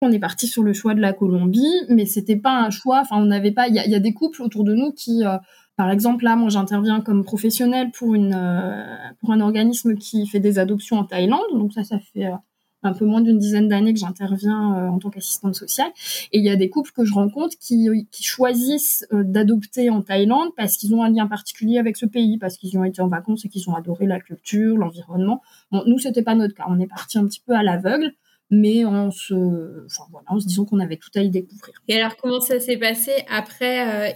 on 0.01 0.11
est 0.11 0.19
parti 0.19 0.47
sur 0.47 0.63
le 0.63 0.73
choix 0.73 0.95
de 0.95 1.01
la 1.01 1.13
Colombie, 1.13 1.73
mais 1.89 2.05
c'était 2.05 2.35
pas 2.35 2.59
un 2.59 2.69
choix. 2.69 3.01
Enfin, 3.01 3.17
on 3.17 3.25
n'avait 3.25 3.51
pas. 3.51 3.67
Il 3.67 3.75
y, 3.75 3.95
a 3.95 3.99
des 3.99 4.13
couples 4.13 4.41
autour 4.41 4.63
de 4.63 4.73
nous 4.73 4.91
qui, 4.91 5.23
euh, 5.23 5.37
par 5.77 5.91
exemple, 5.91 6.23
là, 6.23 6.35
moi, 6.35 6.49
j'interviens 6.49 7.01
comme 7.01 7.23
professionnel 7.23 7.91
pour 7.91 8.15
une 8.15 8.33
euh, 8.35 8.83
pour 9.19 9.31
un 9.31 9.39
organisme 9.39 9.95
qui 9.95 10.25
fait 10.25 10.39
des 10.39 10.57
adoptions 10.57 10.97
en 10.97 11.05
Thaïlande. 11.05 11.41
Donc 11.53 11.73
ça, 11.73 11.83
ça 11.83 11.99
fait 11.99 12.25
euh, 12.25 12.35
un 12.81 12.93
peu 12.93 13.05
moins 13.05 13.21
d'une 13.21 13.37
dizaine 13.37 13.67
d'années 13.67 13.93
que 13.93 13.99
j'interviens 13.99 14.89
en 14.91 14.97
tant 14.97 15.11
qu'assistante 15.11 15.53
sociale. 15.53 15.91
Et 16.31 16.39
il 16.39 16.43
y 16.43 16.49
a 16.49 16.55
des 16.55 16.71
couples 16.71 16.91
que 16.91 17.05
je 17.05 17.13
rencontre 17.13 17.55
qui, 17.59 17.87
qui 18.09 18.23
choisissent 18.23 19.05
d'adopter 19.11 19.91
en 19.91 20.01
Thaïlande 20.01 20.49
parce 20.57 20.77
qu'ils 20.77 20.95
ont 20.95 21.03
un 21.03 21.11
lien 21.11 21.27
particulier 21.27 21.77
avec 21.77 21.95
ce 21.95 22.07
pays, 22.07 22.39
parce 22.39 22.57
qu'ils 22.57 22.71
y 22.71 22.77
ont 22.79 22.83
été 22.83 22.99
en 23.03 23.07
vacances 23.07 23.45
et 23.45 23.49
qu'ils 23.49 23.69
ont 23.69 23.75
adoré 23.75 24.07
la 24.07 24.19
culture, 24.19 24.77
l'environnement. 24.77 25.43
Bon, 25.71 25.83
nous, 25.85 25.99
c'était 25.99 26.23
pas 26.23 26.33
notre 26.33 26.55
cas. 26.55 26.65
On 26.69 26.79
est 26.79 26.87
parti 26.87 27.19
un 27.19 27.27
petit 27.27 27.43
peu 27.45 27.53
à 27.53 27.61
l'aveugle 27.61 28.15
mais 28.51 28.83
en 28.83 29.11
se, 29.11 29.85
enfin, 29.85 30.03
voilà, 30.11 30.25
en 30.29 30.39
se 30.39 30.45
disant 30.45 30.65
qu'on 30.65 30.79
avait 30.79 30.97
tout 30.97 31.09
à 31.15 31.21
y 31.21 31.29
découvrir. 31.29 31.73
Et 31.87 31.95
alors, 31.95 32.17
comment 32.17 32.41
ça 32.41 32.59
s'est 32.59 32.77
passé 32.77 33.11
après 33.29 34.11
euh, 34.11 34.13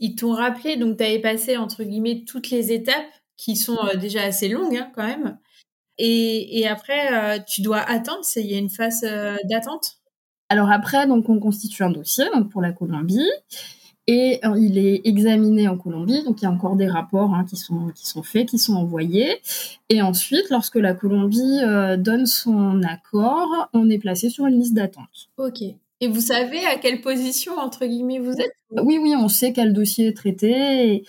Ils, 0.00 0.16
t'ont 0.16 0.32
rappelé, 0.32 0.76
donc 0.76 0.96
tu 0.96 1.04
avais 1.04 1.20
passé, 1.20 1.56
entre 1.58 1.84
guillemets, 1.84 2.24
toutes 2.26 2.50
les 2.50 2.72
étapes 2.72 3.12
qui 3.36 3.56
sont 3.56 3.78
euh, 3.84 3.96
déjà 3.96 4.22
assez 4.22 4.48
longues 4.48 4.76
hein, 4.76 4.90
quand 4.94 5.06
même. 5.06 5.38
Et, 5.98 6.58
et 6.58 6.66
après, 6.66 7.12
euh, 7.12 7.38
tu 7.46 7.60
dois 7.60 7.78
attendre, 7.80 8.24
il 8.36 8.46
y 8.46 8.54
a 8.54 8.58
une 8.58 8.70
phase 8.70 9.02
d'attente? 9.44 9.98
Alors 10.48 10.70
après, 10.70 11.06
donc 11.06 11.28
on 11.28 11.38
constitue 11.38 11.84
un 11.84 11.90
dossier 11.90 12.24
donc 12.34 12.50
pour 12.50 12.62
la 12.62 12.72
Colombie 12.72 13.28
et 14.06 14.40
euh, 14.44 14.58
il 14.58 14.78
est 14.78 15.02
examiné 15.04 15.68
en 15.68 15.78
Colombie. 15.78 16.22
Donc 16.24 16.42
il 16.42 16.44
y 16.44 16.48
a 16.48 16.50
encore 16.50 16.76
des 16.76 16.88
rapports 16.88 17.34
hein, 17.34 17.44
qui 17.48 17.56
sont 17.56 17.88
qui 17.94 18.06
sont 18.06 18.22
faits, 18.22 18.48
qui 18.48 18.58
sont 18.58 18.74
envoyés. 18.74 19.40
Et 19.88 20.02
ensuite, 20.02 20.50
lorsque 20.50 20.76
la 20.76 20.94
Colombie 20.94 21.60
euh, 21.62 21.96
donne 21.96 22.26
son 22.26 22.82
accord, 22.82 23.68
on 23.72 23.88
est 23.88 23.98
placé 23.98 24.28
sur 24.28 24.46
une 24.46 24.58
liste 24.58 24.74
d'attente. 24.74 25.30
Ok. 25.38 25.62
Et 26.00 26.08
vous 26.08 26.20
savez 26.20 26.64
à 26.66 26.76
quelle 26.76 27.00
position 27.00 27.56
entre 27.58 27.86
guillemets 27.86 28.18
vous 28.18 28.32
êtes? 28.32 28.52
Oui, 28.82 28.98
oui, 29.00 29.14
on 29.16 29.28
sait 29.28 29.52
quel 29.52 29.72
dossier 29.72 30.08
est 30.08 30.16
traité. 30.16 31.04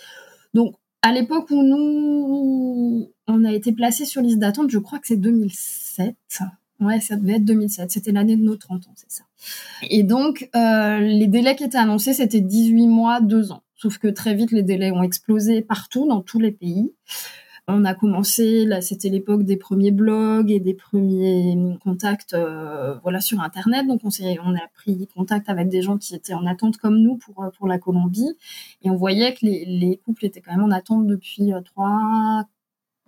Donc 0.54 0.74
à 1.02 1.12
l'époque 1.12 1.50
où 1.50 1.62
nous 1.62 3.10
on 3.28 3.44
a 3.44 3.52
été 3.52 3.72
placé 3.72 4.04
sur 4.04 4.22
liste 4.22 4.38
d'attente, 4.38 4.70
je 4.70 4.78
crois 4.78 4.98
que 4.98 5.06
c'est 5.06 5.16
2007. 5.16 6.14
Ouais, 6.80 7.00
ça 7.00 7.16
devait 7.16 7.36
être 7.36 7.44
2007. 7.44 7.90
C'était 7.90 8.12
l'année 8.12 8.36
de 8.36 8.42
nos 8.42 8.56
30 8.56 8.86
ans, 8.88 8.94
c'est 8.96 9.10
ça. 9.10 9.24
Et 9.88 10.02
donc, 10.02 10.50
euh, 10.54 10.98
les 10.98 11.26
délais 11.26 11.56
qui 11.56 11.64
étaient 11.64 11.78
annoncés, 11.78 12.12
c'était 12.12 12.40
18 12.40 12.86
mois, 12.86 13.20
2 13.20 13.52
ans. 13.52 13.62
Sauf 13.76 13.98
que 13.98 14.08
très 14.08 14.34
vite, 14.34 14.52
les 14.52 14.62
délais 14.62 14.90
ont 14.90 15.02
explosé 15.02 15.62
partout, 15.62 16.06
dans 16.06 16.20
tous 16.20 16.38
les 16.38 16.52
pays. 16.52 16.92
On 17.68 17.84
a 17.84 17.94
commencé, 17.94 18.64
là, 18.64 18.80
c'était 18.80 19.08
l'époque 19.08 19.42
des 19.42 19.56
premiers 19.56 19.90
blogs 19.90 20.52
et 20.52 20.60
des 20.60 20.74
premiers 20.74 21.76
contacts, 21.82 22.34
euh, 22.34 22.94
voilà, 23.02 23.20
sur 23.20 23.40
Internet. 23.40 23.86
Donc, 23.88 24.02
on 24.04 24.10
s'est, 24.10 24.38
on 24.44 24.54
a 24.54 24.68
pris 24.74 25.08
contact 25.14 25.48
avec 25.48 25.68
des 25.68 25.82
gens 25.82 25.98
qui 25.98 26.14
étaient 26.14 26.34
en 26.34 26.46
attente 26.46 26.76
comme 26.76 26.98
nous 26.98 27.16
pour 27.16 27.44
pour 27.56 27.66
la 27.66 27.78
Colombie, 27.78 28.36
et 28.82 28.90
on 28.90 28.96
voyait 28.96 29.34
que 29.34 29.44
les, 29.46 29.64
les 29.64 29.96
couples 30.04 30.26
étaient 30.26 30.40
quand 30.40 30.52
même 30.52 30.64
en 30.64 30.70
attente 30.70 31.06
depuis 31.06 31.52
euh, 31.52 31.60
trois, 31.60 32.44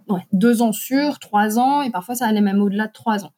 ouais, 0.09 0.27
deux 0.33 0.63
ans 0.63 0.73
sur, 0.73 1.19
trois 1.21 1.59
ans, 1.59 1.83
et 1.83 1.91
parfois 1.91 2.15
ça 2.17 2.27
allait 2.27 2.41
même 2.41 2.61
au-delà 2.61 2.89
de 2.89 2.93
trois 2.93 3.25
ans. 3.25 3.33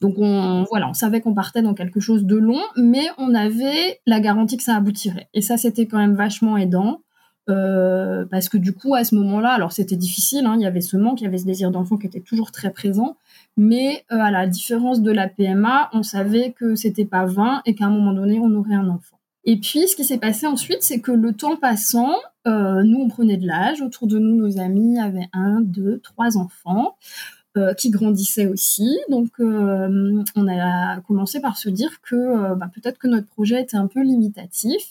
Donc 0.00 0.14
on, 0.18 0.66
savait 0.94 1.20
qu'on 1.20 1.34
partait 1.34 1.62
dans 1.62 1.74
quelque 1.74 2.00
chose 2.00 2.24
de 2.24 2.36
long, 2.36 2.60
mais 2.76 3.06
on 3.18 3.34
avait 3.34 4.00
la 4.06 4.20
garantie 4.20 4.56
que 4.56 4.62
ça 4.62 4.76
aboutirait. 4.76 5.28
Et 5.34 5.42
ça, 5.42 5.56
c'était 5.56 5.86
quand 5.86 5.98
même 5.98 6.14
vachement 6.14 6.56
aidant. 6.56 7.02
Euh, 7.48 8.26
parce 8.30 8.48
que 8.48 8.58
du 8.58 8.72
coup, 8.72 8.94
à 8.94 9.02
ce 9.02 9.14
moment-là, 9.16 9.50
alors 9.50 9.72
c'était 9.72 9.96
difficile, 9.96 10.46
hein, 10.46 10.54
il 10.56 10.62
y 10.62 10.66
avait 10.66 10.82
ce 10.82 10.96
manque, 10.96 11.20
il 11.20 11.24
y 11.24 11.26
avait 11.26 11.38
ce 11.38 11.46
désir 11.46 11.70
d'enfant 11.72 11.96
qui 11.96 12.06
était 12.06 12.20
toujours 12.20 12.52
très 12.52 12.70
présent, 12.70 13.16
mais 13.56 14.04
euh, 14.12 14.18
à 14.20 14.30
la 14.30 14.46
différence 14.46 15.00
de 15.00 15.10
la 15.10 15.26
PMA, 15.26 15.90
on 15.92 16.04
savait 16.04 16.52
que 16.52 16.76
c'était 16.76 17.06
pas 17.06 17.24
vain 17.24 17.62
et 17.66 17.74
qu'à 17.74 17.86
un 17.86 17.90
moment 17.90 18.12
donné, 18.12 18.38
on 18.38 18.54
aurait 18.54 18.74
un 18.74 18.88
enfant. 18.88 19.18
Et 19.44 19.56
puis, 19.56 19.88
ce 19.88 19.96
qui 19.96 20.04
s'est 20.04 20.18
passé 20.18 20.46
ensuite, 20.46 20.82
c'est 20.82 21.00
que 21.00 21.12
le 21.12 21.32
temps 21.32 21.56
passant, 21.56 22.14
euh, 22.46 22.82
nous, 22.82 23.00
on 23.00 23.08
prenait 23.08 23.38
de 23.38 23.46
l'âge. 23.46 23.80
Autour 23.80 24.06
de 24.06 24.18
nous, 24.18 24.36
nos 24.36 24.58
amis 24.58 24.98
avaient 24.98 25.28
un, 25.32 25.60
deux, 25.60 26.00
trois 26.00 26.36
enfants. 26.36 26.96
Euh, 27.56 27.74
qui 27.74 27.90
grandissait 27.90 28.46
aussi. 28.46 28.96
Donc, 29.08 29.30
euh, 29.40 30.22
on 30.36 30.46
a 30.46 31.00
commencé 31.00 31.40
par 31.40 31.56
se 31.56 31.68
dire 31.68 32.00
que 32.00 32.14
euh, 32.14 32.54
bah, 32.54 32.70
peut-être 32.72 32.96
que 32.96 33.08
notre 33.08 33.26
projet 33.26 33.60
était 33.60 33.76
un 33.76 33.88
peu 33.88 34.04
limitatif 34.04 34.84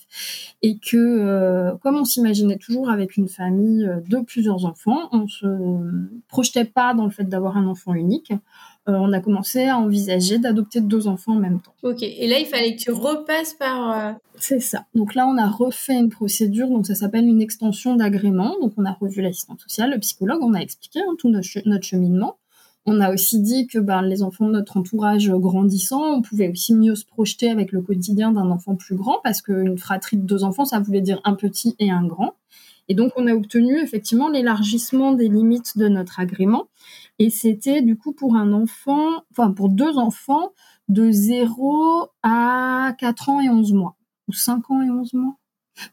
et 0.62 0.78
que, 0.78 1.74
comme 1.78 1.96
on 1.96 2.04
s'imaginait 2.04 2.58
toujours 2.58 2.90
avec 2.90 3.16
une 3.16 3.30
famille 3.30 3.90
de 4.10 4.18
plusieurs 4.18 4.66
enfants, 4.66 5.08
on 5.14 5.26
se 5.30 5.48
projetait 6.28 6.66
pas 6.66 6.94
dans 6.94 7.06
le 7.06 7.12
fait 7.12 7.24
d'avoir 7.24 7.56
un 7.56 7.66
enfant 7.66 7.94
unique. 7.94 8.34
on 8.88 9.14
a 9.14 9.22
commencé 9.22 9.68
à 9.68 9.78
envisager 9.78 10.38
d'adopter 10.38 10.82
deux 10.82 11.08
enfants 11.08 11.36
en 11.36 11.40
même 11.40 11.62
temps. 11.62 11.74
Ok, 11.84 12.04
et 12.04 12.28
là, 12.28 12.40
il 12.40 12.46
fallait 12.46 12.76
que 12.76 12.82
tu 12.82 12.92
repasses 12.92 13.54
par... 13.54 14.16
C'est 14.36 14.60
ça. 14.60 14.86
Donc 14.94 15.16
là, 15.16 15.26
on 15.28 15.38
a 15.38 15.48
refait 15.48 15.96
une 15.96 16.10
procédure, 16.10 16.68
donc 16.68 16.88
ça 16.88 16.96
s'appelle 16.96 17.26
une 17.26 17.42
extension 17.42 17.96
d'agrément. 17.96 18.58
Donc 18.60 18.74
on 18.76 18.84
a 18.84 18.92
revu 18.92 19.22
l'assistante 19.22 19.62
sociale, 19.62 19.92
le 19.92 20.00
psychologue, 20.00 20.40
on 20.42 20.54
a 20.54 20.60
expliqué 20.60 21.00
hein, 21.00 21.16
tout 21.18 21.30
notre 21.30 21.86
cheminement. 21.86 22.36
On 22.86 23.02
a 23.02 23.14
aussi 23.14 23.40
dit 23.42 23.68
que 23.68 23.78
ben, 23.78 24.02
les 24.02 24.24
enfants 24.24 24.46
de 24.48 24.52
notre 24.52 24.78
entourage 24.78 25.30
grandissant, 25.30 26.16
on 26.16 26.22
pouvait 26.22 26.50
aussi 26.50 26.74
mieux 26.74 26.96
se 26.96 27.06
projeter 27.06 27.52
avec 27.52 27.72
le 27.72 27.82
quotidien 27.82 28.32
d'un 28.32 28.50
enfant 28.50 28.76
plus 28.76 28.96
grand 28.96 29.20
parce 29.24 29.42
qu'une 29.42 29.78
fratrie 29.78 30.18
de 30.18 30.26
deux 30.26 30.44
enfants, 30.44 30.66
ça 30.66 30.80
voulait 30.80 31.02
dire 31.02 31.22
un 31.24 31.36
petit 31.36 31.76
et 31.80 31.92
un 31.92 32.06
grand. 32.06 32.36
Et 32.88 32.96
donc, 32.96 33.12
on 33.16 33.28
a 33.28 33.34
obtenu 33.34 33.80
effectivement 33.80 34.30
l'élargissement 34.30 35.14
des 35.14 35.30
limites 35.30 35.78
de 35.78 35.88
notre 35.88 36.20
agrément. 36.20 36.70
Et 37.20 37.30
c'était 37.30 37.84
du 37.84 37.96
coup 37.96 38.14
pour 38.14 38.36
un 38.36 38.52
enfant, 38.52 39.24
enfin 39.32 39.52
pour 39.52 39.70
deux 39.70 39.98
enfants 39.98 40.54
de 40.88 41.12
0 41.12 42.08
à 42.24 42.96
4 42.98 43.30
ans 43.30 43.42
et 43.42 43.50
11 43.50 43.74
mois. 43.74 43.96
Ou 44.28 44.34
5 44.34 44.72
ans 44.72 44.82
et 44.82 44.90
11 44.90 45.14
mois 45.14 45.36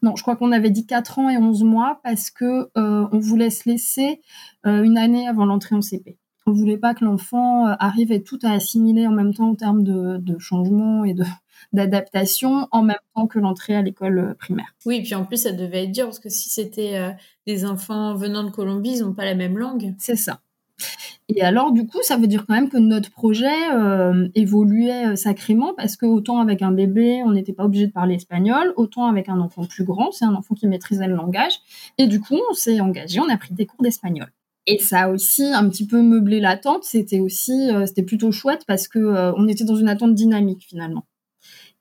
non, 0.01 0.17
je 0.17 0.21
crois 0.21 0.35
qu'on 0.35 0.51
avait 0.51 0.69
dit 0.69 0.85
4 0.85 1.19
ans 1.19 1.29
et 1.29 1.37
11 1.37 1.63
mois 1.63 2.01
parce 2.03 2.29
que 2.29 2.69
euh, 2.77 3.07
on 3.11 3.19
voulait 3.19 3.49
se 3.49 3.69
laisser 3.69 4.21
euh, 4.65 4.83
une 4.83 4.97
année 4.97 5.27
avant 5.27 5.45
l'entrée 5.45 5.75
en 5.75 5.81
CP. 5.81 6.17
On 6.47 6.53
voulait 6.53 6.77
pas 6.77 6.95
que 6.95 7.05
l'enfant 7.05 7.67
euh, 7.67 7.75
arrive 7.79 8.11
et 8.11 8.23
tout 8.23 8.39
à 8.41 8.51
assimiler 8.51 9.05
en 9.05 9.11
même 9.11 9.33
temps 9.33 9.49
en 9.49 9.55
termes 9.55 9.83
de, 9.83 10.17
de 10.17 10.39
changement 10.39 11.03
et 11.03 11.13
de 11.13 11.23
d'adaptation 11.73 12.67
en 12.71 12.81
même 12.81 12.97
temps 13.13 13.27
que 13.27 13.37
l'entrée 13.37 13.75
à 13.75 13.81
l'école 13.81 14.35
primaire. 14.39 14.73
Oui, 14.85 15.03
puis 15.03 15.15
en 15.15 15.25
plus 15.25 15.43
ça 15.43 15.51
devait 15.51 15.83
être 15.83 15.91
dur 15.91 16.05
parce 16.05 16.19
que 16.19 16.29
si 16.29 16.49
c'était 16.49 17.15
des 17.45 17.65
enfants 17.65 18.15
venant 18.15 18.43
de 18.43 18.51
Colombie, 18.51 18.97
ils 18.97 19.01
n'ont 19.01 19.13
pas 19.13 19.25
la 19.25 19.35
même 19.35 19.57
langue. 19.57 19.93
C'est 19.97 20.15
ça. 20.15 20.39
Et 21.29 21.41
alors, 21.41 21.73
du 21.73 21.85
coup, 21.85 21.99
ça 22.03 22.15
veut 22.15 22.27
dire 22.27 22.45
quand 22.47 22.53
même 22.53 22.69
que 22.69 22.77
notre 22.77 23.11
projet 23.11 23.71
euh, 23.73 24.29
évoluait 24.33 25.07
euh, 25.07 25.15
sacrément 25.15 25.73
parce 25.75 25.97
que 25.97 26.05
autant 26.05 26.39
avec 26.39 26.61
un 26.61 26.71
bébé, 26.71 27.21
on 27.25 27.31
n'était 27.31 27.51
pas 27.51 27.65
obligé 27.65 27.87
de 27.87 27.91
parler 27.91 28.15
espagnol, 28.15 28.73
autant 28.77 29.07
avec 29.07 29.27
un 29.27 29.39
enfant 29.39 29.65
plus 29.65 29.83
grand, 29.83 30.11
c'est 30.11 30.23
un 30.23 30.35
enfant 30.35 30.55
qui 30.55 30.67
maîtrisait 30.67 31.07
le 31.07 31.15
langage. 31.15 31.59
Et 31.97 32.07
du 32.07 32.21
coup, 32.21 32.39
on 32.49 32.53
s'est 32.53 32.79
engagé, 32.79 33.19
on 33.19 33.29
a 33.29 33.37
pris 33.37 33.53
des 33.53 33.65
cours 33.65 33.81
d'espagnol. 33.81 34.31
Et 34.67 34.79
ça 34.79 35.03
a 35.03 35.09
aussi 35.09 35.43
un 35.43 35.69
petit 35.69 35.87
peu 35.87 36.01
meublé 36.01 36.39
l'attente. 36.39 36.83
C'était 36.83 37.19
aussi, 37.19 37.71
euh, 37.71 37.85
c'était 37.85 38.03
plutôt 38.03 38.31
chouette 38.31 38.63
parce 38.67 38.87
que 38.87 38.99
on 39.37 39.47
était 39.47 39.63
dans 39.63 39.75
une 39.75 39.89
attente 39.89 40.13
dynamique 40.13 40.65
finalement. 40.67 41.05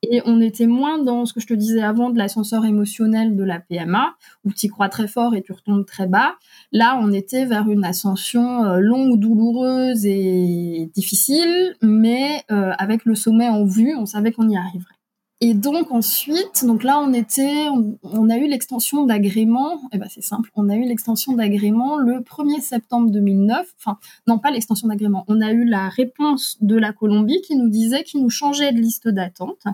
Et 0.03 0.21
on 0.25 0.41
était 0.41 0.67
moins 0.67 1.03
dans 1.03 1.25
ce 1.25 1.33
que 1.33 1.41
je 1.41 1.47
te 1.47 1.55
disais 1.55 1.83
avant 1.83 2.11
de 2.11 2.19
l'ascenseur 2.19 2.65
émotionnel 2.65 3.35
de 3.35 3.43
la 3.43 3.61
PMA, 3.61 4.15
où 4.45 4.53
tu 4.53 4.69
crois 4.69 4.89
très 4.89 5.09
fort 5.09 5.35
et 5.35 5.43
tu 5.43 5.53
retombes 5.53 5.87
très 5.87 6.07
bas. 6.07 6.37
Là, 6.71 6.99
on 7.03 7.13
était 7.13 7.47
vers 7.47 7.69
une 7.69 7.85
ascension 7.85 8.65
euh, 8.65 8.79
longue, 8.79 9.19
douloureuse 9.19 10.05
et 10.07 10.91
difficile, 10.95 11.75
mais 11.83 12.45
euh, 12.51 12.73
avec 12.79 13.05
le 13.05 13.15
sommet 13.15 13.49
en 13.49 13.65
vue, 13.65 13.95
on 13.97 14.07
savait 14.07 14.33
qu'on 14.33 14.49
y 14.49 14.57
arriverait. 14.57 14.96
Et 15.43 15.53
donc 15.53 15.93
ensuite, 15.93 16.65
donc 16.65 16.83
là 16.83 16.99
on 16.99 17.13
était, 17.13 17.67
on, 18.03 18.31
a 18.31 18.39
eu 18.39 18.49
l'extension 18.49 19.05
d'agrément. 19.05 19.75
Et 19.75 19.97
eh 19.97 19.99
ben 19.99 20.07
c'est 20.09 20.23
simple, 20.23 20.51
on 20.55 20.71
a 20.71 20.77
eu 20.77 20.85
l'extension 20.85 21.35
d'agrément 21.35 21.99
le 21.99 22.21
1er 22.21 22.61
septembre 22.61 23.11
2009. 23.11 23.75
Enfin 23.79 23.99
non 24.27 24.39
pas 24.39 24.51
l'extension 24.51 24.89
d'agrément, 24.89 25.25
on 25.29 25.43
a 25.43 25.53
eu 25.53 25.65
la 25.65 25.91
réponse 25.91 26.57
de 26.63 26.77
la 26.77 26.93
Colombie 26.93 27.43
qui 27.43 27.57
nous 27.57 27.69
disait 27.69 28.03
qu'ils 28.03 28.23
nous 28.23 28.31
changeait 28.31 28.73
de 28.73 28.79
liste 28.79 29.09
d'attente 29.09 29.65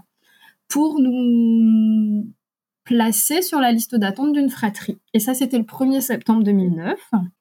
pour 0.68 0.98
nous 0.98 2.26
placer 2.84 3.42
sur 3.42 3.60
la 3.60 3.72
liste 3.72 3.94
d'attente 3.94 4.32
d'une 4.32 4.50
fratrie. 4.50 4.98
Et 5.14 5.20
ça, 5.20 5.34
c'était 5.34 5.58
le 5.58 5.64
1er 5.64 6.00
septembre 6.00 6.42
2009. 6.42 6.98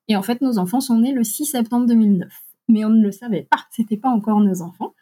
Et 0.07 0.15
en 0.15 0.21
fait, 0.21 0.41
nos 0.41 0.59
enfants 0.59 0.81
sont 0.81 0.99
nés 0.99 1.13
le 1.13 1.23
6 1.23 1.45
septembre 1.45 1.87
2009. 1.87 2.29
Mais 2.67 2.85
on 2.85 2.89
ne 2.89 3.01
le 3.01 3.11
savait 3.11 3.47
pas, 3.49 3.65
c'était 3.71 3.97
pas 3.97 4.09
encore 4.09 4.39
nos 4.39 4.61
enfants. 4.61 4.93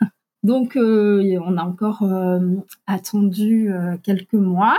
Donc, 0.44 0.76
euh, 0.76 1.38
on 1.44 1.56
a 1.56 1.64
encore 1.64 2.02
euh, 2.02 2.38
attendu 2.86 3.72
euh, 3.72 3.96
quelques 4.02 4.34
mois. 4.34 4.78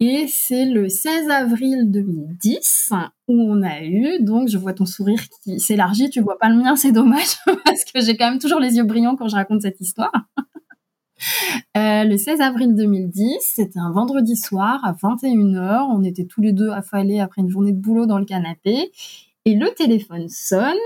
Et 0.00 0.26
c'est 0.28 0.64
le 0.64 0.88
16 0.88 1.28
avril 1.30 1.90
2010 1.90 2.92
où 3.28 3.40
on 3.40 3.62
a 3.62 3.82
eu, 3.82 4.20
donc 4.20 4.48
je 4.48 4.58
vois 4.58 4.72
ton 4.72 4.86
sourire 4.86 5.20
qui 5.42 5.60
s'élargit, 5.60 6.10
tu 6.10 6.20
vois 6.20 6.38
pas 6.38 6.48
le 6.48 6.56
mien, 6.56 6.74
c'est 6.74 6.92
dommage, 6.92 7.36
parce 7.64 7.84
que 7.84 8.00
j'ai 8.00 8.16
quand 8.16 8.30
même 8.30 8.38
toujours 8.38 8.60
les 8.60 8.76
yeux 8.76 8.84
brillants 8.84 9.16
quand 9.16 9.28
je 9.28 9.36
raconte 9.36 9.62
cette 9.62 9.80
histoire. 9.80 10.12
Le 11.74 12.16
16 12.16 12.40
avril 12.40 12.74
2010, 12.74 13.36
c'était 13.42 13.78
un 13.78 13.92
vendredi 13.92 14.36
soir 14.36 14.82
à 14.84 14.92
21h. 14.94 15.86
On 15.90 16.02
était 16.02 16.24
tous 16.24 16.40
les 16.40 16.52
deux 16.52 16.70
affalés 16.70 17.20
après 17.20 17.42
une 17.42 17.50
journée 17.50 17.72
de 17.72 17.78
boulot 17.78 18.06
dans 18.06 18.18
le 18.18 18.24
canapé. 18.24 18.90
Et 19.46 19.54
le 19.54 19.72
téléphone 19.74 20.28
sonne 20.28 20.76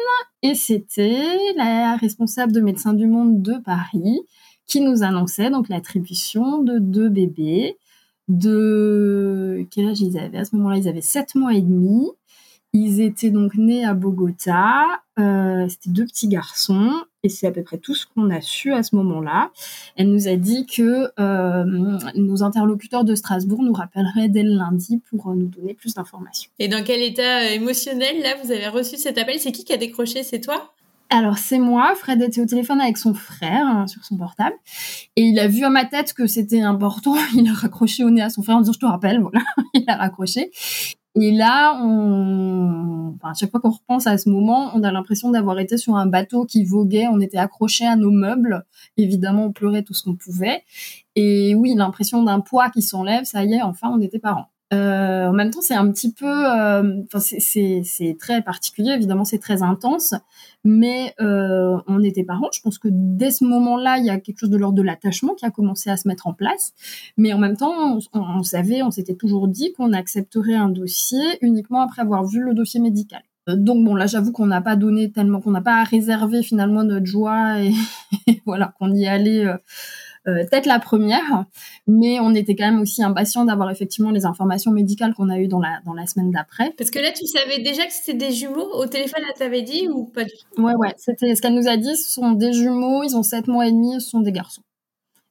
et 0.43 0.55
c'était 0.55 1.53
la 1.57 1.97
responsable 1.97 2.53
de 2.53 2.61
Médecins 2.61 2.95
du 2.95 3.07
Monde 3.07 3.43
de 3.43 3.55
Paris 3.55 4.21
qui 4.67 4.81
nous 4.81 5.03
annonçait 5.03 5.51
donc 5.51 5.69
l'attribution 5.69 6.63
de 6.63 6.79
deux 6.79 7.09
bébés 7.09 7.77
de 8.29 9.67
quel 9.71 9.89
âge 9.89 10.01
ils 10.01 10.19
avaient? 10.19 10.39
À 10.39 10.45
ce 10.45 10.57
moment-là 10.57 10.79
Ils 10.79 10.89
avaient 10.89 11.01
7 11.01 11.35
mois 11.35 11.55
et 11.55 11.61
demi. 11.61 12.09
Ils 12.73 13.01
étaient 13.01 13.31
donc 13.31 13.55
nés 13.57 13.85
à 13.85 13.95
Bogota. 13.95 14.85
Euh, 15.19 15.69
c'était 15.69 15.91
deux 15.91 16.07
petits 16.07 16.29
garçons 16.29 16.93
et 17.25 17.29
c'est 17.31 17.47
à 17.47 17.51
peu 17.51 17.63
près 17.63 17.79
tout 17.79 17.95
ce 17.95 18.07
qu'on 18.07 18.31
a 18.31 18.41
su 18.41 18.73
à 18.73 18.83
ce 18.83 18.95
moment-là. 18.97 19.51
Elle 19.97 20.11
nous 20.13 20.29
a 20.29 20.37
dit 20.37 20.67
que 20.67 21.11
euh, 21.19 21.65
nos 22.15 22.43
interlocuteurs 22.45 23.05
de 23.05 23.15
Strasbourg 23.15 23.63
nous 23.63 23.73
rappelleraient 23.73 24.29
dès 24.29 24.43
le 24.43 24.55
lundi 24.55 25.01
pour 25.11 25.31
euh, 25.31 25.35
nous 25.35 25.47
donner 25.47 25.75
plus 25.75 25.95
d'informations. 25.95 26.51
Et 26.59 26.69
dans 26.69 26.85
quel 26.85 27.03
état 27.03 27.51
émotionnel 27.51 28.21
là 28.23 28.35
vous 28.43 28.53
avez 28.53 28.69
reçu 28.69 28.99
cet 28.99 29.19
appel? 29.19 29.41
C'est 29.41 29.53
qui 29.53 29.65
qui 29.65 29.73
a 29.73 29.79
décroché? 29.79 30.23
C'est 30.23 30.41
toi? 30.41 30.71
Alors 31.11 31.39
c'est 31.39 31.59
moi, 31.59 31.95
Fred 31.97 32.21
était 32.23 32.41
au 32.41 32.47
téléphone 32.47 32.81
avec 32.81 32.99
son 32.99 33.15
frère 33.15 33.67
hein, 33.67 33.87
sur 33.87 34.05
son 34.05 34.17
portable. 34.17 34.57
Et 35.17 35.23
il 35.23 35.39
a 35.39 35.49
vu 35.49 35.65
à 35.65 35.71
ma 35.71 35.85
tête 35.87 36.13
que 36.13 36.27
c'était 36.27 36.61
important, 36.61 37.15
il 37.35 37.49
a 37.49 37.53
raccroché 37.55 38.05
au 38.05 38.11
nez 38.11 38.23
à 38.23 38.31
son 38.31 38.43
frère 38.43 38.57
en 38.57 38.61
disant 38.61 38.73
je 38.75 38.81
te 38.81 38.87
rappelle, 38.87 39.21
voilà, 39.21 39.41
il 39.75 39.85
a 39.87 39.97
raccroché 39.97 40.51
et 41.17 41.31
là, 41.33 41.79
on, 41.81 43.15
enfin, 43.17 43.31
à 43.31 43.35
chaque 43.35 43.51
fois 43.51 43.61
qu'on 43.61 43.71
repense 43.71 44.07
à 44.07 44.19
ce 44.19 44.29
moment, 44.29 44.71
on 44.75 44.83
a 44.83 44.91
l'impression 44.91 45.31
d'avoir 45.31 45.59
été 45.61 45.77
sur 45.77 45.97
un 45.97 46.07
bateau 46.07 46.45
qui 46.45 46.65
voguait, 46.65 47.07
on 47.07 47.21
était 47.21 47.39
accroché 47.39 47.87
à 47.87 47.97
nos 47.97 48.11
meubles. 48.11 48.65
Évidemment, 48.97 49.45
on 49.47 49.53
pleurait 49.53 49.83
tout 49.83 49.95
ce 49.95 50.03
qu'on 50.03 50.17
pouvait. 50.17 50.65
Et 51.15 51.55
oui, 51.55 51.75
l'impression 51.77 52.23
d'un 52.25 52.41
poids 52.41 52.71
qui 52.71 52.83
s'enlève, 52.83 53.25
ça 53.25 53.45
y 53.45 53.55
est, 53.55 53.63
enfin, 53.63 53.91
on 53.93 54.01
était 54.01 54.19
parents. 54.19 54.51
Euh, 54.75 55.29
en 55.29 55.33
même 55.33 55.51
temps, 55.51 55.61
c'est 55.61 55.75
un 55.75 55.91
petit 55.91 56.13
peu, 56.13 56.27
euh, 56.27 57.03
enfin, 57.05 57.21
c'est 57.21 58.17
très 58.19 58.43
particulier. 58.43 58.91
Évidemment, 58.91 59.25
c'est 59.25 59.39
très 59.39 59.63
intense, 59.63 60.15
mais 60.65 61.15
euh, 61.21 61.79
on 61.87 62.03
était 62.03 62.25
parents. 62.25 62.49
Je 62.53 62.61
pense 62.61 62.79
que 62.79 62.89
dès 62.91 63.31
ce 63.31 63.45
moment-là, 63.45 63.99
il 63.99 64.05
y 64.05 64.11
a 64.11 64.19
quelque 64.19 64.41
chose 64.41 64.51
de 64.51 64.57
l'ordre 64.57 64.77
de 64.77 64.83
l'attachement 64.83 65.35
qui 65.35 65.47
a 65.47 65.51
commencé 65.51 65.91
à 65.91 65.97
se 65.97 66.09
mettre 66.09 66.27
en 66.27 66.33
place. 66.33 66.73
Mais 67.17 67.33
en 67.33 67.39
même 67.39 67.57
temps, 67.57 67.99
on, 68.13 68.43
savait, 68.43 68.83
on 68.83 68.91
s'était 68.91 69.15
toujours 69.15 69.49
dit 69.49 69.73
qu'on 69.73 69.93
accepterait 69.93 70.55
un 70.55 70.69
dossier 70.69 71.23
uniquement 71.41 71.83
après 71.83 72.03
avoir 72.03 72.25
vu 72.25 72.41
le 72.41 72.55
dossier 72.55 72.81
médical. 72.81 73.23
Donc 73.47 73.85
bon, 73.85 73.95
là, 73.95 74.07
j'avoue 74.07 74.33
qu'on 74.33 74.47
n'a 74.47 74.63
pas 74.63 74.75
donné 74.75 75.13
tellement, 75.13 75.41
qu'on 75.41 75.51
n'a 75.51 75.61
pas 75.61 75.85
réservé 75.85 76.43
finalement 76.43 76.83
notre 76.83 77.07
joie 77.07 77.61
et, 77.61 77.73
voilà, 78.47 78.73
qu'on 78.79 78.93
y 78.95 79.07
allait 79.07 79.47
peut-être 80.25 80.67
la 80.67 80.79
première, 80.79 81.45
mais 81.87 82.21
on 82.21 82.35
était 82.35 82.57
quand 82.57 82.65
même 82.71 82.81
aussi 82.81 83.03
impatient 83.03 83.45
d'avoir 83.45 83.71
effectivement 83.71 84.11
les 84.11 84.25
informations 84.25 84.73
médicales 84.73 85.15
qu'on 85.15 85.29
a 85.29 85.39
eues 85.39 85.49
dans 85.49 85.61
la, 85.61 85.81
dans 85.85 85.95
la 85.95 86.07
semaine 86.07 86.31
d'après. 86.31 86.73
Parce 86.79 86.91
que 86.91 86.99
là, 86.99 87.11
tu 87.13 87.27
savais 87.27 87.61
déjà 87.61 87.85
que 87.87 87.93
c'était 87.93 88.15
des 88.15 88.33
jumeaux 88.33 88.69
au 88.75 88.87
téléphone, 88.87 89.23
elle 89.29 89.39
t'avait 89.39 89.63
dit 89.63 89.89
ou 89.89 90.07
pas 90.07 90.25
du 90.25 90.31
tout? 90.31 90.63
Ouais, 90.63 90.75
ouais, 90.75 90.95
c'était 90.97 91.35
ce 91.35 91.43
qu'elle 91.43 91.55
nous 91.55 91.69
a 91.69 91.77
dit, 91.77 91.97
ce 91.97 92.13
sont 92.13 92.33
des 92.33 92.53
jumeaux, 92.53 93.03
ils 93.03 93.17
ont 93.17 93.23
7 93.23 93.49
mois 93.49 93.67
et 93.67 93.73
demi, 93.73 94.01
ce 94.01 94.11
sont 94.11 94.21
des 94.21 94.33
garçons. 94.33 94.63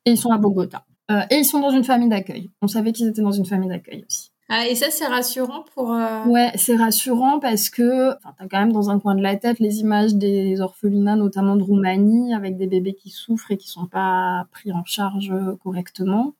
Et 0.05 0.11
ils 0.11 0.17
sont 0.17 0.31
à 0.31 0.37
Bogota. 0.37 0.85
Euh, 1.11 1.21
et 1.29 1.35
ils 1.35 1.45
sont 1.45 1.59
dans 1.59 1.71
une 1.71 1.83
famille 1.83 2.09
d'accueil. 2.09 2.49
On 2.61 2.67
savait 2.67 2.91
qu'ils 2.91 3.07
étaient 3.07 3.21
dans 3.21 3.31
une 3.31 3.45
famille 3.45 3.69
d'accueil 3.69 4.03
aussi. 4.07 4.32
Ah, 4.49 4.67
et 4.67 4.75
ça, 4.75 4.91
c'est 4.91 5.07
rassurant 5.07 5.63
pour. 5.73 5.93
Euh, 5.93 6.25
ouais, 6.25 6.51
c'est 6.55 6.75
rassurant 6.75 7.39
parce 7.39 7.69
que 7.69 8.11
t'as 8.37 8.47
quand 8.49 8.59
même 8.59 8.73
dans 8.73 8.89
un 8.89 8.99
coin 8.99 9.15
de 9.15 9.21
la 9.21 9.35
tête 9.35 9.59
les 9.59 9.79
images 9.79 10.13
des 10.15 10.59
orphelinats, 10.59 11.15
notamment 11.15 11.55
de 11.55 11.63
Roumanie, 11.63 12.33
avec 12.33 12.57
des 12.57 12.67
bébés 12.67 12.93
qui 12.93 13.09
souffrent 13.09 13.51
et 13.51 13.57
qui 13.57 13.69
sont 13.69 13.85
pas 13.85 14.45
pris 14.51 14.71
en 14.71 14.83
charge 14.83 15.33
correctement. 15.63 16.33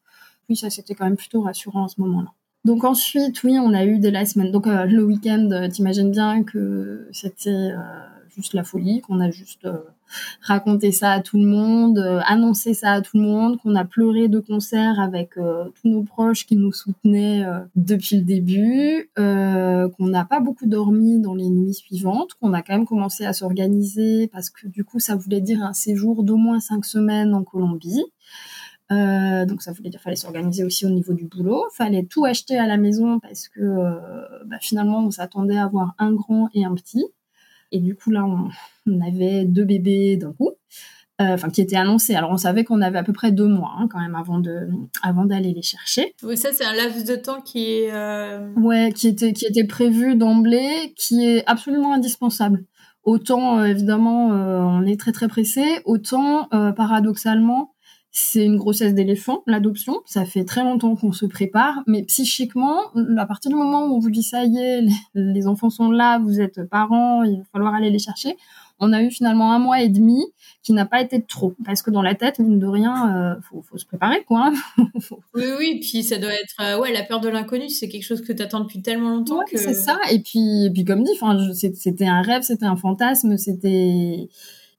Oui, 0.49 0.57
ça, 0.57 0.69
c'était 0.69 0.95
quand 0.95 1.05
même 1.05 1.15
plutôt 1.15 1.41
rassurant 1.41 1.85
à 1.85 1.87
ce 1.87 2.01
moment-là. 2.01 2.29
Donc 2.65 2.83
ensuite, 2.83 3.43
oui, 3.43 3.57
on 3.59 3.73
a 3.73 3.85
eu 3.85 3.99
des 3.99 4.11
last 4.11 4.33
semaines. 4.33 4.51
Donc 4.51 4.67
euh, 4.67 4.85
le 4.85 5.03
week-end, 5.03 5.49
euh, 5.51 5.69
t'imagines 5.69 6.11
bien 6.11 6.43
que 6.43 7.07
c'était 7.11 7.71
juste 8.35 8.53
la 8.53 8.63
folie, 8.63 9.01
qu'on 9.01 9.21
a 9.21 9.31
juste 9.31 9.67
euh, 10.13 10.53
raconté 10.53 10.91
ça 10.91 11.11
à 11.11 11.21
tout 11.21 11.37
le 11.37 11.45
monde, 11.45 11.99
euh, 11.99 12.19
annoncé 12.25 12.73
ça 12.73 12.91
à 12.91 13.01
tout 13.01 13.17
le 13.17 13.23
monde, 13.23 13.57
qu'on 13.59 13.75
a 13.75 13.85
pleuré 13.85 14.27
de 14.27 14.39
concert 14.39 14.99
avec 14.99 15.37
euh, 15.37 15.65
tous 15.81 15.87
nos 15.87 16.03
proches 16.03 16.45
qui 16.45 16.55
nous 16.55 16.71
soutenaient 16.71 17.43
depuis 17.75 18.17
le 18.17 18.23
début, 18.23 19.09
qu'on 19.15 20.07
n'a 20.07 20.25
pas 20.25 20.39
beaucoup 20.39 20.65
dormi 20.65 21.19
dans 21.19 21.35
les 21.35 21.49
nuits 21.49 21.73
suivantes, 21.73 22.33
qu'on 22.39 22.53
a 22.53 22.61
quand 22.61 22.73
même 22.73 22.85
commencé 22.85 23.25
à 23.25 23.33
s'organiser 23.33 24.27
parce 24.27 24.49
que 24.49 24.67
du 24.67 24.83
coup 24.83 24.99
ça 24.99 25.15
voulait 25.15 25.41
dire 25.41 25.63
un 25.63 25.73
séjour 25.73 26.23
d'au 26.23 26.37
moins 26.37 26.59
cinq 26.59 26.85
semaines 26.85 27.33
en 27.33 27.43
Colombie. 27.43 28.03
donc 28.89 29.61
ça 29.61 29.71
voulait 29.71 29.89
dire 29.89 30.01
fallait 30.01 30.15
s'organiser 30.15 30.63
aussi 30.63 30.85
au 30.85 30.89
niveau 30.89 31.13
du 31.13 31.25
boulot, 31.25 31.63
fallait 31.75 32.03
tout 32.03 32.25
acheter 32.25 32.57
à 32.57 32.67
la 32.67 32.77
maison 32.77 33.19
parce 33.19 33.47
que 33.47 33.61
bah, 34.45 34.57
finalement 34.61 34.99
on 34.99 35.11
s'attendait 35.11 35.57
à 35.57 35.65
avoir 35.65 35.93
un 35.97 36.13
grand 36.13 36.49
et 36.53 36.65
un 36.65 36.73
petit. 36.73 37.05
Et 37.73 37.79
du 37.79 37.95
coup, 37.95 38.11
là, 38.11 38.23
on, 38.25 39.01
avait 39.01 39.45
deux 39.45 39.65
bébés 39.65 40.15
d'un 40.15 40.31
coup, 40.31 40.51
euh, 41.21 41.33
enfin, 41.33 41.49
qui 41.49 41.59
étaient 41.59 41.75
annoncés. 41.75 42.13
Alors, 42.13 42.29
on 42.29 42.37
savait 42.37 42.63
qu'on 42.63 42.81
avait 42.81 42.99
à 42.99 43.03
peu 43.03 43.13
près 43.13 43.31
deux 43.31 43.47
mois 43.47 43.73
hein, 43.77 43.87
quand 43.91 43.99
même 43.99 44.15
avant 44.15 44.39
de, 44.39 44.69
avant 45.01 45.25
d'aller 45.25 45.53
les 45.53 45.63
chercher. 45.63 46.13
Oui, 46.21 46.37
ça, 46.37 46.53
c'est 46.53 46.63
un 46.63 46.73
laps 46.73 47.03
de 47.03 47.15
temps 47.15 47.41
qui 47.41 47.71
est. 47.71 47.91
Euh, 47.91 48.53
ouais, 48.57 48.93
qui 48.95 49.07
était, 49.07 49.33
qui 49.33 49.47
était 49.47 49.65
prévu 49.65 50.15
d'emblée, 50.15 50.93
qui 50.95 51.25
est 51.25 51.43
absolument 51.47 51.93
indispensable. 51.93 52.63
Autant 53.05 53.61
évidemment 53.65 54.27
on 54.27 54.85
est 54.85 54.97
très 54.97 55.11
très 55.11 55.27
pressé, 55.27 55.81
autant 55.83 56.47
paradoxalement 56.77 57.72
c'est 58.15 58.45
une 58.45 58.57
grossesse 58.57 58.93
d'éléphant, 58.93 59.41
l'adoption. 59.47 60.01
Ça 60.05 60.23
fait 60.23 60.45
très 60.45 60.63
longtemps 60.63 60.95
qu'on 60.95 61.11
se 61.11 61.25
prépare, 61.25 61.81
mais 61.87 62.03
psychiquement, 62.03 62.79
à 63.17 63.25
partir 63.25 63.49
du 63.49 63.57
moment 63.57 63.87
où 63.87 63.95
on 63.95 63.99
vous 63.99 64.11
dit 64.11 64.21
ça 64.21 64.45
y 64.45 64.55
est, 64.55 64.85
les 65.15 65.47
enfants 65.47 65.71
sont 65.71 65.89
là, 65.89 66.19
vous 66.19 66.39
êtes 66.39 66.63
parents, 66.69 67.23
il 67.23 67.39
va 67.39 67.43
falloir 67.51 67.73
aller 67.73 67.89
les 67.89 67.97
chercher. 67.97 68.37
On 68.79 68.93
a 68.93 69.01
eu 69.01 69.09
finalement 69.09 69.51
un 69.51 69.57
mois 69.57 69.81
et 69.81 69.89
demi 69.89 70.23
qui 70.61 70.73
n'a 70.73 70.85
pas 70.85 71.01
été 71.01 71.17
de 71.17 71.25
trop, 71.25 71.55
parce 71.65 71.81
que 71.81 71.89
dans 71.89 72.03
la 72.03 72.13
tête, 72.13 72.37
mine 72.37 72.59
de 72.59 72.67
rien, 72.67 73.15
euh, 73.15 73.41
faut, 73.49 73.63
faut, 73.63 73.79
se 73.79 73.85
préparer, 73.85 74.23
quoi. 74.25 74.53
Oui, 75.33 75.45
oui, 75.57 75.79
puis 75.79 76.03
ça 76.03 76.19
doit 76.19 76.33
être, 76.33 76.61
euh, 76.61 76.79
ouais, 76.79 76.93
la 76.93 77.01
peur 77.01 77.19
de 77.19 77.29
l'inconnu, 77.29 77.69
c'est 77.69 77.89
quelque 77.89 78.03
chose 78.03 78.21
que 78.21 78.31
tu 78.31 78.43
attends 78.43 78.59
depuis 78.59 78.83
tellement 78.83 79.09
longtemps 79.09 79.39
que. 79.49 79.57
C'est 79.57 79.73
ça. 79.73 79.99
Et 80.11 80.19
puis, 80.19 80.65
et 80.65 80.69
puis 80.69 80.85
comme 80.85 81.03
dit, 81.03 81.17
c'était 81.73 82.05
un 82.05 82.21
rêve, 82.21 82.43
c'était 82.43 82.65
un 82.65 82.75
fantasme, 82.75 83.37
c'était. 83.37 84.29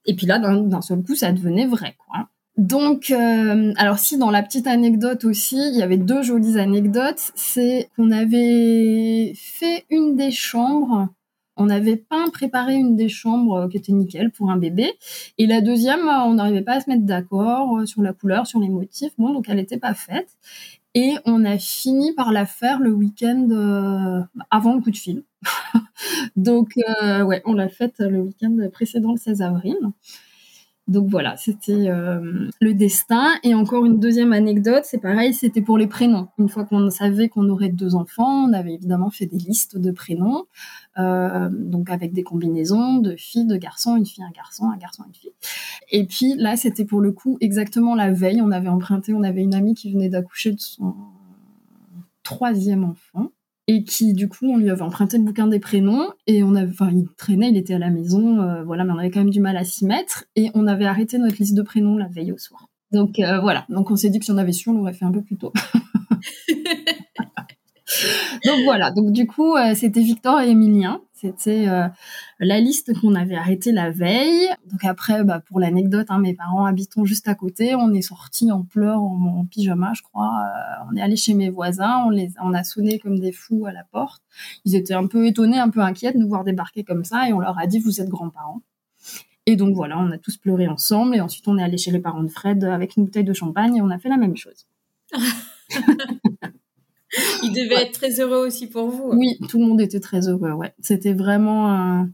Et 0.07 0.15
puis 0.15 0.27
là, 0.27 0.39
d'un 0.39 0.83
seul 0.83 1.03
coup, 1.03 1.17
ça 1.17 1.33
devenait 1.33 1.67
vrai, 1.67 1.97
quoi. 2.07 2.29
Donc, 2.57 3.11
euh, 3.11 3.73
alors 3.77 3.99
si 3.99 4.17
dans 4.17 4.31
la 4.31 4.43
petite 4.43 4.69
anecdote 4.69 5.25
aussi, 5.25 5.57
il 5.57 5.77
y 5.77 5.83
avait 5.83 5.97
deux 5.97 6.23
jolies 6.23 6.59
anecdotes, 6.59 7.33
c'est 7.35 7.91
qu'on 7.97 8.13
avait 8.13 9.33
fait 9.35 9.85
une 9.91 10.15
des 10.15 10.31
chambres, 10.31 11.09
on 11.57 11.69
avait 11.69 11.97
peint, 11.97 12.31
préparé 12.31 12.75
une 12.77 12.95
des 12.95 13.09
chambres 13.09 13.57
euh, 13.57 13.69
qui 13.69 13.79
était 13.79 13.93
nickel 13.93 14.31
pour 14.31 14.53
un 14.53 14.57
bébé, 14.57 14.93
et 15.37 15.47
la 15.49 15.61
deuxième, 15.63 16.07
euh, 16.09 16.27
on 16.27 16.35
n'arrivait 16.35 16.63
pas 16.63 16.75
à 16.75 16.81
se 16.81 16.89
mettre 16.89 17.03
d'accord 17.03 17.81
sur 17.89 18.03
la 18.03 18.13
couleur, 18.13 18.47
sur 18.47 18.61
les 18.61 18.69
motifs, 18.69 19.13
bon, 19.19 19.33
donc 19.33 19.49
elle 19.49 19.57
n'était 19.57 19.79
pas 19.79 19.95
faite, 19.95 20.29
et 20.95 21.15
on 21.25 21.45
a 21.45 21.59
fini 21.59 22.13
par 22.13 22.31
la 22.31 22.47
faire 22.47 22.79
le 22.79 22.93
week-end 22.93 24.29
avant 24.53 24.75
le 24.75 24.81
coup 24.81 24.93
de 24.93 24.97
fil. 24.97 25.25
donc, 26.37 26.75
ouais, 26.77 27.43
on 27.47 27.55
l'a 27.55 27.69
faite 27.69 27.99
le 27.99 28.21
week-end 28.21 28.57
précédent, 28.73 29.11
le 29.11 29.19
16 29.19 29.43
avril. 29.43 29.77
Donc 30.87 31.09
voilà, 31.09 31.37
c'était 31.39 31.89
euh, 31.89 32.51
le 32.61 32.75
destin. 32.75 33.35
Et 33.43 33.55
encore 33.55 33.87
une 33.87 33.99
deuxième 33.99 34.35
anecdote, 34.35 34.83
c'est 34.85 34.99
pareil, 35.01 35.33
c'était 35.33 35.63
pour 35.63 35.79
les 35.79 35.87
prénoms. 35.87 36.29
Une 36.39 36.51
fois 36.51 36.65
qu'on 36.65 36.91
savait 36.91 37.29
qu'on 37.31 37.49
aurait 37.49 37.71
deux 37.71 37.95
enfants, 37.95 38.47
on 38.49 38.53
avait 38.53 38.75
évidemment 38.75 39.11
fait 39.11 39.25
des 39.25 39.39
listes 39.39 39.79
de 39.79 39.91
prénoms, 39.91 40.45
euh, 40.99 41.49
donc 41.51 41.91
avec 41.91 42.13
des 42.13 42.23
combinaisons 42.23 42.99
de 42.99 43.17
filles, 43.17 43.47
de 43.47 43.57
garçons, 43.57 43.97
une 43.97 44.05
fille, 44.05 44.25
un 44.25 44.31
garçon, 44.31 44.71
un 44.71 44.77
garçon, 44.77 45.05
une 45.07 45.15
fille. 45.15 45.33
Et 45.91 46.05
puis 46.05 46.35
là, 46.37 46.57
c'était 46.57 46.85
pour 46.85 47.01
le 47.01 47.13
coup 47.13 47.39
exactement 47.41 47.95
la 47.95 48.13
veille. 48.13 48.43
On 48.43 48.51
avait 48.51 48.69
emprunté, 48.69 49.15
on 49.15 49.23
avait 49.23 49.43
une 49.43 49.55
amie 49.55 49.75
qui 49.75 49.91
venait 49.91 50.11
d'accoucher 50.11 50.53
de 50.53 50.61
son 50.61 50.95
troisième 52.23 52.85
enfant 52.85 53.31
et 53.67 53.85
qui 53.85 54.13
du 54.13 54.29
coup 54.29 54.47
on 54.47 54.59
lui 54.59 54.71
avait 54.71 54.83
emprunté 54.83 55.17
le 55.17 55.25
bouquin 55.25 55.47
des 55.47 55.59
prénoms 55.59 56.11
et 56.27 56.43
on 56.43 56.55
avait 56.55 56.71
enfin 56.71 56.91
il 56.93 57.07
traînait 57.17 57.49
il 57.51 57.57
était 57.57 57.75
à 57.75 57.79
la 57.79 57.91
maison 57.91 58.41
euh, 58.41 58.63
voilà 58.63 58.85
mais 58.85 58.93
on 58.93 58.99
avait 58.99 59.11
quand 59.11 59.21
même 59.21 59.31
du 59.31 59.41
mal 59.41 59.57
à 59.57 59.65
s'y 59.65 59.87
mettre 59.87 60.25
et 60.37 60.51
on 60.55 60.67
avait 60.67 60.85
arrêté 60.85 61.19
notre 61.19 61.37
liste 61.39 61.55
de 61.55 61.63
prénoms 61.63 61.97
la 61.97 62.09
veille 62.09 62.33
au 62.33 62.39
soir. 62.39 62.69
Donc 62.93 63.19
euh, 63.19 63.41
voilà. 63.41 63.67
Donc 63.69 63.91
on 63.91 63.97
s'est 63.97 64.11
dit 64.11 64.19
que 64.19 64.25
si 64.25 64.31
on 64.31 64.39
avait 64.39 64.53
su 64.53 64.69
on 64.69 64.75
l'aurait 64.75 64.93
fait 64.93 65.05
un 65.05 65.13
peu 65.13 65.23
plus 65.23 65.37
tôt 65.37 65.53
donc 68.45 68.65
voilà 68.65 68.91
donc 68.91 69.13
du 69.13 69.27
coup 69.27 69.57
euh, 69.57 69.75
c'était 69.75 70.03
Victor 70.03 70.41
et 70.41 70.51
Emilien 70.51 71.01
c'était 71.25 71.69
euh, 71.69 71.89
la 72.39 72.61
liste 72.61 72.93
qu'on 73.01 73.15
avait 73.15 73.37
arrêtée 73.37 73.73
la 73.73 73.91
veille. 73.91 74.47
Donc 74.71 74.85
après, 74.85 75.25
bah, 75.25 75.41
pour 75.41 75.59
l'anecdote, 75.59 76.09
hein, 76.11 76.19
mes 76.19 76.35
parents 76.35 76.67
habitant 76.67 77.07
juste 77.07 77.29
à 77.29 77.35
côté. 77.35 77.75
On 77.75 77.95
est 77.95 78.03
sortis 78.03 78.53
en 78.53 78.63
pleurs, 78.63 79.01
en, 79.01 79.47
pyjama, 79.51 79.93
je 79.95 80.03
crois. 80.03 80.33
Euh, 80.45 80.85
on 80.91 80.97
est 80.97 81.01
allé 81.01 81.17
chez 81.17 81.33
mes 81.33 81.49
voisins. 81.49 82.03
On 82.05 82.11
les, 82.11 82.31
on 82.43 82.53
a 82.53 82.63
sonné 82.63 82.99
comme 82.99 83.19
des 83.19 83.33
fous 83.33 83.65
à 83.65 83.73
la 83.73 83.85
porte. 83.85 84.23
Ils 84.67 84.75
étaient 84.75 84.93
un 84.93 85.07
peu 85.07 85.27
étonnés, 85.27 85.59
un 85.59 85.71
peu 85.71 85.81
inquiets 85.81 86.13
de 86.13 86.19
nous 86.19 86.29
voir 86.29 86.45
débarquer 86.45 86.85
comme 86.85 87.05
ça, 87.05 87.27
et 87.27 87.33
on 87.33 87.41
leur 87.41 87.59
a 87.59 87.67
dit 87.67 87.79
vous 87.79 88.03
êtes 88.03 88.11
grands-parents. 88.11 88.61
Et 89.47 89.57
donc 89.57 89.75
voilà, 89.75 89.99
on 89.99 90.11
a 90.11 90.19
tous 90.19 90.37
pleuré 90.37 90.69
ensemble. 90.69 91.17
Et 91.17 91.23
ensuite, 91.23 91.49
on 91.49 91.57
est 91.57 91.63
allé 91.63 91.79
chez 91.79 91.91
les 91.91 92.01
parents 92.01 92.23
de 92.23 92.29
Fred 92.29 92.65
avec 92.65 92.97
une 92.97 93.07
bouteille 93.07 93.25
de 93.25 93.33
champagne 93.33 93.77
et 93.77 93.81
on 93.81 93.89
a 93.89 93.99
fait 93.99 94.11
la 94.11 94.19
même 94.19 94.37
chose. 94.37 94.67
Il 97.43 97.53
devait 97.53 97.83
être 97.83 97.93
très 97.93 98.21
heureux 98.21 98.47
aussi 98.47 98.67
pour 98.67 98.89
vous. 98.89 99.11
Oui, 99.13 99.39
tout 99.49 99.59
le 99.59 99.67
monde 99.67 99.81
était 99.81 100.01
très 100.01 100.29
heureux. 100.29 100.53
Ouais, 100.53 100.75
c'était 100.81 101.13
vraiment 101.13 102.07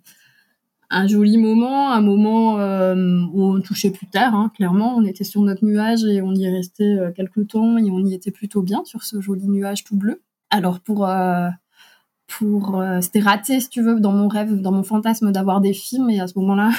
un, 0.90 1.06
joli 1.06 1.38
moment, 1.38 1.92
un 1.92 2.00
moment 2.00 2.58
euh, 2.58 3.22
où 3.32 3.44
on 3.44 3.60
touchait 3.60 3.90
plus 3.90 4.06
tard. 4.06 4.34
Hein, 4.34 4.50
clairement, 4.54 4.96
on 4.96 5.04
était 5.04 5.24
sur 5.24 5.42
notre 5.42 5.64
nuage 5.64 6.04
et 6.04 6.22
on 6.22 6.34
y 6.34 6.44
est 6.44 6.50
resté 6.50 6.84
euh, 6.84 7.12
quelques 7.12 7.48
temps 7.48 7.78
et 7.78 7.90
on 7.90 8.04
y 8.04 8.14
était 8.14 8.30
plutôt 8.30 8.62
bien 8.62 8.84
sur 8.84 9.02
ce 9.02 9.20
joli 9.20 9.48
nuage 9.48 9.84
tout 9.84 9.96
bleu. 9.96 10.22
Alors 10.50 10.80
pour 10.80 11.06
euh, 11.06 11.48
pour 12.26 12.82
c'était 13.00 13.20
raté 13.20 13.60
si 13.60 13.68
tu 13.68 13.82
veux 13.82 13.98
dans 13.98 14.12
mon 14.12 14.28
rêve, 14.28 14.60
dans 14.60 14.72
mon 14.72 14.84
fantasme 14.84 15.32
d'avoir 15.32 15.60
des 15.60 15.72
films 15.72 16.10
et 16.10 16.20
à 16.20 16.28
ce 16.28 16.38
moment-là, 16.38 16.70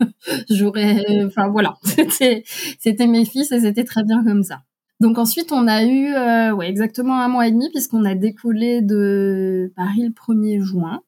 j'aurais, 0.50 1.04
enfin 1.24 1.48
voilà, 1.48 1.76
c'était 1.84 2.42
c'était 2.78 3.06
mes 3.06 3.24
fils 3.24 3.52
et 3.52 3.60
c'était 3.60 3.84
très 3.84 4.04
bien 4.04 4.24
comme 4.24 4.42
ça. 4.42 4.62
Donc 5.00 5.18
ensuite, 5.18 5.52
on 5.52 5.66
a 5.68 5.84
eu 5.84 6.14
euh, 6.14 6.54
ouais, 6.54 6.68
exactement 6.68 7.20
un 7.20 7.28
mois 7.28 7.46
et 7.46 7.50
demi 7.50 7.68
puisqu'on 7.70 8.04
a 8.04 8.14
décollé 8.14 8.80
de 8.80 9.72
Paris 9.76 10.02
le 10.02 10.10
1er 10.10 10.60
juin 10.60 11.02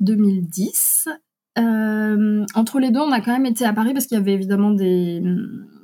2010. 0.00 1.08
Euh, 1.58 2.44
entre 2.54 2.78
les 2.78 2.90
deux, 2.90 3.00
on 3.00 3.12
a 3.12 3.20
quand 3.20 3.32
même 3.32 3.46
été 3.46 3.64
à 3.64 3.72
Paris 3.72 3.92
parce 3.92 4.06
qu'il 4.06 4.16
y 4.16 4.20
avait 4.20 4.34
évidemment 4.34 4.70
des, 4.70 5.22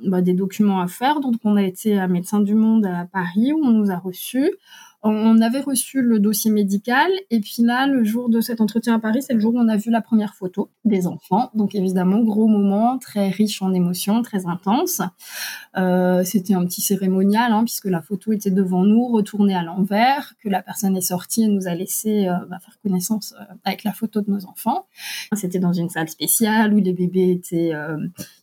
bah, 0.05 0.21
des 0.21 0.33
documents 0.33 0.79
à 0.79 0.87
faire. 0.87 1.19
Donc 1.19 1.35
on 1.43 1.55
a 1.55 1.63
été 1.63 1.97
à 1.97 2.07
Médecins 2.07 2.39
du 2.39 2.55
Monde 2.55 2.85
à 2.85 3.05
Paris 3.05 3.51
où 3.51 3.63
on 3.63 3.71
nous 3.71 3.91
a 3.91 3.97
reçus 3.97 4.51
on 5.07 5.41
avait 5.41 5.61
reçu 5.61 6.01
le 6.01 6.19
dossier 6.19 6.51
médical 6.51 7.09
et 7.29 7.39
puis 7.39 7.63
là, 7.63 7.87
le 7.87 8.03
jour 8.03 8.29
de 8.29 8.41
cet 8.41 8.61
entretien 8.61 8.95
à 8.95 8.99
Paris, 8.99 9.21
c'est 9.21 9.33
le 9.33 9.39
jour 9.39 9.53
où 9.53 9.59
on 9.59 9.67
a 9.67 9.77
vu 9.77 9.91
la 9.91 10.01
première 10.01 10.33
photo 10.35 10.69
des 10.85 11.07
enfants. 11.07 11.49
Donc 11.53 11.75
évidemment, 11.75 12.19
gros 12.19 12.47
moment, 12.47 12.97
très 12.97 13.29
riche 13.29 13.61
en 13.61 13.73
émotions, 13.73 14.21
très 14.21 14.45
intense. 14.45 15.01
Euh, 15.77 16.23
c'était 16.23 16.53
un 16.53 16.65
petit 16.65 16.81
cérémonial 16.81 17.51
hein, 17.51 17.63
puisque 17.63 17.85
la 17.85 18.01
photo 18.01 18.31
était 18.31 18.51
devant 18.51 18.83
nous, 18.83 19.07
retournée 19.07 19.55
à 19.55 19.63
l'envers, 19.63 20.33
que 20.43 20.49
la 20.49 20.61
personne 20.61 20.95
est 20.97 21.01
sortie 21.01 21.43
et 21.43 21.47
nous 21.47 21.67
a 21.67 21.75
laissé 21.75 22.27
euh, 22.27 22.33
bah, 22.49 22.59
faire 22.59 22.79
connaissance 22.81 23.33
euh, 23.39 23.53
avec 23.63 23.83
la 23.83 23.93
photo 23.93 24.21
de 24.21 24.31
nos 24.31 24.45
enfants. 24.45 24.87
C'était 25.33 25.59
dans 25.59 25.73
une 25.73 25.89
salle 25.89 26.09
spéciale 26.09 26.73
où 26.73 26.77
les 26.77 26.93
bébés 26.93 27.31
étaient, 27.31 27.71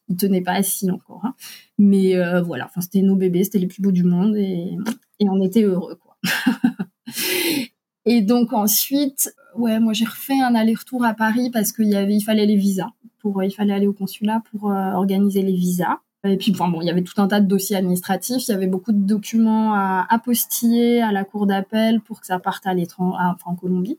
ils 0.08 0.16
tenaient 0.16 0.42
pas 0.42 0.52
assis 0.52 0.90
encore. 0.90 1.24
Hein. 1.24 1.34
Mais 1.78 2.14
voilà, 2.42 2.70
c'était 2.80 3.02
nos 3.02 3.16
bébés, 3.16 3.44
c'était 3.44 3.58
les 3.58 3.66
plus 3.66 3.82
beaux 3.82 3.92
du 3.92 4.04
monde 4.04 4.36
et 4.36 4.76
on 5.20 5.40
était 5.42 5.62
heureux. 5.62 5.98
et 8.06 8.20
donc 8.22 8.52
ensuite, 8.52 9.34
ouais, 9.56 9.80
moi 9.80 9.92
j'ai 9.92 10.04
refait 10.04 10.40
un 10.40 10.54
aller-retour 10.54 11.04
à 11.04 11.14
Paris 11.14 11.50
parce 11.52 11.72
qu'il 11.72 11.88
y 11.88 11.96
avait, 11.96 12.14
il 12.14 12.22
fallait 12.22 12.46
les 12.46 12.56
visas. 12.56 12.90
Pour, 13.20 13.42
il 13.42 13.50
fallait 13.50 13.72
aller 13.72 13.86
au 13.86 13.94
consulat 13.94 14.42
pour 14.50 14.70
euh, 14.70 14.92
organiser 14.92 15.42
les 15.42 15.54
visas. 15.54 15.98
Et 16.26 16.38
puis, 16.38 16.52
enfin, 16.52 16.68
bon, 16.68 16.80
il 16.80 16.86
y 16.86 16.90
avait 16.90 17.02
tout 17.02 17.20
un 17.20 17.28
tas 17.28 17.40
de 17.40 17.46
dossiers 17.46 17.76
administratifs. 17.76 18.48
Il 18.48 18.50
y 18.50 18.54
avait 18.54 18.66
beaucoup 18.66 18.92
de 18.92 19.06
documents 19.06 19.74
à 19.74 20.06
apostiller 20.08 21.02
à 21.02 21.12
la 21.12 21.24
cour 21.24 21.46
d'appel 21.46 22.00
pour 22.00 22.20
que 22.20 22.26
ça 22.26 22.38
parte 22.38 22.66
à 22.66 22.72
l'étranger, 22.72 23.18
enfin, 23.20 23.50
en 23.50 23.54
Colombie. 23.54 23.98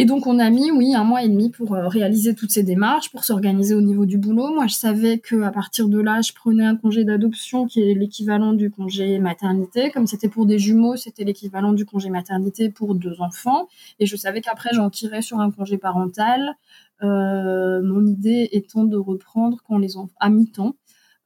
Et 0.00 0.04
donc 0.04 0.28
on 0.28 0.38
a 0.38 0.48
mis, 0.48 0.70
oui, 0.70 0.94
un 0.94 1.02
mois 1.02 1.24
et 1.24 1.28
demi 1.28 1.50
pour 1.50 1.74
euh, 1.74 1.88
réaliser 1.88 2.36
toutes 2.36 2.52
ces 2.52 2.62
démarches, 2.62 3.10
pour 3.10 3.24
s'organiser 3.24 3.74
au 3.74 3.80
niveau 3.80 4.06
du 4.06 4.16
boulot. 4.16 4.54
Moi, 4.54 4.68
je 4.68 4.74
savais 4.74 5.18
que 5.18 5.42
à 5.42 5.50
partir 5.50 5.88
de 5.88 5.98
là, 5.98 6.20
je 6.20 6.32
prenais 6.32 6.64
un 6.64 6.76
congé 6.76 7.02
d'adoption 7.02 7.66
qui 7.66 7.82
est 7.82 7.94
l'équivalent 7.94 8.52
du 8.52 8.70
congé 8.70 9.18
maternité. 9.18 9.90
Comme 9.90 10.06
c'était 10.06 10.28
pour 10.28 10.46
des 10.46 10.60
jumeaux, 10.60 10.94
c'était 10.94 11.24
l'équivalent 11.24 11.72
du 11.72 11.84
congé 11.84 12.10
maternité 12.10 12.70
pour 12.70 12.94
deux 12.94 13.20
enfants. 13.20 13.66
Et 13.98 14.06
je 14.06 14.14
savais 14.14 14.40
qu'après, 14.40 14.70
j'en 14.72 14.88
tirais 14.88 15.20
sur 15.20 15.40
un 15.40 15.50
congé 15.50 15.78
parental. 15.78 16.54
Euh, 17.02 17.82
mon 17.82 18.06
idée 18.06 18.50
étant 18.52 18.84
de 18.84 18.96
reprendre 18.96 19.58
quand 19.66 19.78
les 19.78 19.94
à 20.20 20.30
mi-temps 20.30 20.76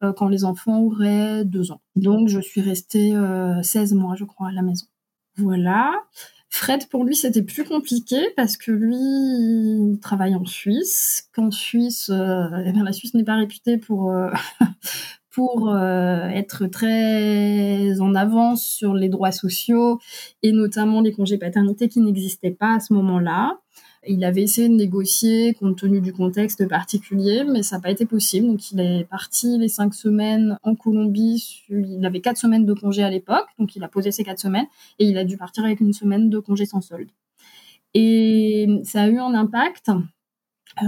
euh, 0.03 0.15
quand 0.15 0.29
les 0.29 0.45
enfants 0.45 0.81
auraient 0.81 1.45
deux 1.45 1.73
ans. 1.73 1.83
Donc 1.95 2.29
je 2.29 2.41
suis 2.41 2.63
restée 2.63 3.15
16 3.63 3.93
mois, 3.93 4.15
je 4.15 4.25
crois, 4.25 4.49
à 4.49 4.53
la 4.53 4.63
maison. 4.63 4.87
Voilà. 5.37 5.93
Fred, 6.55 6.87
pour 6.91 7.05
lui, 7.05 7.17
c'était 7.17 7.43
plus 7.43 7.65
compliqué 7.65 8.19
parce 8.37 8.59
que 8.59 8.71
lui, 8.71 8.95
il 8.95 9.99
travaille 10.03 10.35
en 10.35 10.45
Suisse. 10.45 11.27
Qu'en 11.35 11.51
Suisse, 11.51 12.11
euh, 12.11 12.47
eh 12.67 12.73
la 12.73 12.93
Suisse 12.93 13.15
n'est 13.15 13.25
pas 13.25 13.37
réputée 13.37 13.79
pour 13.79 14.13
euh, 14.13 14.29
pour 15.31 15.71
euh, 15.71 16.29
être 16.29 16.67
très 16.67 17.99
en 18.03 18.15
avance 18.15 18.63
sur 18.63 18.93
les 18.93 19.09
droits 19.09 19.33
sociaux 19.33 19.99
et 20.43 20.53
notamment 20.53 21.01
les 21.01 21.13
congés 21.13 21.39
paternité 21.39 21.89
qui 21.89 22.01
n'existaient 22.01 22.51
pas 22.51 22.75
à 22.75 22.81
ce 22.81 22.93
moment-là. 22.93 23.59
Il 24.05 24.25
avait 24.25 24.43
essayé 24.43 24.69
de 24.69 24.75
négocier 24.75 25.55
compte 25.55 25.79
tenu 25.79 26.01
du 26.01 26.13
contexte 26.13 26.67
particulier, 26.67 27.45
mais 27.45 27.63
ça 27.63 27.77
n'a 27.77 27.83
pas 27.83 27.91
été 27.91 28.05
possible. 28.05 28.49
Donc 28.49 28.73
il 28.73 28.81
est 28.81 29.05
parti 29.05 29.59
les 29.59 29.69
cinq 29.69 29.95
semaines 29.95 30.59
en 30.65 30.75
Colombie. 30.75 31.63
Il 31.69 32.05
avait 32.05 32.21
quatre 32.21 32.37
semaines 32.37 32.67
de 32.67 32.75
congé 32.75 33.05
à 33.05 33.11
l'époque, 33.11 33.47
donc 33.61 33.77
il 33.77 33.85
a 33.85 33.89
posé 33.89 34.11
ses 34.11 34.25
quatre 34.25 34.41
semaines 34.41 34.67
et 34.99 35.07
il 35.07 35.17
a 35.19 35.25
dû 35.25 35.37
partir 35.37 35.65
avec 35.65 35.81
une 35.81 35.93
semaine 35.93 36.31
de 36.31 36.39
congé 36.41 36.67
sans 36.67 36.81
solde. 36.81 37.11
Et 37.95 38.81
ça 38.83 39.03
a 39.03 39.09
eu 39.09 39.19
un 39.19 39.35
impact. 39.35 39.93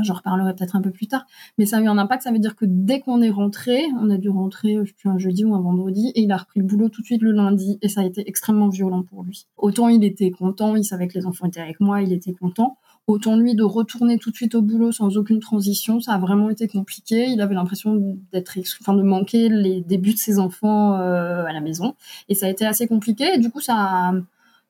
J'en 0.02 0.14
reparlerai 0.14 0.54
peut-être 0.54 0.76
un 0.76 0.80
peu 0.80 0.90
plus 0.90 1.06
tard, 1.06 1.26
mais 1.58 1.66
ça 1.66 1.76
a 1.76 1.80
eu 1.82 1.86
un 1.86 1.98
impact. 1.98 2.22
Ça 2.22 2.32
veut 2.32 2.38
dire 2.38 2.56
que 2.56 2.64
dès 2.66 3.00
qu'on 3.00 3.20
est 3.20 3.30
rentré, 3.30 3.84
on 4.00 4.08
a 4.10 4.16
dû 4.16 4.30
rentrer, 4.30 4.78
un 5.04 5.18
jeudi 5.18 5.44
ou 5.44 5.54
un 5.54 5.60
vendredi, 5.60 6.10
et 6.14 6.22
il 6.22 6.32
a 6.32 6.38
repris 6.38 6.60
le 6.60 6.66
boulot 6.66 6.88
tout 6.88 7.02
de 7.02 7.06
suite 7.06 7.20
le 7.20 7.32
lundi, 7.32 7.78
et 7.82 7.88
ça 7.88 8.00
a 8.00 8.04
été 8.04 8.26
extrêmement 8.26 8.70
violent 8.70 9.02
pour 9.02 9.22
lui. 9.22 9.46
Autant 9.58 9.88
il 9.88 10.02
était 10.02 10.30
content, 10.30 10.74
il 10.74 10.84
savait 10.84 11.06
que 11.06 11.18
les 11.18 11.26
enfants 11.26 11.46
étaient 11.46 11.60
avec 11.60 11.80
moi, 11.80 12.00
il 12.00 12.14
était 12.14 12.32
content 12.32 12.78
Autant 13.06 13.36
lui 13.36 13.54
de 13.54 13.62
retourner 13.62 14.18
tout 14.18 14.30
de 14.30 14.36
suite 14.36 14.54
au 14.54 14.62
boulot 14.62 14.90
sans 14.90 15.18
aucune 15.18 15.40
transition, 15.40 16.00
ça 16.00 16.12
a 16.12 16.18
vraiment 16.18 16.48
été 16.48 16.68
compliqué. 16.68 17.26
Il 17.28 17.40
avait 17.42 17.54
l'impression 17.54 18.16
d'être, 18.32 18.56
enfin 18.80 18.94
de 18.94 19.02
manquer 19.02 19.50
les 19.50 19.82
débuts 19.82 20.14
de 20.14 20.18
ses 20.18 20.38
enfants 20.38 20.94
à 20.94 21.52
la 21.52 21.60
maison, 21.60 21.94
et 22.30 22.34
ça 22.34 22.46
a 22.46 22.48
été 22.48 22.64
assez 22.64 22.86
compliqué. 22.88 23.34
Et 23.34 23.38
du 23.38 23.50
coup, 23.50 23.60
ça 23.60 23.74
a 23.76 24.12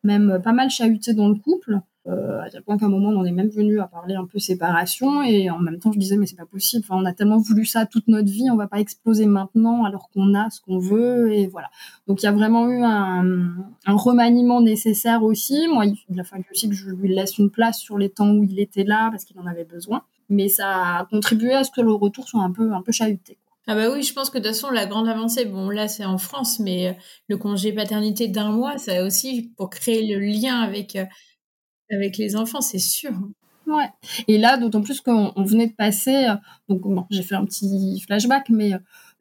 même 0.02 0.40
pas 0.42 0.52
mal 0.52 0.68
chahuté 0.68 1.14
dans 1.14 1.28
le 1.28 1.36
couple. 1.36 1.78
Euh, 2.06 2.42
à 2.42 2.50
tel 2.50 2.62
point 2.62 2.76
qu'à 2.76 2.84
un 2.84 2.90
moment 2.90 3.08
on 3.08 3.24
est 3.24 3.32
même 3.32 3.48
venu 3.48 3.80
à 3.80 3.86
parler 3.86 4.14
un 4.14 4.26
peu 4.26 4.38
séparation 4.38 5.22
et 5.22 5.48
en 5.48 5.58
même 5.58 5.78
temps 5.78 5.90
je 5.90 5.98
disais 5.98 6.18
mais 6.18 6.26
c'est 6.26 6.36
pas 6.36 6.44
possible. 6.44 6.84
Enfin 6.86 7.00
on 7.00 7.06
a 7.06 7.14
tellement 7.14 7.38
voulu 7.38 7.64
ça 7.64 7.86
toute 7.86 8.08
notre 8.08 8.30
vie 8.30 8.50
on 8.50 8.56
va 8.56 8.66
pas 8.66 8.78
exploser 8.78 9.24
maintenant 9.24 9.84
alors 9.84 10.10
qu'on 10.10 10.34
a 10.34 10.50
ce 10.50 10.60
qu'on 10.60 10.78
veut 10.78 11.32
et 11.32 11.46
voilà. 11.46 11.70
Donc 12.06 12.22
il 12.22 12.26
y 12.26 12.28
a 12.28 12.32
vraiment 12.32 12.68
eu 12.68 12.82
un, 12.84 13.56
remaniement 13.86 14.60
nécessaire 14.60 15.22
aussi. 15.22 15.66
Moi 15.66 15.86
il 15.86 16.20
a 16.20 16.24
fallu 16.24 16.44
aussi 16.52 16.68
que 16.68 16.74
je 16.74 16.90
lui 16.90 17.08
laisse 17.08 17.38
une 17.38 17.50
place 17.50 17.78
sur 17.78 17.96
les 17.96 18.10
temps 18.10 18.32
où 18.32 18.44
il 18.44 18.60
était 18.60 18.84
là 18.84 19.08
parce 19.10 19.24
qu'il 19.24 19.38
en 19.38 19.46
avait 19.46 19.64
besoin. 19.64 20.02
Mais 20.28 20.48
ça 20.48 20.98
a 20.98 21.04
contribué 21.06 21.54
à 21.54 21.64
ce 21.64 21.70
que 21.70 21.80
le 21.80 21.92
retour 21.92 22.28
soit 22.28 22.42
un 22.42 22.52
peu 22.52 22.74
un 22.74 22.82
peu 22.82 22.92
chahuté 22.92 23.38
ah 23.66 23.74
bah 23.74 23.88
oui, 23.90 24.02
je 24.02 24.12
pense 24.12 24.28
que 24.28 24.36
de 24.36 24.42
toute 24.42 24.52
façon, 24.52 24.68
la 24.68 24.84
grande 24.84 25.08
avancée, 25.08 25.46
bon 25.46 25.70
là 25.70 25.88
c'est 25.88 26.04
en 26.04 26.18
France, 26.18 26.58
mais 26.58 26.98
le 27.28 27.38
congé 27.38 27.72
paternité 27.72 28.28
d'un 28.28 28.50
mois, 28.50 28.76
ça 28.76 29.02
aussi 29.02 29.52
pour 29.56 29.70
créer 29.70 30.14
le 30.14 30.20
lien 30.20 30.60
avec, 30.60 30.96
euh, 30.96 31.06
avec 31.94 32.18
les 32.18 32.36
enfants, 32.36 32.60
c'est 32.60 32.78
sûr. 32.78 33.12
Ouais. 33.66 33.88
Et 34.28 34.36
là, 34.36 34.58
d'autant 34.58 34.82
plus 34.82 35.00
qu'on 35.00 35.32
venait 35.36 35.68
de 35.68 35.72
passer, 35.72 36.26
euh, 36.26 36.34
donc 36.68 36.82
bon, 36.82 37.06
j'ai 37.10 37.22
fait 37.22 37.34
un 37.34 37.44
petit 37.46 38.02
flashback, 38.06 38.50
mais 38.50 38.72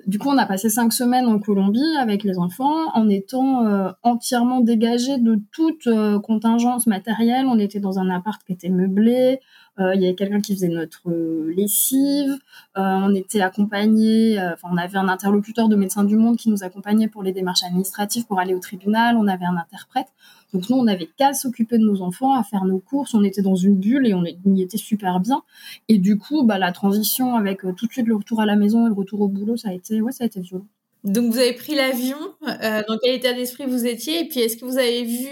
du 0.05 0.19
coup, 0.19 0.29
on 0.29 0.37
a 0.37 0.45
passé 0.45 0.69
cinq 0.69 0.91
semaines 0.91 1.27
en 1.27 1.39
Colombie 1.39 1.95
avec 1.97 2.23
les 2.23 2.37
enfants 2.37 2.93
en 2.93 3.07
étant 3.07 3.93
entièrement 4.03 4.59
dégagés 4.59 5.17
de 5.17 5.39
toute 5.53 5.87
contingence 6.23 6.87
matérielle. 6.87 7.45
On 7.45 7.57
était 7.57 7.79
dans 7.79 7.99
un 7.99 8.09
appart 8.09 8.43
qui 8.43 8.51
était 8.51 8.67
meublé, 8.67 9.39
euh, 9.79 9.95
il 9.95 10.01
y 10.01 10.05
avait 10.05 10.15
quelqu'un 10.15 10.39
qui 10.39 10.53
faisait 10.53 10.67
notre 10.67 11.09
euh, 11.09 11.51
lessive. 11.55 12.37
Euh, 12.77 12.81
on 12.81 13.15
était 13.15 13.41
accompagné, 13.41 14.39
enfin 14.39 14.69
on 14.71 14.77
avait 14.77 14.97
un 14.97 15.07
interlocuteur 15.07 15.67
de 15.67 15.75
Médecins 15.75 16.03
du 16.03 16.15
Monde 16.15 16.37
qui 16.37 16.49
nous 16.49 16.63
accompagnait 16.63 17.07
pour 17.07 17.23
les 17.23 17.31
démarches 17.31 17.63
administratives 17.63 18.25
pour 18.27 18.39
aller 18.39 18.53
au 18.53 18.59
tribunal. 18.59 19.17
On 19.17 19.27
avait 19.27 19.45
un 19.45 19.57
interprète. 19.57 20.07
Donc 20.53 20.69
nous, 20.69 20.77
on 20.77 20.83
n'avait 20.83 21.09
qu'à 21.17 21.33
s'occuper 21.33 21.77
de 21.77 21.83
nos 21.83 22.01
enfants, 22.01 22.33
à 22.33 22.43
faire 22.43 22.65
nos 22.65 22.79
courses. 22.79 23.13
On 23.13 23.23
était 23.23 23.41
dans 23.41 23.55
une 23.55 23.75
bulle 23.75 24.07
et 24.07 24.13
on 24.13 24.23
y 24.23 24.61
était 24.61 24.77
super 24.77 25.19
bien. 25.19 25.43
Et 25.89 25.97
du 25.97 26.17
coup, 26.17 26.43
bah, 26.43 26.57
la 26.57 26.71
transition 26.71 27.35
avec 27.35 27.61
tout 27.61 27.87
de 27.87 27.91
suite 27.91 28.07
le 28.07 28.15
retour 28.15 28.39
à 28.39 28.45
la 28.45 28.55
maison 28.55 28.85
et 28.85 28.89
le 28.89 28.95
retour 28.95 29.21
au 29.21 29.27
boulot, 29.27 29.57
ça 29.57 29.69
a 29.69 29.73
été, 29.73 30.01
ouais, 30.01 30.11
ça 30.11 30.23
a 30.23 30.27
été 30.27 30.39
violent. 30.41 30.67
Donc 31.03 31.33
vous 31.33 31.37
avez 31.37 31.53
pris 31.53 31.75
l'avion, 31.75 32.17
dans 32.41 32.97
quel 33.03 33.15
état 33.15 33.33
d'esprit 33.33 33.65
vous 33.65 33.85
étiez? 33.85 34.21
Et 34.21 34.27
puis 34.29 34.39
est-ce 34.39 34.55
que 34.55 34.65
vous 34.65 34.77
avez 34.77 35.03
vu 35.03 35.27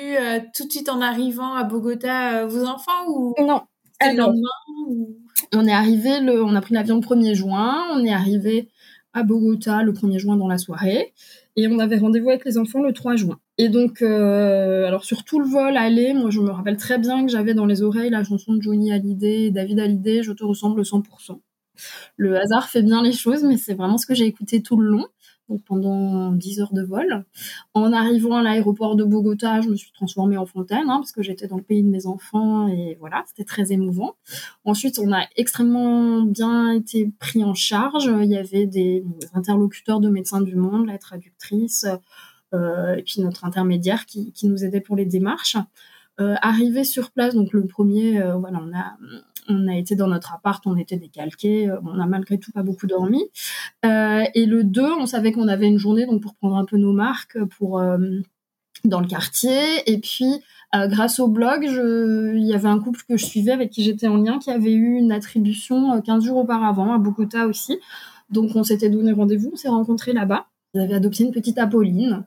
tout 0.53 0.65
de 0.65 0.71
suite 0.71 0.89
en 0.89 0.99
arrivant 0.99 1.53
à 1.53 1.63
Bogota 1.63 2.45
vos 2.45 2.65
enfants 2.65 3.07
ou 3.07 3.33
Non, 3.39 3.61
on 5.53 5.67
est 5.67 5.71
arrivé, 5.71 6.19
le, 6.21 6.43
on 6.43 6.55
a 6.55 6.61
pris 6.61 6.73
l'avion 6.73 6.95
le 6.95 7.01
1er 7.01 7.35
juin, 7.35 7.85
on 7.93 8.03
est 8.03 8.13
arrivé 8.13 8.69
à 9.13 9.23
Bogota 9.23 9.83
le 9.83 9.93
1er 9.93 10.17
juin 10.17 10.37
dans 10.37 10.47
la 10.47 10.57
soirée, 10.57 11.13
et 11.55 11.67
on 11.67 11.79
avait 11.79 11.97
rendez-vous 11.97 12.29
avec 12.29 12.45
les 12.45 12.57
enfants 12.57 12.81
le 12.81 12.93
3 12.93 13.15
juin. 13.15 13.39
Et 13.57 13.69
donc, 13.69 14.01
euh, 14.01 14.85
alors 14.87 15.03
sur 15.03 15.23
tout 15.23 15.39
le 15.39 15.47
vol 15.47 15.77
aller, 15.77 16.13
moi 16.13 16.29
je 16.29 16.39
me 16.39 16.51
rappelle 16.51 16.77
très 16.77 16.97
bien 16.97 17.25
que 17.25 17.31
j'avais 17.31 17.53
dans 17.53 17.65
les 17.65 17.83
oreilles 17.83 18.09
la 18.09 18.23
chanson 18.23 18.53
de 18.53 18.61
Johnny 18.61 18.91
Hallyday 18.91 19.51
David 19.51 19.79
Hallyday, 19.79 20.23
Je 20.23 20.31
te 20.31 20.43
ressemble 20.43 20.81
100%. 20.81 21.39
Le 22.17 22.39
hasard 22.39 22.69
fait 22.69 22.81
bien 22.81 23.01
les 23.03 23.11
choses, 23.11 23.43
mais 23.43 23.57
c'est 23.57 23.73
vraiment 23.73 23.97
ce 23.97 24.05
que 24.05 24.13
j'ai 24.15 24.25
écouté 24.25 24.61
tout 24.61 24.77
le 24.77 24.89
long 24.89 25.07
pendant 25.65 26.31
10 26.31 26.61
heures 26.61 26.73
de 26.73 26.81
vol. 26.81 27.25
En 27.73 27.91
arrivant 27.93 28.37
à 28.37 28.43
l'aéroport 28.43 28.95
de 28.95 29.03
Bogota, 29.03 29.61
je 29.61 29.69
me 29.69 29.75
suis 29.75 29.91
transformée 29.91 30.37
en 30.37 30.45
fontaine 30.45 30.89
hein, 30.89 30.97
parce 30.99 31.11
que 31.11 31.21
j'étais 31.21 31.47
dans 31.47 31.57
le 31.57 31.63
pays 31.63 31.83
de 31.83 31.89
mes 31.89 32.05
enfants 32.05 32.67
et 32.67 32.95
voilà, 32.99 33.23
c'était 33.27 33.43
très 33.43 33.71
émouvant. 33.71 34.15
Ensuite, 34.65 34.99
on 34.99 35.11
a 35.11 35.25
extrêmement 35.35 36.21
bien 36.21 36.71
été 36.71 37.11
pris 37.19 37.43
en 37.43 37.53
charge. 37.53 38.09
Il 38.21 38.29
y 38.29 38.37
avait 38.37 38.65
des, 38.65 39.03
interlocuteurs 39.33 39.99
de 39.99 40.09
Médecins 40.09 40.41
du 40.41 40.55
Monde, 40.55 40.87
la 40.87 40.97
traductrice 40.97 41.85
et 42.53 43.03
puis 43.03 43.21
notre 43.21 43.45
intermédiaire 43.45 44.05
qui, 44.05 44.31
qui, 44.33 44.47
nous 44.47 44.63
aidait 44.65 44.81
pour 44.81 44.95
les 44.95 45.05
démarches. 45.05 45.57
Euh, 46.19 46.35
arrivé 46.41 46.83
sur 46.83 47.11
place, 47.11 47.33
donc 47.33 47.53
le 47.53 47.65
premier, 47.65 48.21
euh, 48.21 48.35
voilà, 48.35 48.59
on 48.61 48.77
a 48.77 48.97
on 49.47 49.67
a 49.67 49.75
été 49.75 49.95
dans 49.95 50.07
notre 50.07 50.33
appart, 50.33 50.65
on 50.65 50.77
était 50.77 50.97
décalqués, 50.97 51.69
euh, 51.69 51.77
on 51.83 51.99
a 51.99 52.05
malgré 52.05 52.37
tout 52.37 52.51
pas 52.51 52.63
beaucoup 52.63 52.87
dormi. 52.87 53.23
Euh, 53.85 54.23
et 54.33 54.45
le 54.45 54.63
2, 54.63 54.81
on 54.99 55.05
savait 55.05 55.31
qu'on 55.31 55.47
avait 55.47 55.67
une 55.67 55.77
journée 55.77 56.05
donc 56.05 56.21
pour 56.21 56.35
prendre 56.35 56.55
un 56.55 56.65
peu 56.65 56.77
nos 56.77 56.93
marques 56.93 57.37
pour 57.57 57.79
euh, 57.79 57.97
dans 58.85 58.99
le 58.99 59.07
quartier. 59.07 59.59
Et 59.91 59.99
puis, 59.99 60.41
grâce 60.73 61.19
au 61.19 61.27
blog, 61.27 61.63
il 61.63 62.43
y 62.47 62.53
avait 62.53 62.69
un 62.69 62.79
couple 62.79 63.01
que 63.07 63.17
je 63.17 63.25
suivais 63.25 63.51
avec 63.51 63.69
qui 63.69 63.83
j'étais 63.83 64.07
en 64.07 64.17
lien 64.17 64.39
qui 64.39 64.49
avait 64.49 64.73
eu 64.73 64.95
une 64.97 65.11
attribution 65.11 66.01
15 66.01 66.23
jours 66.23 66.37
auparavant 66.37 66.93
à 66.93 66.97
Bogota 66.97 67.45
aussi. 67.45 67.77
Donc, 68.29 68.55
on 68.55 68.63
s'était 68.63 68.89
donné 68.89 69.11
rendez-vous, 69.11 69.51
on 69.53 69.55
s'est 69.57 69.69
rencontrés 69.69 70.13
là-bas. 70.13 70.47
Ils 70.73 70.81
avaient 70.81 70.95
adopté 70.95 71.25
une 71.25 71.31
petite 71.31 71.57
Apolline. 71.57 72.23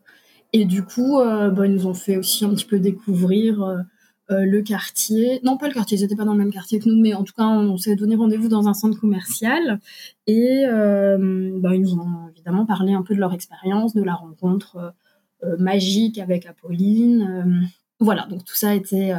Et 0.54 0.64
du 0.64 0.82
coup, 0.84 1.18
bah, 1.18 1.66
ils 1.66 1.72
nous 1.72 1.86
ont 1.86 1.94
fait 1.94 2.16
aussi 2.16 2.44
un 2.44 2.50
petit 2.50 2.64
peu 2.64 2.78
découvrir 2.78 3.84
euh, 4.30 4.46
le 4.46 4.62
quartier, 4.62 5.40
non 5.42 5.58
pas 5.58 5.68
le 5.68 5.74
quartier, 5.74 5.98
ils 5.98 6.00
n'étaient 6.00 6.16
pas 6.16 6.24
dans 6.24 6.32
le 6.32 6.38
même 6.38 6.52
quartier 6.52 6.78
que 6.78 6.88
nous, 6.88 6.98
mais 6.98 7.12
en 7.12 7.24
tout 7.24 7.34
cas 7.34 7.46
on, 7.46 7.76
s'est 7.76 7.94
donné 7.94 8.16
rendez-vous 8.16 8.48
dans 8.48 8.68
un 8.68 8.72
centre 8.72 8.98
commercial 8.98 9.80
et 10.26 10.64
euh, 10.66 11.50
bah, 11.60 11.74
ils 11.74 11.82
nous 11.82 11.94
ont 11.96 12.30
évidemment 12.30 12.64
parlé 12.64 12.94
un 12.94 13.02
peu 13.02 13.14
de 13.14 13.20
leur 13.20 13.34
expérience, 13.34 13.92
de 13.92 14.02
la 14.02 14.14
rencontre 14.14 14.94
euh, 15.42 15.56
magique 15.58 16.18
avec 16.18 16.46
Apolline. 16.46 17.68
voilà, 18.00 18.24
donc 18.24 18.44
tout 18.46 18.54
ça 18.54 18.70
a 18.70 18.74
été 18.74 19.14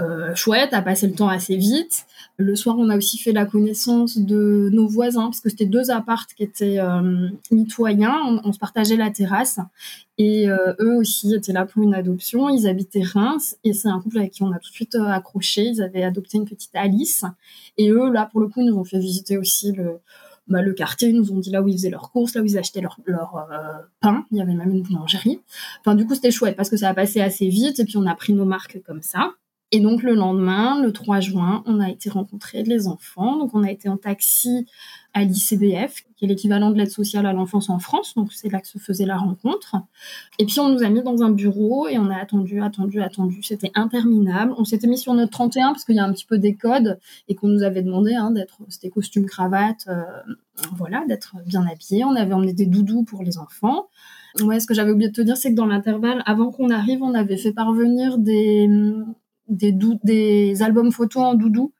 euh, 0.00 0.34
chouette, 0.34 0.72
a 0.72 0.82
passé 0.82 1.06
le 1.06 1.14
temps 1.14 1.28
assez 1.28 1.56
vite. 1.56 2.06
Le 2.36 2.56
soir, 2.56 2.76
on 2.78 2.88
a 2.88 2.96
aussi 2.96 3.16
fait 3.16 3.32
la 3.32 3.44
connaissance 3.44 4.18
de 4.18 4.68
nos 4.72 4.88
voisins, 4.88 5.24
parce 5.24 5.40
que 5.40 5.48
c'était 5.48 5.66
deux 5.66 5.90
appartes 5.90 6.34
qui 6.34 6.42
étaient 6.42 6.80
euh, 6.80 7.28
mitoyens. 7.52 8.40
On, 8.44 8.52
se 8.52 8.58
partageait 8.58 8.96
la 8.96 9.10
terrasse. 9.10 9.60
Et 10.18 10.48
euh, 10.48 10.74
eux 10.80 10.96
aussi 10.96 11.34
étaient 11.34 11.52
là 11.52 11.64
pour 11.64 11.82
une 11.82 11.94
adoption. 11.94 12.48
Ils 12.48 12.66
habitaient 12.66 13.02
Reims. 13.02 13.56
Et 13.62 13.72
c'est 13.72 13.88
un 13.88 14.00
couple 14.00 14.18
avec 14.18 14.32
qui 14.32 14.42
on 14.42 14.50
a 14.50 14.58
tout 14.58 14.70
de 14.70 14.74
suite 14.74 14.96
accroché. 14.96 15.64
Ils 15.64 15.82
avaient 15.82 16.02
adopté 16.02 16.38
une 16.38 16.44
petite 16.44 16.74
Alice. 16.74 17.24
Et 17.78 17.90
eux, 17.90 18.10
là, 18.10 18.28
pour 18.30 18.40
le 18.40 18.48
coup, 18.48 18.62
nous 18.62 18.76
ont 18.76 18.84
fait 18.84 18.98
visiter 18.98 19.38
aussi 19.38 19.70
le, 19.70 20.00
bah, 20.48 20.60
le 20.60 20.72
quartier, 20.72 21.10
ils 21.10 21.16
nous 21.16 21.30
ont 21.30 21.38
dit 21.38 21.50
là 21.50 21.62
où 21.62 21.68
ils 21.68 21.74
faisaient 21.74 21.90
leurs 21.90 22.10
courses, 22.10 22.34
là 22.34 22.42
où 22.42 22.44
ils 22.44 22.58
achetaient 22.58 22.80
leur, 22.80 22.98
leur 23.06 23.46
pain. 24.00 24.24
Il 24.32 24.38
y 24.38 24.42
avait 24.42 24.54
même 24.54 24.72
une 24.72 24.82
boulangerie. 24.82 25.40
Enfin, 25.80 25.94
du 25.94 26.04
coup, 26.04 26.16
c'était 26.16 26.32
chouette 26.32 26.56
parce 26.56 26.68
que 26.68 26.76
ça 26.76 26.88
a 26.88 26.94
passé 26.94 27.20
assez 27.20 27.48
vite 27.48 27.78
et 27.78 27.84
puis 27.84 27.96
on 27.96 28.06
a 28.06 28.14
pris 28.16 28.32
nos 28.32 28.44
marques 28.44 28.82
comme 28.84 29.00
ça. 29.02 29.34
Et 29.74 29.80
donc 29.80 30.04
le 30.04 30.14
lendemain, 30.14 30.80
le 30.80 30.92
3 30.92 31.18
juin, 31.18 31.64
on 31.66 31.80
a 31.80 31.90
été 31.90 32.08
rencontrer 32.08 32.62
les 32.62 32.86
enfants. 32.86 33.36
Donc 33.38 33.56
on 33.56 33.64
a 33.64 33.72
été 33.72 33.88
en 33.88 33.96
taxi 33.96 34.68
à 35.14 35.24
l'ICBF, 35.24 36.04
qui 36.14 36.24
est 36.24 36.28
l'équivalent 36.28 36.70
de 36.70 36.78
l'aide 36.78 36.92
sociale 36.92 37.26
à 37.26 37.32
l'enfance 37.32 37.68
en 37.70 37.80
France. 37.80 38.14
Donc 38.14 38.32
c'est 38.32 38.48
là 38.52 38.60
que 38.60 38.68
se 38.68 38.78
faisait 38.78 39.04
la 39.04 39.16
rencontre. 39.16 39.74
Et 40.38 40.46
puis 40.46 40.60
on 40.60 40.68
nous 40.68 40.84
a 40.84 40.88
mis 40.90 41.02
dans 41.02 41.24
un 41.24 41.30
bureau 41.30 41.88
et 41.88 41.98
on 41.98 42.08
a 42.08 42.16
attendu, 42.16 42.62
attendu, 42.62 43.02
attendu. 43.02 43.42
C'était 43.42 43.72
interminable. 43.74 44.54
On 44.58 44.64
s'était 44.64 44.86
mis 44.86 44.96
sur 44.96 45.12
notre 45.12 45.32
31 45.32 45.72
parce 45.72 45.84
qu'il 45.84 45.96
y 45.96 45.98
a 45.98 46.04
un 46.04 46.12
petit 46.12 46.26
peu 46.26 46.38
des 46.38 46.54
codes 46.54 47.00
et 47.26 47.34
qu'on 47.34 47.48
nous 47.48 47.64
avait 47.64 47.82
demandé 47.82 48.14
hein, 48.14 48.30
d'être, 48.30 48.58
c'était 48.68 48.90
costume 48.90 49.26
cravate, 49.26 49.88
euh, 49.88 50.04
voilà, 50.76 51.02
d'être 51.08 51.34
bien 51.46 51.66
habillé. 51.66 52.04
On 52.04 52.14
avait 52.14 52.32
emmené 52.32 52.52
des 52.52 52.66
doudous 52.66 53.02
pour 53.02 53.24
les 53.24 53.38
enfants. 53.38 53.88
Ouais, 54.40 54.60
ce 54.60 54.68
que 54.68 54.74
j'avais 54.74 54.92
oublié 54.92 55.08
de 55.08 55.14
te 55.14 55.20
dire, 55.20 55.36
c'est 55.36 55.50
que 55.50 55.56
dans 55.56 55.66
l'intervalle, 55.66 56.22
avant 56.26 56.52
qu'on 56.52 56.70
arrive, 56.70 57.02
on 57.02 57.14
avait 57.14 57.36
fait 57.36 57.52
parvenir 57.52 58.18
des, 58.18 58.68
des, 59.48 60.62
albums 60.62 60.92
photos 60.92 61.22
en 61.22 61.34
doudou 61.34 61.72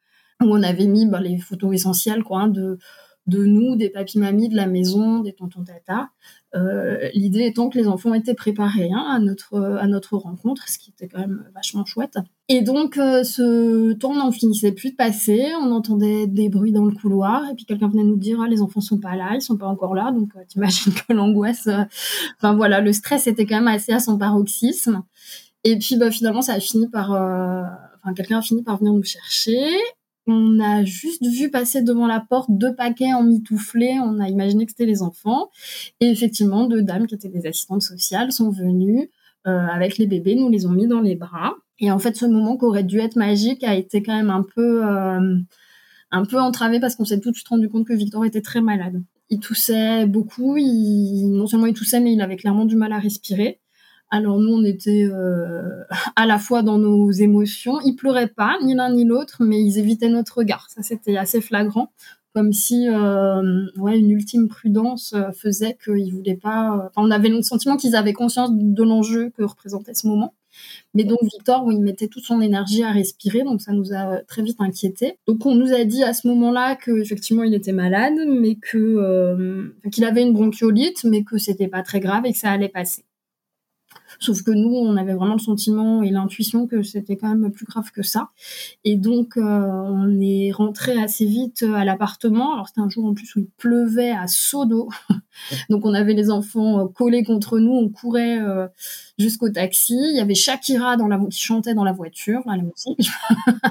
où 0.42 0.46
on 0.46 0.62
avait 0.62 0.87
mis 0.87 1.07
bah, 1.07 1.20
les 1.20 1.38
photos 1.38 1.74
essentielles 1.74 2.24
quoi, 2.24 2.40
hein, 2.40 2.48
de, 2.48 2.79
de 3.27 3.44
nous, 3.44 3.77
des 3.77 3.88
papis 3.88 4.18
mamies 4.18 4.48
de 4.48 4.57
la 4.57 4.66
maison, 4.66 5.20
des 5.20 5.33
tontons 5.33 5.64
tata. 5.64 6.11
Euh, 6.55 7.09
L'idée 7.14 7.46
étant 7.46 7.68
que 7.70 7.79
les 7.79 7.88
enfants 7.88 8.12
étaient 8.14 8.35
préparés 8.35 8.90
hein, 8.92 9.07
à, 9.16 9.18
notre, 9.18 9.57
à 9.57 9.87
notre 9.87 10.16
rencontre, 10.16 10.68
ce 10.68 10.79
qui 10.79 10.90
était 10.90 11.09
quand 11.09 11.20
même 11.20 11.44
vachement 11.55 11.85
chouette. 11.85 12.18
Et 12.50 12.61
donc, 12.61 12.98
euh, 12.98 13.24
ce 13.24 13.94
temps 13.94 14.14
n'en 14.14 14.31
finissait 14.31 14.72
plus 14.72 14.90
de 14.90 14.96
passer. 14.96 15.46
On 15.62 15.70
entendait 15.70 16.27
des 16.27 16.50
bruits 16.50 16.72
dans 16.72 16.85
le 16.85 16.92
couloir, 16.92 17.42
et 17.50 17.55
puis 17.55 17.64
quelqu'un 17.64 17.88
venait 17.88 18.05
nous 18.05 18.16
dire 18.16 18.38
ah, 18.44 18.48
les 18.48 18.61
enfants 18.61 18.83
sont 18.83 18.98
pas 18.98 19.16
là, 19.16 19.31
ils 19.35 19.40
sont 19.40 19.57
pas 19.57 19.66
encore 19.66 19.94
là. 19.94 20.12
Donc, 20.12 20.37
euh, 20.37 20.40
t'imagines 20.46 20.92
que 21.09 21.14
l'angoisse, 21.14 21.66
euh, 21.68 21.85
enfin 22.37 22.55
voilà, 22.55 22.83
le 22.83 22.92
stress 22.92 23.27
était 23.27 23.46
quand 23.46 23.57
même 23.57 23.68
assez 23.68 23.92
à 23.92 24.00
son 24.00 24.18
paroxysme. 24.18 25.03
Et 25.64 25.79
puis 25.79 25.96
bah, 25.96 26.11
finalement, 26.11 26.42
ça 26.42 26.55
a 26.55 26.61
fini 26.61 26.88
par, 26.88 27.12
euh, 27.12 27.62
enfin 28.03 28.14
quelqu'un 28.14 28.38
a 28.38 28.43
fini 28.43 28.62
par 28.62 28.78
venir 28.78 28.93
nous 28.93 29.03
chercher. 29.03 29.66
On 30.26 30.59
a 30.61 30.84
juste 30.84 31.26
vu 31.26 31.51
passer 31.51 31.82
devant 31.82 32.07
la 32.07 32.20
porte 32.20 32.51
deux 32.51 32.74
paquets 32.74 33.12
en 33.12 33.22
mitouflé. 33.22 33.99
On 34.03 34.20
a 34.20 34.28
imaginé 34.28 34.64
que 34.64 34.72
c'était 34.72 34.86
les 34.86 35.03
enfants. 35.03 35.51
Et 36.01 36.09
effectivement, 36.09 36.66
deux 36.66 36.82
dames 36.82 37.07
qui 37.07 37.14
étaient 37.14 37.28
des 37.28 37.47
assistantes 37.47 37.82
sociales 37.82 38.32
sont 38.32 38.51
venues 38.51 39.11
euh, 39.47 39.66
avec 39.66 39.99
les 39.99 40.07
bébés, 40.07 40.34
nous 40.36 40.49
les 40.49 40.64
ont 40.64 40.70
mis 40.70 40.86
dans 40.86 41.01
les 41.01 41.16
bras. 41.16 41.55
Et 41.78 41.91
en 41.91 41.99
fait, 41.99 42.16
ce 42.16 42.24
moment 42.24 42.57
qui 42.57 42.64
aurait 42.64 42.84
dû 42.84 42.99
être 43.01 43.16
magique 43.16 43.62
a 43.64 43.74
été 43.74 44.03
quand 44.03 44.16
même 44.16 44.30
un 44.30 44.43
peu, 44.43 44.86
euh, 44.86 45.36
un 46.11 46.24
peu 46.24 46.41
entravé 46.41 46.80
parce 46.80 46.97
qu'on 46.97 47.05
s'est 47.05 47.20
tout 47.20 47.30
de 47.30 47.36
suite 47.36 47.49
rendu 47.49 47.68
compte 47.68 47.86
que 47.86 47.93
Victor 47.93 48.24
était 48.24 48.41
très 48.41 48.62
malade. 48.62 49.03
Il 49.28 49.41
toussait 49.41 50.07
beaucoup. 50.07 50.57
Il, 50.57 51.32
non 51.32 51.47
seulement 51.47 51.66
il 51.66 51.74
toussait, 51.74 52.01
mais 52.01 52.12
il 52.14 52.20
avait 52.22 52.36
clairement 52.36 52.64
du 52.64 52.76
mal 52.76 52.93
à 52.93 52.99
respirer. 52.99 53.61
Alors 54.11 54.38
nous, 54.38 54.52
on 54.52 54.64
était 54.64 55.09
à 56.16 56.26
la 56.26 56.38
fois 56.38 56.62
dans 56.62 56.78
nos 56.78 57.11
émotions. 57.11 57.80
Ils 57.80 57.96
pleuraient 57.96 58.28
pas, 58.28 58.57
ni 58.62 58.74
l'un 58.74 58.92
ni 58.92 59.05
l'autre, 59.05 59.42
mais 59.44 59.61
ils 59.62 59.78
évitaient 59.78 60.09
notre 60.09 60.38
regard. 60.38 60.68
Ça, 60.70 60.82
c'était 60.82 61.16
assez 61.16 61.40
flagrant 61.40 61.90
comme 62.34 62.52
si 62.52 62.88
euh, 62.88 63.66
ouais, 63.76 63.98
une 63.98 64.11
ultime 64.11 64.48
prudence 64.48 65.12
euh, 65.14 65.30
faisait 65.32 65.78
qu'ils 65.82 66.12
voulaient 66.12 66.36
pas. 66.36 66.76
Euh, 66.76 66.88
on 66.96 67.11
avait 67.12 67.28
le 67.28 67.40
sentiment 67.42 67.76
qu'ils 67.76 67.94
avaient 67.94 68.12
conscience 68.12 68.50
de 68.52 68.82
l'enjeu 68.82 69.30
que 69.30 69.44
représentait 69.44 69.94
ce 69.94 70.09
moment. 70.09 70.34
Mais 70.94 71.05
donc 71.05 71.18
Victor, 71.22 71.64
où 71.64 71.70
il 71.70 71.80
mettait 71.80 72.09
toute 72.09 72.24
son 72.24 72.40
énergie 72.40 72.82
à 72.82 72.90
respirer, 72.90 73.42
donc 73.44 73.61
ça 73.61 73.72
nous 73.72 73.92
a 73.92 74.18
très 74.26 74.42
vite 74.42 74.61
inquiétés. 74.61 75.16
Donc 75.28 75.46
on 75.46 75.55
nous 75.55 75.72
a 75.72 75.84
dit 75.84 76.02
à 76.02 76.12
ce 76.12 76.26
moment-là 76.28 76.74
que 76.76 77.00
effectivement 77.00 77.44
il 77.44 77.55
était 77.55 77.72
malade, 77.72 78.14
mais 78.28 78.57
que 78.57 79.72
qu'il 79.90 80.05
avait 80.05 80.22
une 80.22 80.32
bronchiolite, 80.32 81.05
mais 81.05 81.24
que 81.24 81.38
c'était 81.38 81.68
pas 81.68 81.82
très 81.82 82.00
grave 82.00 82.26
et 82.26 82.32
que 82.32 82.38
ça 82.38 82.50
allait 82.50 82.68
passer. 82.68 83.05
Sauf 84.20 84.42
que 84.42 84.50
nous, 84.50 84.74
on 84.74 84.96
avait 84.96 85.14
vraiment 85.14 85.34
le 85.34 85.40
sentiment 85.40 86.02
et 86.02 86.10
l'intuition 86.10 86.66
que 86.66 86.82
c'était 86.82 87.16
quand 87.16 87.28
même 87.28 87.50
plus 87.50 87.66
grave 87.66 87.90
que 87.90 88.02
ça. 88.02 88.30
Et 88.84 88.96
donc, 88.96 89.36
euh, 89.36 89.42
on 89.42 90.20
est 90.20 90.50
rentré 90.52 91.00
assez 91.00 91.26
vite 91.26 91.62
euh, 91.62 91.74
à 91.74 91.84
l'appartement. 91.84 92.54
Alors, 92.54 92.68
c'était 92.68 92.80
un 92.80 92.88
jour 92.88 93.04
en 93.06 93.14
plus 93.14 93.34
où 93.36 93.40
il 93.40 93.48
pleuvait 93.56 94.10
à 94.10 94.26
seau 94.26 94.64
d'eau. 94.66 94.88
donc, 95.70 95.84
on 95.84 95.94
avait 95.94 96.14
les 96.14 96.30
enfants 96.30 96.80
euh, 96.80 96.86
collés 96.86 97.24
contre 97.24 97.58
nous. 97.58 97.72
On 97.72 97.88
courait 97.88 98.38
jusqu'au 99.18 99.50
taxi. 99.50 99.94
Il 99.94 100.16
y 100.16 100.20
avait 100.20 100.34
Shakira 100.34 100.96
dans 100.96 101.08
la, 101.08 101.18
qui 101.30 101.40
chantait 101.40 101.74
dans 101.74 101.84
la 101.84 101.92
voiture, 101.92 102.42
la 102.46 102.56
musique. 102.58 103.10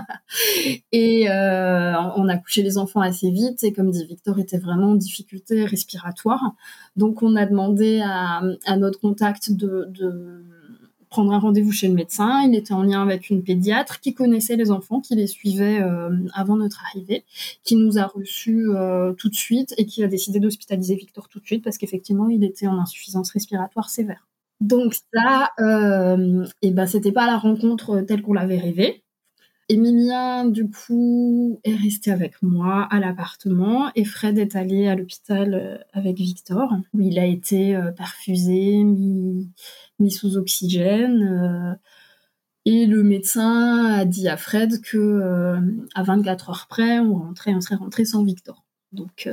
et 0.92 1.28
on 1.30 2.30
a 2.30 2.38
couché 2.38 2.64
les 2.64 2.78
enfants 2.78 3.02
assez 3.02 3.32
vite. 3.32 3.64
Et 3.64 3.74
comme 3.74 3.92
dit 3.92 4.06
Victor, 4.06 4.40
était 4.40 4.58
vraiment 4.58 4.92
en 4.92 4.96
difficulté 4.96 5.66
respiratoire. 5.66 6.54
Donc, 6.96 7.24
on 7.24 7.36
a 7.36 7.46
demandé 7.46 8.02
à, 8.04 8.42
à 8.66 8.78
notre 8.78 9.00
contact 9.00 9.52
de, 9.52 9.88
de 9.90 10.44
prendre 11.14 11.32
un 11.32 11.38
rendez-vous 11.38 11.72
chez 11.72 11.88
le 11.88 11.94
médecin. 11.94 12.42
Il 12.42 12.56
était 12.56 12.74
en 12.74 12.82
lien 12.82 13.04
avec 13.04 13.30
une 13.30 13.44
pédiatre 13.44 14.00
qui 14.00 14.16
connaissait 14.16 14.56
les 14.56 14.72
enfants, 14.72 15.00
qui 15.00 15.16
les 15.16 15.28
suivait 15.28 15.80
euh, 15.80 16.10
avant 16.34 16.56
notre 16.56 16.84
arrivée, 16.84 17.24
qui 17.64 17.76
nous 17.76 18.00
a 18.00 18.08
reçus 18.08 18.68
euh, 18.70 19.14
tout 19.14 19.30
de 19.30 19.36
suite 19.36 19.76
et 19.78 19.86
qui 19.86 20.04
a 20.04 20.08
décidé 20.08 20.40
d'hospitaliser 20.40 20.96
Victor 20.96 21.30
tout 21.30 21.40
de 21.40 21.46
suite 21.46 21.64
parce 21.64 21.78
qu'effectivement, 21.78 22.30
il 22.30 22.44
était 22.44 22.66
en 22.66 22.80
insuffisance 22.80 23.30
respiratoire 23.30 23.92
sévère. 23.92 24.28
Donc 24.60 24.96
ça, 25.14 25.52
euh, 25.60 26.48
et 26.64 26.72
ben 26.72 26.88
c'était 26.88 27.12
pas 27.12 27.28
la 27.28 27.38
rencontre 27.38 28.02
telle 28.02 28.24
qu'on 28.24 28.34
l'avait 28.34 28.58
rêvée. 28.58 29.03
Emilien, 29.70 30.46
du 30.46 30.70
coup, 30.70 31.62
est 31.64 31.76
resté 31.76 32.12
avec 32.12 32.42
moi 32.42 32.84
à 32.92 33.00
l'appartement 33.00 33.92
et 33.96 34.04
Fred 34.04 34.38
est 34.38 34.56
allé 34.56 34.88
à 34.88 34.96
l'hôpital 34.96 35.54
euh, 35.54 35.78
avec 35.94 36.18
Victor, 36.18 36.74
où 36.94 37.02
il 37.02 37.18
a 37.18 37.26
été 37.26 37.76
euh, 37.76 37.92
perfusé, 37.92 38.84
mis, 38.84 39.52
sous 40.12 40.36
oxygène. 40.36 41.24
Euh, 41.24 41.76
et 42.66 42.86
le 42.86 43.04
médecin 43.04 43.86
a 43.86 44.06
dit 44.06 44.28
à 44.28 44.38
Fred 44.38 44.82
que 44.82 45.58
à 45.96 46.04
24 46.04 46.50
heures 46.50 46.68
près, 46.70 47.00
on 47.00 47.34
serait 47.36 47.76
rentré 47.76 48.06
sans 48.06 48.24
Victor. 48.24 48.64
Donc 48.94 49.28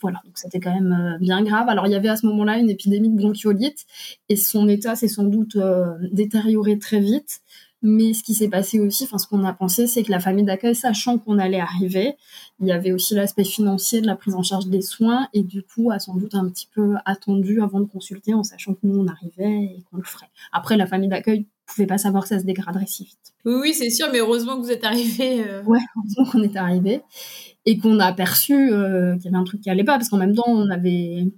voilà, 0.00 0.22
c'était 0.34 0.60
quand 0.60 0.72
même 0.72 1.18
bien 1.20 1.42
grave. 1.42 1.68
Alors 1.68 1.88
il 1.88 1.90
y 1.90 1.96
avait 1.96 2.08
à 2.08 2.16
ce 2.16 2.24
moment-là 2.26 2.58
une 2.58 2.70
épidémie 2.70 3.08
de 3.08 3.16
bronchiolite 3.16 3.84
et 4.28 4.36
son 4.36 4.68
état 4.68 4.94
s'est 4.94 5.08
sans 5.08 5.24
doute 5.24 5.58
détérioré 6.12 6.78
très 6.78 7.00
vite. 7.00 7.40
Mais 7.82 8.12
ce 8.12 8.22
qui 8.24 8.34
s'est 8.34 8.48
passé 8.48 8.80
aussi, 8.80 9.04
enfin 9.04 9.18
ce 9.18 9.26
qu'on 9.26 9.44
a 9.44 9.52
pensé, 9.52 9.86
c'est 9.86 10.02
que 10.02 10.10
la 10.10 10.18
famille 10.18 10.44
d'accueil, 10.44 10.74
sachant 10.74 11.18
qu'on 11.18 11.38
allait 11.38 11.60
arriver, 11.60 12.14
il 12.60 12.66
y 12.66 12.72
avait 12.72 12.92
aussi 12.92 13.14
l'aspect 13.14 13.44
financier 13.44 14.00
de 14.00 14.06
la 14.06 14.16
prise 14.16 14.34
en 14.34 14.42
charge 14.42 14.66
des 14.66 14.82
soins 14.82 15.28
et 15.32 15.42
du 15.42 15.62
coup 15.62 15.90
a 15.92 15.98
sans 15.98 16.16
doute 16.16 16.34
un 16.34 16.48
petit 16.48 16.68
peu 16.74 16.94
attendu 17.04 17.62
avant 17.62 17.80
de 17.80 17.86
consulter 17.86 18.34
en 18.34 18.42
sachant 18.42 18.74
que 18.74 18.80
nous 18.82 18.98
on 18.98 19.06
arrivait 19.06 19.76
et 19.76 19.84
qu'on 19.90 19.98
le 19.98 20.02
ferait. 20.02 20.30
Après 20.52 20.76
la 20.76 20.86
famille 20.86 21.08
d'accueil 21.08 21.46
pouvait 21.66 21.86
pas 21.86 21.98
savoir 21.98 22.24
que 22.24 22.30
ça 22.30 22.40
se 22.40 22.44
dégraderait 22.44 22.86
si 22.86 23.04
vite. 23.04 23.34
Oui, 23.44 23.54
oui 23.60 23.74
c'est 23.74 23.90
sûr, 23.90 24.08
mais 24.10 24.18
heureusement 24.18 24.56
que 24.56 24.62
vous 24.62 24.72
êtes 24.72 24.84
arrivé. 24.84 25.44
Euh... 25.46 25.62
Ouais, 25.64 25.78
heureusement 25.96 26.24
qu'on 26.32 26.42
est 26.42 26.56
arrivé 26.56 27.02
et 27.64 27.78
qu'on 27.78 28.00
a 28.00 28.06
aperçu 28.06 28.72
euh, 28.72 29.14
qu'il 29.16 29.26
y 29.26 29.28
avait 29.28 29.36
un 29.36 29.44
truc 29.44 29.60
qui 29.60 29.70
allait 29.70 29.84
pas 29.84 29.98
parce 29.98 30.08
qu'en 30.08 30.16
même 30.16 30.34
temps 30.34 30.48
on 30.48 30.70
avait 30.70 31.28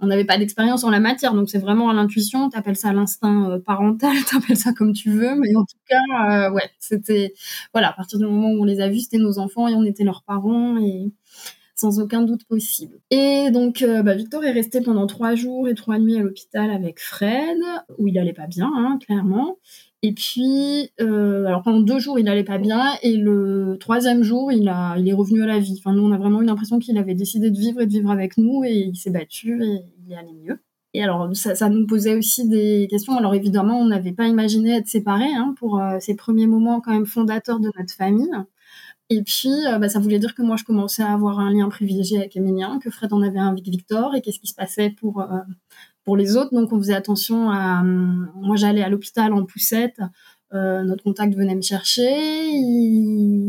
on 0.00 0.06
n'avait 0.06 0.24
pas 0.24 0.38
d'expérience 0.38 0.84
en 0.84 0.90
la 0.90 1.00
matière, 1.00 1.34
donc 1.34 1.48
c'est 1.48 1.58
vraiment 1.58 1.90
à 1.90 1.94
l'intuition. 1.94 2.48
Tu 2.50 2.58
appelles 2.58 2.76
ça 2.76 2.92
l'instinct 2.92 3.50
euh, 3.50 3.58
parental, 3.58 4.12
tu 4.28 4.36
appelles 4.36 4.56
ça 4.56 4.72
comme 4.72 4.92
tu 4.92 5.10
veux, 5.10 5.34
mais 5.36 5.54
en 5.56 5.64
tout 5.64 5.78
cas, 5.88 6.48
euh, 6.48 6.50
ouais, 6.52 6.70
c'était 6.78 7.34
voilà, 7.72 7.90
à 7.90 7.92
partir 7.92 8.18
du 8.18 8.24
moment 8.24 8.50
où 8.50 8.62
on 8.62 8.64
les 8.64 8.80
a 8.80 8.88
vus, 8.88 9.00
c'était 9.00 9.18
nos 9.18 9.38
enfants 9.38 9.68
et 9.68 9.74
on 9.74 9.84
était 9.84 10.04
leurs 10.04 10.22
parents 10.22 10.78
et 10.78 11.12
sans 11.74 12.00
aucun 12.00 12.22
doute 12.22 12.44
possible. 12.44 13.00
Et 13.10 13.50
donc, 13.50 13.82
euh, 13.82 14.02
bah, 14.02 14.14
Victor 14.14 14.44
est 14.44 14.52
resté 14.52 14.80
pendant 14.80 15.06
trois 15.06 15.34
jours 15.34 15.68
et 15.68 15.74
trois 15.74 15.98
nuits 15.98 16.16
à 16.16 16.20
l'hôpital 16.22 16.70
avec 16.70 17.00
Fred, 17.00 17.58
où 17.98 18.06
il 18.06 18.18
allait 18.18 18.32
pas 18.32 18.46
bien, 18.46 18.70
hein, 18.74 18.98
clairement. 19.04 19.58
Et 20.06 20.12
puis, 20.12 20.90
euh, 21.00 21.46
alors 21.46 21.62
pendant 21.62 21.80
deux 21.80 21.98
jours, 21.98 22.18
il 22.18 22.26
n'allait 22.26 22.44
pas 22.44 22.58
bien, 22.58 22.92
et 23.02 23.16
le 23.16 23.78
troisième 23.80 24.22
jour, 24.22 24.52
il, 24.52 24.68
est 24.68 25.12
revenu 25.14 25.42
à 25.42 25.46
la 25.46 25.58
vie. 25.58 25.76
Enfin, 25.78 25.94
nous, 25.94 26.04
on 26.04 26.12
a 26.12 26.18
vraiment 26.18 26.42
eu 26.42 26.44
l'impression 26.44 26.78
qu'il 26.78 26.98
avait 26.98 27.14
décidé 27.14 27.50
de 27.50 27.56
vivre 27.56 27.80
et 27.80 27.86
de 27.86 27.90
vivre 27.90 28.10
avec 28.10 28.36
nous, 28.36 28.64
et 28.64 28.74
il 28.74 28.96
s'est 28.96 29.08
battu, 29.08 29.64
et 29.64 29.80
il 30.04 30.12
est 30.12 30.16
allé 30.16 30.34
mieux. 30.34 30.60
Et 30.92 31.02
alors, 31.02 31.34
ça, 31.34 31.70
nous 31.70 31.86
posait 31.86 32.14
aussi 32.18 32.46
des 32.46 32.86
questions. 32.90 33.16
Alors, 33.16 33.34
évidemment, 33.34 33.80
on 33.80 33.86
n'avait 33.86 34.12
pas 34.12 34.26
imaginé 34.26 34.76
être 34.76 34.88
séparés 34.88 35.32
hein, 35.34 35.54
pour 35.58 35.80
euh, 35.80 35.96
ces 36.00 36.14
premiers 36.14 36.46
moments 36.46 36.82
quand 36.82 36.92
même 36.92 37.06
fondateurs 37.06 37.58
de 37.58 37.70
notre 37.74 37.94
famille. 37.94 38.30
Et 39.08 39.22
puis, 39.22 39.54
euh, 39.66 39.78
bah, 39.78 39.88
ça 39.88 40.00
voulait 40.00 40.18
dire 40.18 40.34
que 40.34 40.42
moi, 40.42 40.56
je 40.56 40.64
commençais 40.64 41.02
à 41.02 41.14
avoir 41.14 41.38
un 41.38 41.50
lien 41.50 41.70
privilégié 41.70 42.18
avec 42.18 42.36
Emilien, 42.36 42.78
que 42.78 42.90
Fred 42.90 43.10
en 43.14 43.22
avait 43.22 43.38
un 43.38 43.48
avec 43.48 43.66
Victor, 43.66 44.14
et 44.14 44.20
qu'est-ce 44.20 44.38
qui 44.38 44.48
se 44.48 44.54
passait 44.54 44.90
pour, 44.90 45.26
pour 46.04 46.16
les 46.16 46.36
autres. 46.36 46.52
Donc, 46.52 46.72
on 46.72 46.78
faisait 46.78 46.94
attention 46.94 47.50
à... 47.50 47.82
Moi, 47.82 48.56
j'allais 48.56 48.82
à 48.82 48.88
l'hôpital 48.88 49.32
en 49.32 49.44
poussette. 49.44 50.00
Euh, 50.54 50.84
notre 50.84 51.02
contact 51.02 51.34
venait 51.34 51.54
me 51.54 51.62
chercher. 51.62 52.06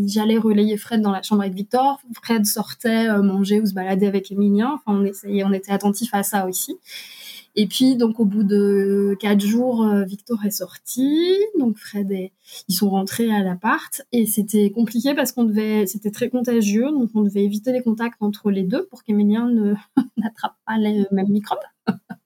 J'allais 0.08 0.38
relayer 0.38 0.76
Fred 0.78 1.02
dans 1.02 1.12
la 1.12 1.22
chambre 1.22 1.42
avec 1.42 1.54
Victor. 1.54 2.00
Fred 2.14 2.46
sortait 2.46 3.10
euh, 3.10 3.22
manger 3.22 3.62
ou 3.62 3.66
se 3.66 3.74
balader 3.74 4.08
avec 4.08 4.32
Emilien. 4.32 4.74
Enfin, 4.76 5.00
on 5.00 5.06
essayait, 5.06 5.44
on 5.44 5.54
était 5.54 5.72
attentif 5.72 6.10
à 6.14 6.24
ça 6.24 6.48
aussi. 6.48 6.78
Et 7.58 7.68
puis, 7.68 7.96
donc, 7.96 8.20
au 8.20 8.26
bout 8.26 8.44
de 8.44 9.16
quatre 9.20 9.40
jours, 9.40 9.84
euh, 9.84 10.04
Victor 10.04 10.44
est 10.46 10.52
sorti. 10.52 11.38
Donc, 11.60 11.78
Fred 11.78 12.12
et 12.12 12.34
ils 12.68 12.74
sont 12.74 12.90
rentrés 12.90 13.32
à 13.32 13.44
l'appart. 13.44 14.02
Et 14.12 14.26
c'était 14.26 14.72
compliqué 14.72 15.14
parce 15.14 15.32
qu'on 15.32 15.44
devait, 15.44 15.86
c'était 15.86 16.12
très 16.12 16.30
contagieux. 16.30 16.90
Donc, 16.92 17.12
on 17.14 17.22
devait 17.22 17.44
éviter 17.44 17.72
les 17.72 17.84
contacts 17.84 18.22
entre 18.22 18.50
les 18.50 18.64
deux 18.64 18.88
pour 18.88 19.04
qu'Emilien 19.04 19.48
ne, 19.50 19.76
n'attrape 20.18 20.56
pas 20.66 20.78
les 20.78 21.06
mêmes 21.12 21.30
microbes. 21.30 21.60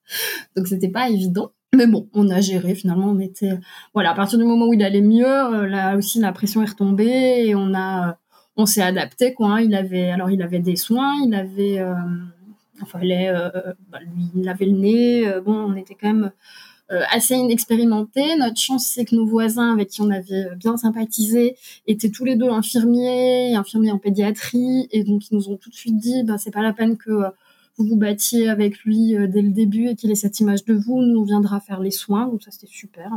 donc, 0.56 0.68
c'était 0.68 0.90
pas 0.90 1.10
évident. 1.10 1.52
Mais 1.76 1.86
bon, 1.86 2.10
on 2.14 2.30
a 2.30 2.42
géré 2.42 2.74
finalement. 2.74 3.10
On 3.10 3.20
était, 3.20 3.60
voilà, 3.94 4.12
à 4.12 4.16
partir 4.16 4.40
du 4.40 4.46
moment 4.46 4.68
où 4.68 4.74
il 4.74 4.84
allait 4.84 5.02
mieux, 5.02 5.26
euh, 5.26 5.68
là 5.68 5.96
aussi 5.96 6.20
la 6.20 6.32
pression 6.32 6.64
est 6.64 6.70
retombée 6.70 7.44
et 7.46 7.56
on 7.56 7.76
a, 7.76 8.18
on 8.58 8.66
s'est 8.66 8.82
adapté 8.82 9.34
quoi. 9.34 9.50
Hein. 9.52 9.62
Il 9.62 9.76
avait, 9.76 10.10
alors 10.10 10.32
il 10.32 10.42
avait 10.42 10.60
des 10.60 10.76
soins, 10.76 11.14
il 11.26 11.34
avait 11.34 11.80
euh, 11.80 11.94
Enfin, 12.82 13.02
euh, 13.04 13.50
bah, 13.90 14.00
lui, 14.00 14.32
il 14.36 14.48
avait 14.48 14.66
le 14.66 14.72
nez. 14.72 15.34
Bon, 15.46 15.54
on 15.54 15.76
était 15.76 15.96
quand 16.00 16.08
même 16.08 16.32
assez 16.90 17.36
inexpérimentés. 17.36 18.38
Notre 18.38 18.58
chance, 18.58 18.88
c'est 18.88 19.04
que 19.04 19.16
nos 19.16 19.26
voisins 19.26 19.74
avec 19.74 19.90
qui 19.90 20.02
on 20.02 20.10
avait 20.10 20.56
bien 20.56 20.78
sympathisé 20.78 21.58
étaient 21.88 22.10
tous 22.10 22.24
les 22.24 22.38
deux 22.38 22.48
infirmiers, 22.50 23.54
infirmiers 23.54 23.92
en 23.92 23.98
pédiatrie, 23.98 24.88
et 24.92 25.04
donc 25.04 25.30
ils 25.30 25.36
nous 25.36 25.50
ont 25.50 25.58
tout 25.58 25.70
de 25.70 25.76
suite 25.76 25.98
dit, 25.98 26.24
bah, 26.24 26.38
c'est 26.38 26.52
pas 26.52 26.62
la 26.62 26.72
peine 26.72 26.96
que 26.96 27.12
vous 27.84 27.96
battiez 27.96 28.50
avec 28.50 28.80
lui 28.80 29.16
dès 29.28 29.42
le 29.42 29.52
début 29.52 29.88
et 29.88 29.96
qu'il 29.96 30.12
ait 30.12 30.16
cette 30.16 30.40
image 30.40 30.66
de 30.66 30.74
vous. 30.74 31.02
Nous, 31.02 31.20
on 31.20 31.24
viendra 31.24 31.60
faire 31.60 31.80
les 31.80 31.92
soins. 31.92 32.28
Donc 32.28 32.44
ça, 32.44 32.52
c'était 32.52 32.68
super. 32.68 33.12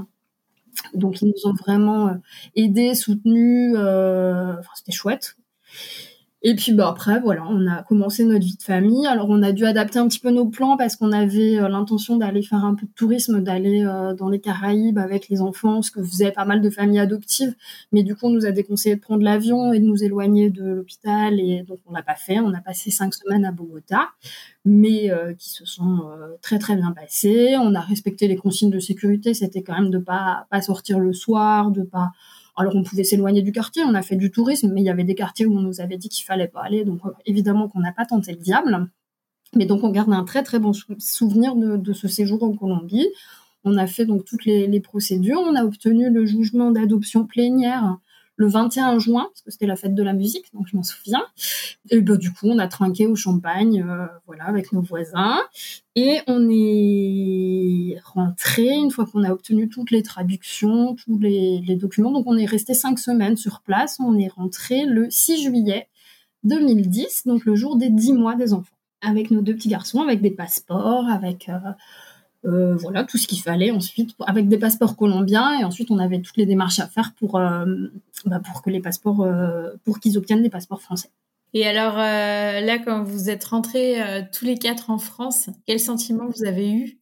Donc 0.94 1.20
ils 1.20 1.28
nous 1.28 1.50
ont 1.50 1.54
vraiment 1.54 2.16
aidés, 2.56 2.94
soutenus. 2.94 3.76
Enfin, 3.76 4.70
c'était 4.74 4.92
chouette. 4.92 5.36
Et 6.44 6.56
puis 6.56 6.72
bah 6.72 6.88
après 6.88 7.20
voilà, 7.20 7.44
on 7.48 7.68
a 7.68 7.84
commencé 7.84 8.24
notre 8.24 8.44
vie 8.44 8.56
de 8.56 8.62
famille. 8.62 9.06
Alors 9.06 9.26
on 9.30 9.42
a 9.44 9.52
dû 9.52 9.64
adapter 9.64 10.00
un 10.00 10.08
petit 10.08 10.18
peu 10.18 10.30
nos 10.30 10.46
plans 10.46 10.76
parce 10.76 10.96
qu'on 10.96 11.12
avait 11.12 11.56
euh, 11.58 11.68
l'intention 11.68 12.16
d'aller 12.16 12.42
faire 12.42 12.64
un 12.64 12.74
peu 12.74 12.84
de 12.84 12.90
tourisme, 12.96 13.40
d'aller 13.40 13.84
euh, 13.84 14.12
dans 14.12 14.28
les 14.28 14.40
Caraïbes 14.40 14.98
avec 14.98 15.28
les 15.28 15.40
enfants, 15.40 15.82
ce 15.82 15.92
que 15.92 16.02
faisaient 16.02 16.32
pas 16.32 16.44
mal 16.44 16.60
de 16.60 16.68
familles 16.68 16.98
adoptives. 16.98 17.54
Mais 17.92 18.02
du 18.02 18.16
coup, 18.16 18.26
on 18.26 18.30
nous 18.30 18.44
a 18.44 18.50
déconseillé 18.50 18.96
de 18.96 19.00
prendre 19.00 19.22
l'avion 19.22 19.72
et 19.72 19.78
de 19.78 19.84
nous 19.84 20.02
éloigner 20.02 20.50
de 20.50 20.64
l'hôpital 20.64 21.38
et 21.38 21.62
donc 21.62 21.78
on 21.86 21.92
l'a 21.94 22.02
pas 22.02 22.16
fait. 22.16 22.40
On 22.40 22.52
a 22.54 22.60
passé 22.60 22.90
cinq 22.90 23.14
semaines 23.14 23.44
à 23.44 23.52
Bogota, 23.52 24.08
mais 24.64 25.12
euh, 25.12 25.34
qui 25.34 25.48
se 25.48 25.64
sont 25.64 26.00
très 26.40 26.58
très 26.58 26.74
bien 26.74 26.90
passées. 26.90 27.54
On 27.56 27.72
a 27.76 27.80
respecté 27.80 28.26
les 28.26 28.36
consignes 28.36 28.70
de 28.70 28.80
sécurité. 28.80 29.32
C'était 29.32 29.62
quand 29.62 29.74
même 29.74 29.90
de 29.90 29.98
pas 29.98 30.46
pas 30.50 30.60
sortir 30.60 30.98
le 30.98 31.12
soir, 31.12 31.70
de 31.70 31.82
pas 31.82 32.10
alors 32.56 32.76
on 32.76 32.82
pouvait 32.82 33.04
s'éloigner 33.04 33.42
du 33.42 33.52
quartier, 33.52 33.82
on 33.84 33.94
a 33.94 34.02
fait 34.02 34.16
du 34.16 34.30
tourisme, 34.30 34.70
mais 34.72 34.82
il 34.82 34.84
y 34.84 34.90
avait 34.90 35.04
des 35.04 35.14
quartiers 35.14 35.46
où 35.46 35.56
on 35.56 35.62
nous 35.62 35.80
avait 35.80 35.96
dit 35.96 36.08
qu'il 36.08 36.24
fallait 36.24 36.48
pas 36.48 36.62
aller, 36.62 36.84
donc 36.84 37.00
euh, 37.06 37.10
évidemment 37.24 37.68
qu'on 37.68 37.80
n'a 37.80 37.92
pas 37.92 38.04
tenté 38.04 38.32
le 38.32 38.38
diable. 38.38 38.88
Mais 39.54 39.66
donc 39.66 39.84
on 39.84 39.90
garde 39.90 40.12
un 40.12 40.24
très 40.24 40.42
très 40.42 40.58
bon 40.58 40.72
souvenir 40.72 41.54
de, 41.56 41.92
ce 41.92 42.08
séjour 42.08 42.42
en 42.42 42.54
Colombie. 42.54 43.08
On 43.64 43.76
a 43.76 43.86
fait 43.86 44.06
donc 44.06 44.24
toutes 44.24 44.44
les, 44.44 44.80
procédures, 44.80 45.40
on 45.40 45.54
a 45.54 45.64
obtenu 45.64 46.10
le 46.10 46.24
jugement 46.24 46.70
d'adoption 46.70 47.26
plénière 47.26 47.98
le 48.36 48.46
21 48.46 48.98
juin, 48.98 49.28
parce 49.30 49.42
que 49.42 49.50
c'était 49.50 49.66
la 49.66 49.76
fête 49.76 49.94
de 49.94 50.02
la 50.02 50.12
musique, 50.12 50.46
donc 50.54 50.66
je 50.66 50.76
m'en 50.76 50.82
souviens. 50.82 51.22
Et 51.90 52.00
bah, 52.00 52.16
du 52.16 52.32
coup, 52.32 52.48
on 52.48 52.58
a 52.58 52.66
trinqué 52.66 53.06
au 53.06 53.14
champagne, 53.14 53.84
euh, 53.86 54.06
voilà, 54.26 54.44
avec 54.44 54.72
nos 54.72 54.80
voisins. 54.80 55.38
Et 55.94 56.20
on 56.26 56.48
est 56.50 58.00
rentré 58.04 58.68
une 58.68 58.90
fois 58.90 59.06
qu'on 59.06 59.22
a 59.22 59.30
obtenu 59.30 59.68
toutes 59.68 59.90
les 59.90 60.02
traductions, 60.02 60.96
tous 60.96 61.18
les, 61.18 61.60
les 61.66 61.76
documents. 61.76 62.12
Donc, 62.12 62.24
on 62.26 62.36
est 62.36 62.46
resté 62.46 62.74
cinq 62.74 62.98
semaines 62.98 63.36
sur 63.36 63.60
place. 63.60 63.98
On 64.00 64.18
est 64.18 64.28
rentré 64.28 64.86
le 64.86 65.10
6 65.10 65.42
juillet 65.42 65.88
2010, 66.44 67.26
donc 67.26 67.44
le 67.44 67.54
jour 67.54 67.76
des 67.76 67.90
10 67.90 68.14
mois 68.14 68.34
des 68.34 68.52
enfants, 68.52 68.76
avec 69.00 69.30
nos 69.30 69.42
deux 69.42 69.54
petits 69.54 69.68
garçons, 69.68 70.00
avec 70.00 70.20
des 70.20 70.30
passeports, 70.30 71.06
avec 71.08 71.48
euh, 71.48 71.58
euh, 72.44 72.76
voilà 72.76 73.04
tout 73.04 73.18
ce 73.18 73.26
qu'il 73.26 73.40
fallait 73.40 73.70
ensuite, 73.70 74.14
avec 74.26 74.48
des 74.48 74.58
passeports 74.58 74.96
colombiens, 74.96 75.58
et 75.58 75.64
ensuite 75.64 75.90
on 75.90 75.98
avait 75.98 76.20
toutes 76.20 76.36
les 76.36 76.46
démarches 76.46 76.80
à 76.80 76.86
faire 76.86 77.12
pour, 77.18 77.36
euh, 77.36 77.64
bah, 78.26 78.40
pour 78.40 78.62
que 78.62 78.70
les 78.70 78.80
passeports, 78.80 79.26
pour 79.84 80.00
qu'ils 80.00 80.18
obtiennent 80.18 80.42
des 80.42 80.50
passeports 80.50 80.82
français. 80.82 81.10
Et 81.54 81.66
alors 81.66 81.96
là, 81.96 82.78
quand 82.78 83.02
vous 83.02 83.28
êtes 83.28 83.44
rentrés 83.44 83.98
tous 84.32 84.46
les 84.46 84.56
quatre 84.56 84.90
en 84.90 84.98
France, 84.98 85.50
quel 85.66 85.78
sentiment 85.78 86.28
vous 86.34 86.44
avez 86.44 86.72
eu? 86.72 86.98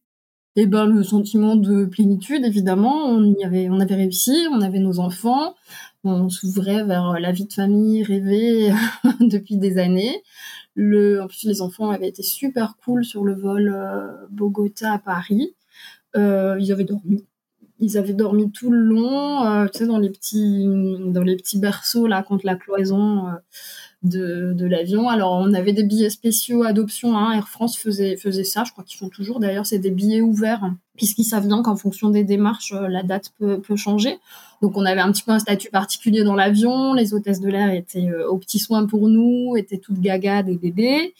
Eh 0.57 0.65
ben 0.65 0.85
le 0.85 1.01
sentiment 1.01 1.55
de 1.55 1.85
plénitude 1.85 2.43
évidemment. 2.43 3.05
On 3.05 3.33
y 3.35 3.45
avait 3.45 3.69
on 3.69 3.79
avait 3.79 3.95
réussi 3.95 4.47
on 4.51 4.59
avait 4.61 4.79
nos 4.79 4.99
enfants 4.99 5.55
on 6.03 6.29
s'ouvrait 6.29 6.83
vers 6.83 7.19
la 7.19 7.31
vie 7.31 7.45
de 7.45 7.53
famille 7.53 8.03
rêvée 8.03 8.71
depuis 9.19 9.57
des 9.57 9.77
années. 9.77 10.23
En 10.77 11.27
plus, 11.27 11.43
les 11.43 11.61
enfants 11.61 11.89
avaient 11.89 12.07
été 12.07 12.23
super 12.23 12.75
cool 12.83 13.03
sur 13.05 13.23
le 13.23 13.35
vol 13.35 13.71
euh, 13.73 14.07
Bogota 14.29 14.93
à 14.93 14.99
Paris. 14.99 15.55
Euh, 16.15 16.57
ils 16.59 16.71
avaient 16.71 16.85
dormi. 16.85 17.25
Ils 17.79 17.97
avaient 17.97 18.13
dormi 18.13 18.51
tout 18.51 18.69
le 18.69 18.79
long, 18.79 19.43
euh, 19.43 19.65
tu 19.65 19.79
sais, 19.79 19.85
dans 19.87 19.97
les 19.97 20.11
petits, 20.11 20.67
dans 21.07 21.23
les 21.23 21.35
petits 21.35 21.57
berceaux 21.57 22.05
là 22.05 22.21
contre 22.21 22.45
la 22.45 22.55
cloison 22.55 23.27
de, 24.03 24.65
l'avion. 24.65 25.09
Alors, 25.09 25.33
on 25.33 25.53
avait 25.53 25.73
des 25.73 25.83
billets 25.83 26.09
spéciaux 26.09 26.63
adoption. 26.63 27.17
Hein. 27.17 27.33
Air 27.33 27.47
France 27.47 27.77
faisait, 27.77 28.15
ça. 28.43 28.63
Je 28.63 28.71
crois 28.71 28.83
qu'ils 28.83 28.97
font 28.97 29.09
toujours. 29.09 29.39
D'ailleurs, 29.39 29.65
c'est 29.65 29.79
des 29.79 29.91
billets 29.91 30.21
ouverts, 30.21 30.71
puisqu'ils 30.95 31.23
savent 31.23 31.47
bien 31.47 31.61
qu'en 31.61 31.75
fonction 31.75 32.09
des 32.09 32.23
démarches, 32.23 32.73
euh, 32.73 32.87
la 32.87 33.03
date 33.03 33.31
peut, 33.37 33.61
changer. 33.75 34.19
Donc, 34.61 34.77
on 34.77 34.85
avait 34.85 35.01
un 35.01 35.11
petit 35.11 35.23
peu 35.23 35.31
un 35.31 35.39
statut 35.39 35.69
particulier 35.69 36.23
dans 36.23 36.35
l'avion. 36.35 36.93
Les 36.93 37.13
hôtesses 37.13 37.39
de 37.39 37.49
l'air 37.49 37.71
étaient 37.71 38.09
euh, 38.09 38.29
aux 38.29 38.37
petits 38.37 38.59
soins 38.59 38.85
pour 38.85 39.07
nous, 39.07 39.55
étaient 39.57 39.77
toutes 39.77 39.99
gaga 39.99 40.43
des 40.43 40.57
bébés. 40.57 41.13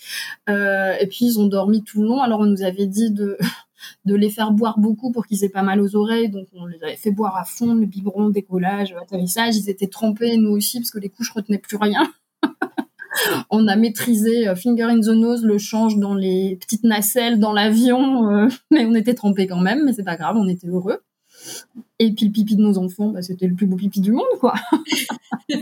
Euh, 0.49 0.93
et 0.99 1.07
puis, 1.07 1.25
ils 1.25 1.39
ont 1.39 1.47
dormi 1.47 1.83
tout 1.83 2.01
le 2.01 2.07
long. 2.07 2.21
Alors, 2.21 2.41
on 2.41 2.45
nous 2.45 2.63
avait 2.63 2.87
dit 2.87 3.11
de 3.11 3.37
les 4.05 4.29
faire 4.29 4.51
boire 4.51 4.79
beaucoup 4.79 5.11
pour 5.11 5.25
qu'ils 5.25 5.43
aient 5.43 5.49
pas 5.49 5.63
mal 5.63 5.81
aux 5.81 5.95
oreilles. 5.95 6.29
Donc, 6.29 6.47
on 6.53 6.65
les 6.65 6.81
avait 6.83 6.95
fait 6.95 7.11
boire 7.11 7.37
à 7.37 7.43
fond, 7.43 7.73
le 7.73 7.85
biberon, 7.85 8.29
décollage, 8.29 8.95
atterrissage. 9.01 9.57
Ils 9.57 9.69
étaient 9.69 9.87
trempés, 9.87 10.37
nous 10.37 10.51
aussi, 10.51 10.79
parce 10.79 10.91
que 10.91 10.99
les 10.99 11.09
couches 11.09 11.31
retenaient 11.31 11.57
plus 11.57 11.77
rien. 11.77 12.11
on 13.49 13.67
a 13.67 13.75
maîtrisé 13.75 14.47
euh, 14.47 14.55
Finger 14.55 14.83
in 14.83 15.01
the 15.01 15.09
Nose, 15.09 15.43
le 15.43 15.57
change 15.57 15.97
dans 15.97 16.15
les 16.15 16.57
petites 16.59 16.83
nacelles 16.83 17.39
dans 17.39 17.53
l'avion, 17.53 18.29
euh, 18.29 18.47
mais 18.71 18.85
on 18.85 18.95
était 18.95 19.13
trempés 19.13 19.47
quand 19.47 19.59
même, 19.59 19.83
mais 19.85 19.93
c'est 19.93 20.03
pas 20.03 20.15
grave, 20.15 20.37
on 20.37 20.47
était 20.47 20.67
heureux. 20.67 20.99
Et 21.99 22.11
puis 22.11 22.25
le 22.25 22.31
pipi 22.31 22.55
de 22.55 22.61
nos 22.61 22.77
enfants, 22.77 23.09
bah, 23.09 23.21
c'était 23.21 23.47
le 23.47 23.55
plus 23.55 23.67
beau 23.67 23.75
pipi 23.75 24.01
du 24.01 24.11
monde, 24.11 24.25
quoi. 24.39 24.55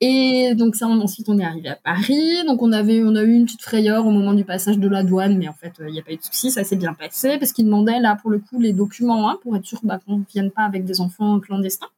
et 0.00 0.54
donc 0.56 0.74
ça, 0.74 0.88
ensuite 0.88 1.28
on 1.28 1.38
est 1.38 1.44
arrivé 1.44 1.68
à 1.68 1.76
Paris. 1.76 2.44
Donc 2.46 2.62
on 2.62 2.72
avait, 2.72 3.02
on 3.04 3.14
a 3.14 3.22
eu 3.22 3.32
une 3.32 3.44
petite 3.44 3.62
frayeur 3.62 4.06
au 4.06 4.10
moment 4.10 4.34
du 4.34 4.44
passage 4.44 4.78
de 4.78 4.88
la 4.88 5.02
douane, 5.02 5.38
mais 5.38 5.48
en 5.48 5.54
fait 5.54 5.72
il 5.80 5.92
n'y 5.92 6.00
a 6.00 6.02
pas 6.02 6.12
eu 6.12 6.16
de 6.16 6.22
souci, 6.22 6.50
ça 6.50 6.64
s'est 6.64 6.76
bien 6.76 6.94
passé 6.94 7.38
parce 7.38 7.52
qu'ils 7.52 7.66
demandaient 7.66 8.00
là 8.00 8.16
pour 8.20 8.30
le 8.30 8.38
coup 8.38 8.60
les 8.60 8.72
documents 8.72 9.28
hein, 9.28 9.38
pour 9.42 9.56
être 9.56 9.64
sûr 9.64 9.80
bah, 9.84 10.00
qu'on 10.04 10.18
ne 10.18 10.24
vienne 10.32 10.50
pas 10.50 10.62
avec 10.62 10.84
des 10.84 11.00
enfants 11.00 11.38
clandestins. 11.40 11.88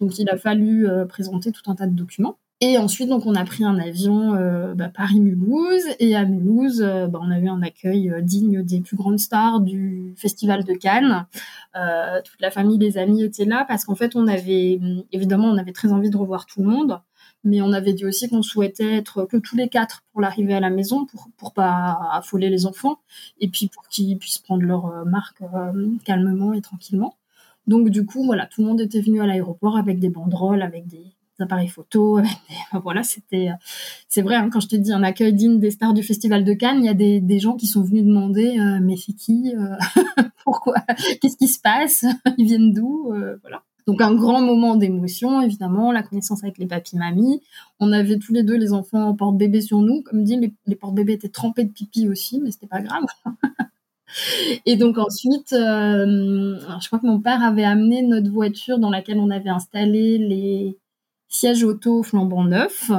Donc 0.00 0.18
il 0.18 0.28
a 0.28 0.36
fallu 0.36 0.88
euh, 0.88 1.04
présenter 1.04 1.52
tout 1.52 1.70
un 1.70 1.74
tas 1.74 1.86
de 1.86 1.94
documents. 1.94 2.36
Et 2.62 2.78
ensuite, 2.78 3.10
donc, 3.10 3.26
on 3.26 3.34
a 3.34 3.44
pris 3.44 3.64
un 3.64 3.78
avion 3.78 4.34
euh, 4.34 4.74
bah, 4.74 4.88
Paris-Mulhouse. 4.88 5.84
Et 5.98 6.16
à 6.16 6.24
Mulhouse, 6.24 6.80
euh, 6.80 7.06
bah, 7.06 7.18
on 7.22 7.30
a 7.30 7.38
eu 7.38 7.48
un 7.48 7.60
accueil 7.60 8.10
euh, 8.10 8.22
digne 8.22 8.62
des 8.62 8.80
plus 8.80 8.96
grandes 8.96 9.18
stars 9.18 9.60
du 9.60 10.14
Festival 10.16 10.64
de 10.64 10.72
Cannes. 10.72 11.26
toute 12.24 12.40
la 12.40 12.50
famille, 12.50 12.78
les 12.78 12.96
amis 12.96 13.22
étaient 13.22 13.44
là 13.44 13.66
parce 13.68 13.84
qu'en 13.84 13.94
fait, 13.94 14.16
on 14.16 14.26
avait, 14.26 14.80
évidemment, 15.12 15.48
on 15.48 15.58
avait 15.58 15.72
très 15.72 15.92
envie 15.92 16.08
de 16.08 16.16
revoir 16.16 16.46
tout 16.46 16.62
le 16.62 16.68
monde. 16.68 17.00
Mais 17.44 17.60
on 17.60 17.72
avait 17.72 17.92
dit 17.92 18.06
aussi 18.06 18.28
qu'on 18.28 18.42
souhaitait 18.42 18.94
être 18.96 19.24
que 19.26 19.36
tous 19.36 19.56
les 19.56 19.68
quatre 19.68 20.02
pour 20.12 20.20
l'arrivée 20.22 20.54
à 20.54 20.60
la 20.60 20.70
maison, 20.70 21.06
pour 21.06 21.28
pour 21.36 21.52
pas 21.52 21.98
affoler 22.12 22.48
les 22.50 22.66
enfants, 22.66 22.98
et 23.40 23.48
puis 23.48 23.68
pour 23.68 23.86
qu'ils 23.88 24.18
puissent 24.18 24.38
prendre 24.38 24.62
leur 24.62 25.04
marque 25.06 25.42
calmement 26.04 26.54
et 26.54 26.60
tranquillement. 26.62 27.16
Donc 27.66 27.90
du 27.90 28.04
coup, 28.06 28.24
voilà, 28.24 28.46
tout 28.46 28.62
le 28.62 28.68
monde 28.68 28.80
était 28.80 29.00
venu 29.00 29.20
à 29.20 29.26
l'aéroport 29.26 29.76
avec 29.76 29.98
des 30.00 30.08
banderoles, 30.08 30.62
avec 30.62 30.86
des, 30.86 31.15
appareils 31.42 31.68
photo. 31.68 32.20
voilà, 32.82 33.02
c'était, 33.02 33.50
c'est 34.08 34.22
vrai, 34.22 34.36
hein, 34.36 34.48
quand 34.50 34.60
je 34.60 34.68
te 34.68 34.76
dis 34.76 34.92
un 34.92 35.02
accueil 35.02 35.32
digne 35.32 35.58
des 35.58 35.70
stars 35.70 35.94
du 35.94 36.02
Festival 36.02 36.44
de 36.44 36.52
Cannes, 36.52 36.78
il 36.80 36.86
y 36.86 36.88
a 36.88 36.94
des, 36.94 37.38
gens 37.38 37.54
qui 37.54 37.66
sont 37.66 37.82
venus 37.82 38.04
demander, 38.04 38.58
euh, 38.58 38.78
mais 38.80 38.96
c'est 38.96 39.12
qui, 39.12 39.54
euh, 39.54 40.22
pourquoi, 40.44 40.74
qu'est-ce 41.20 41.36
qui 41.36 41.48
se 41.48 41.60
passe, 41.60 42.04
ils 42.38 42.46
viennent 42.46 42.72
d'où, 42.72 43.12
euh, 43.12 43.36
voilà. 43.42 43.62
Donc 43.86 44.00
un 44.00 44.14
grand 44.16 44.40
moment 44.40 44.74
d'émotion, 44.74 45.40
évidemment, 45.42 45.92
la 45.92 46.02
connaissance 46.02 46.42
avec 46.42 46.58
les 46.58 46.66
papis 46.66 46.96
mamies. 46.96 47.40
On 47.78 47.92
avait 47.92 48.18
tous 48.18 48.32
les 48.32 48.42
deux 48.42 48.56
les 48.56 48.72
enfants 48.72 49.04
en 49.04 49.14
porte-bébé 49.14 49.60
sur 49.60 49.78
nous, 49.78 50.02
comme 50.02 50.24
dit, 50.24 50.36
les, 50.36 50.52
les 50.66 50.74
porte-bébés 50.74 51.12
étaient 51.12 51.28
trempés 51.28 51.62
de 51.62 51.70
pipi 51.70 52.08
aussi, 52.08 52.40
mais 52.40 52.50
c'était 52.50 52.66
pas 52.66 52.80
grave. 52.80 53.04
Et 54.66 54.76
donc 54.76 54.98
ensuite, 54.98 55.50
je 55.50 56.86
crois 56.86 56.98
que 56.98 57.06
mon 57.06 57.20
père 57.20 57.42
avait 57.42 57.64
amené 57.64 58.02
notre 58.02 58.30
voiture 58.30 58.78
dans 58.78 58.90
laquelle 58.90 59.18
on 59.18 59.30
avait 59.30 59.50
installé 59.50 60.18
les, 60.18 60.76
siège 61.28 61.64
auto 61.64 62.02
flambant 62.02 62.44
neuf. 62.44 62.90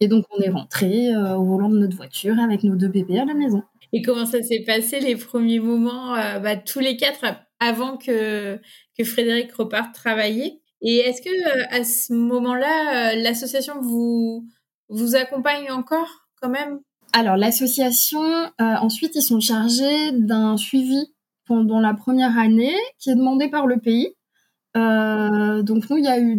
Et 0.00 0.08
donc, 0.08 0.24
on 0.30 0.40
est 0.40 0.50
rentré 0.50 1.12
euh, 1.12 1.34
au 1.34 1.44
volant 1.44 1.68
de 1.68 1.78
notre 1.78 1.96
voiture 1.96 2.38
avec 2.38 2.62
nos 2.62 2.76
deux 2.76 2.88
bébés 2.88 3.18
à 3.18 3.24
la 3.24 3.34
maison. 3.34 3.62
Et 3.92 4.02
comment 4.02 4.26
ça 4.26 4.42
s'est 4.42 4.64
passé 4.66 5.00
les 5.00 5.16
premiers 5.16 5.60
moments, 5.60 6.14
euh, 6.14 6.38
bah, 6.38 6.56
tous 6.56 6.80
les 6.80 6.96
quatre, 6.96 7.24
avant 7.60 7.96
que, 7.96 8.60
que 8.98 9.04
Frédéric 9.04 9.52
reparte 9.52 9.94
travailler? 9.94 10.60
Et 10.82 10.96
est-ce 10.96 11.22
que 11.22 11.28
euh, 11.28 11.64
à 11.70 11.84
ce 11.84 12.12
moment-là, 12.12 13.14
l'association 13.14 13.80
vous, 13.80 14.46
vous 14.88 15.16
accompagne 15.16 15.70
encore 15.70 16.28
quand 16.40 16.50
même? 16.50 16.80
Alors, 17.12 17.36
l'association, 17.36 18.20
ensuite, 18.58 19.14
ils 19.14 19.22
sont 19.22 19.40
chargés 19.40 20.12
d'un 20.12 20.56
suivi 20.58 21.14
pendant 21.46 21.80
la 21.80 21.94
première 21.94 22.36
année 22.36 22.74
qui 22.98 23.10
est 23.10 23.14
demandé 23.14 23.48
par 23.48 23.66
le 23.66 23.78
pays. 23.78 24.12
donc, 24.74 25.88
nous, 25.88 25.96
il 25.96 26.04
y 26.04 26.08
a 26.08 26.20
eu 26.20 26.36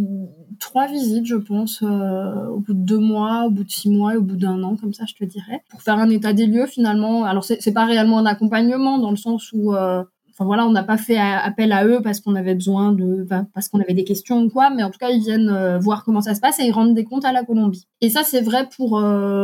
trois 0.59 0.87
visites, 0.87 1.25
je 1.25 1.35
pense, 1.35 1.81
euh, 1.83 2.47
au 2.47 2.59
bout 2.59 2.73
de 2.73 2.79
deux 2.79 2.99
mois, 2.99 3.45
au 3.45 3.49
bout 3.49 3.63
de 3.63 3.69
six 3.69 3.89
mois 3.89 4.13
et 4.13 4.17
au 4.17 4.21
bout 4.21 4.35
d'un 4.35 4.61
an, 4.63 4.75
comme 4.75 4.93
ça, 4.93 5.05
je 5.07 5.13
te 5.13 5.23
dirais, 5.23 5.63
pour 5.69 5.81
faire 5.81 5.97
un 5.97 6.09
état 6.09 6.33
des 6.33 6.45
lieux 6.45 6.65
finalement. 6.65 7.25
Alors 7.25 7.43
c'est 7.43 7.73
pas 7.73 7.85
réellement 7.85 8.19
un 8.19 8.25
accompagnement 8.25 8.97
dans 8.97 9.09
le 9.11 9.17
sens 9.17 9.51
où, 9.53 9.73
euh, 9.73 10.03
enfin 10.31 10.45
voilà, 10.45 10.65
on 10.65 10.71
n'a 10.71 10.83
pas 10.83 10.97
fait 10.97 11.17
appel 11.17 11.71
à 11.71 11.85
eux 11.85 12.01
parce 12.03 12.19
qu'on 12.19 12.35
avait 12.35 12.55
besoin 12.55 12.91
de, 12.91 13.25
parce 13.53 13.69
qu'on 13.69 13.79
avait 13.79 13.93
des 13.93 14.03
questions 14.03 14.41
ou 14.41 14.49
quoi, 14.49 14.69
mais 14.69 14.83
en 14.83 14.89
tout 14.89 14.99
cas 14.99 15.09
ils 15.09 15.21
viennent 15.21 15.49
euh, 15.49 15.79
voir 15.79 16.03
comment 16.03 16.21
ça 16.21 16.35
se 16.35 16.41
passe 16.41 16.59
et 16.59 16.65
ils 16.65 16.71
rendent 16.71 16.93
des 16.93 17.05
comptes 17.05 17.25
à 17.25 17.31
la 17.31 17.43
Colombie. 17.43 17.87
Et 18.01 18.09
ça 18.09 18.23
c'est 18.23 18.41
vrai 18.41 18.67
pour 18.75 19.01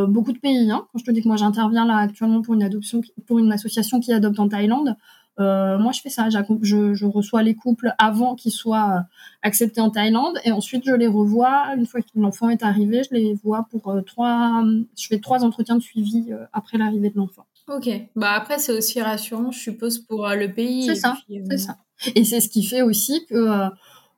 beaucoup 0.08 0.34
de 0.34 0.40
pays. 0.40 0.72
Hein. 0.72 0.86
Quand 0.92 1.00
je 1.00 1.06
te 1.06 1.12
dis 1.12 1.22
que 1.22 1.28
moi 1.28 1.38
j'interviens 1.38 1.86
là 1.86 1.98
actuellement 1.98 2.42
pour 2.42 2.54
une 2.54 2.64
adoption, 2.64 3.02
pour 3.28 3.40
une 3.40 3.52
association 3.52 4.00
qui 4.00 4.14
adopte 4.14 4.40
en 4.40 4.48
Thaïlande. 4.48 4.96
Euh, 5.40 5.78
moi, 5.80 5.92
je 5.92 6.02
fais 6.02 6.10
ça. 6.10 6.30
Je, 6.30 6.94
je 6.94 7.06
reçois 7.06 7.44
les 7.44 7.56
couples 7.56 7.94
avant 7.98 8.36
qu'ils 8.36 8.52
soient 8.52 8.98
euh, 8.98 9.02
acceptés 9.42 9.82
en 9.82 9.90
Thaïlande 9.90 10.38
et 10.44 10.52
ensuite 10.52 10.84
je 10.86 10.94
les 10.94 11.08
revois 11.08 11.74
une 11.76 11.86
fois 11.86 12.02
que 12.02 12.08
l'enfant 12.16 12.50
est 12.50 12.64
arrivé. 12.64 13.02
Je 13.10 13.16
les 13.16 13.34
vois 13.34 13.68
pour 13.72 13.90
euh, 13.90 14.02
trois. 14.02 14.64
Je 14.98 15.08
fais 15.08 15.20
trois 15.20 15.44
entretiens 15.44 15.76
de 15.76 15.82
suivi 15.82 16.32
après 16.52 16.78
l'arrivée 16.78 17.10
de 17.10 17.18
l'enfant. 17.18 17.46
Ok. 17.68 17.90
Bah 18.16 18.32
après, 18.34 18.60
c'est 18.60 18.74
aussi 18.74 19.02
rassurant, 19.02 19.52
je 19.52 19.60
suppose, 19.60 20.00
pour 20.00 20.28
le 20.28 20.52
pays. 20.52 20.86
C'est 20.86 20.96
ça. 20.96 21.18
C'est 21.28 21.58
ça. 21.58 21.78
Et 22.16 22.26
c'est 22.26 22.42
ce 22.42 22.50
qui 22.50 22.64
fait 22.64 22.82
aussi 22.82 23.26
que. 23.28 23.70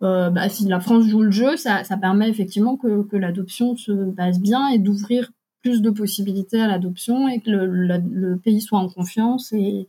bah, 0.01 0.49
si 0.49 0.65
la 0.65 0.79
France 0.79 1.05
joue 1.05 1.21
le 1.21 1.31
jeu, 1.31 1.55
ça, 1.55 1.83
ça 1.83 1.97
permet 1.97 2.29
effectivement 2.29 2.75
que, 2.75 3.03
que 3.03 3.15
l'adoption 3.15 3.77
se 3.77 4.11
passe 4.11 4.39
bien 4.39 4.67
et 4.67 4.79
d'ouvrir 4.79 5.31
plus 5.61 5.81
de 5.81 5.89
possibilités 5.89 6.61
à 6.61 6.67
l'adoption 6.67 7.27
et 7.27 7.39
que 7.39 7.49
le, 7.49 7.97
le, 7.97 8.37
pays 8.37 8.61
soit 8.61 8.77
en 8.77 8.87
confiance 8.87 9.51
et, 9.51 9.87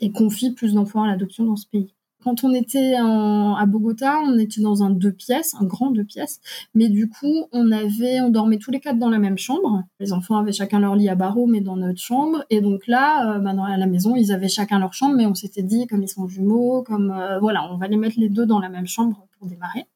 et 0.00 0.12
confie 0.12 0.52
plus 0.52 0.74
d'enfants 0.74 1.02
à 1.02 1.06
l'adoption 1.06 1.44
dans 1.44 1.56
ce 1.56 1.66
pays. 1.66 1.94
Quand 2.24 2.42
on 2.42 2.52
était 2.52 2.96
à 2.96 3.64
Bogota, 3.66 4.18
on 4.24 4.38
était 4.38 4.60
dans 4.60 4.82
un 4.82 4.90
deux 4.90 5.12
pièces, 5.12 5.54
un 5.60 5.64
grand 5.64 5.92
deux 5.92 6.04
pièces, 6.04 6.40
mais 6.74 6.88
du 6.88 7.08
coup, 7.08 7.46
on 7.52 7.70
avait, 7.70 8.20
on 8.20 8.28
dormait 8.28 8.58
tous 8.58 8.72
les 8.72 8.80
quatre 8.80 8.98
dans 8.98 9.08
la 9.08 9.20
même 9.20 9.38
chambre. 9.38 9.84
Les 10.00 10.12
enfants 10.12 10.36
avaient 10.36 10.52
chacun 10.52 10.80
leur 10.80 10.96
lit 10.96 11.08
à 11.08 11.14
barreaux, 11.14 11.46
mais 11.46 11.60
dans 11.60 11.76
notre 11.76 12.00
chambre. 12.00 12.44
Et 12.50 12.60
donc 12.60 12.88
là, 12.88 13.36
euh, 13.36 13.38
bah, 13.38 13.52
la 13.54 13.86
maison, 13.86 14.16
ils 14.16 14.32
avaient 14.32 14.48
chacun 14.48 14.80
leur 14.80 14.94
chambre, 14.94 15.14
mais 15.14 15.26
on 15.26 15.34
s'était 15.34 15.62
dit, 15.62 15.86
comme 15.86 16.02
ils 16.02 16.08
sont 16.08 16.26
jumeaux, 16.26 16.82
comme 16.82 17.12
euh, 17.12 17.38
voilà, 17.38 17.72
on 17.72 17.76
va 17.76 17.86
les 17.86 17.96
mettre 17.96 18.18
les 18.18 18.28
deux 18.28 18.46
dans 18.46 18.58
la 18.58 18.68
même 18.68 18.88
chambre 18.88 19.28
pour 19.38 19.46
démarrer. 19.46 19.86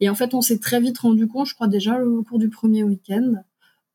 Et 0.00 0.08
en 0.08 0.14
fait, 0.14 0.32
on 0.32 0.40
s'est 0.40 0.58
très 0.58 0.80
vite 0.80 0.98
rendu 0.98 1.28
compte, 1.28 1.46
je 1.46 1.54
crois 1.54 1.68
déjà 1.68 2.02
au 2.02 2.22
cours 2.22 2.38
du 2.38 2.48
premier 2.48 2.82
week-end, 2.82 3.34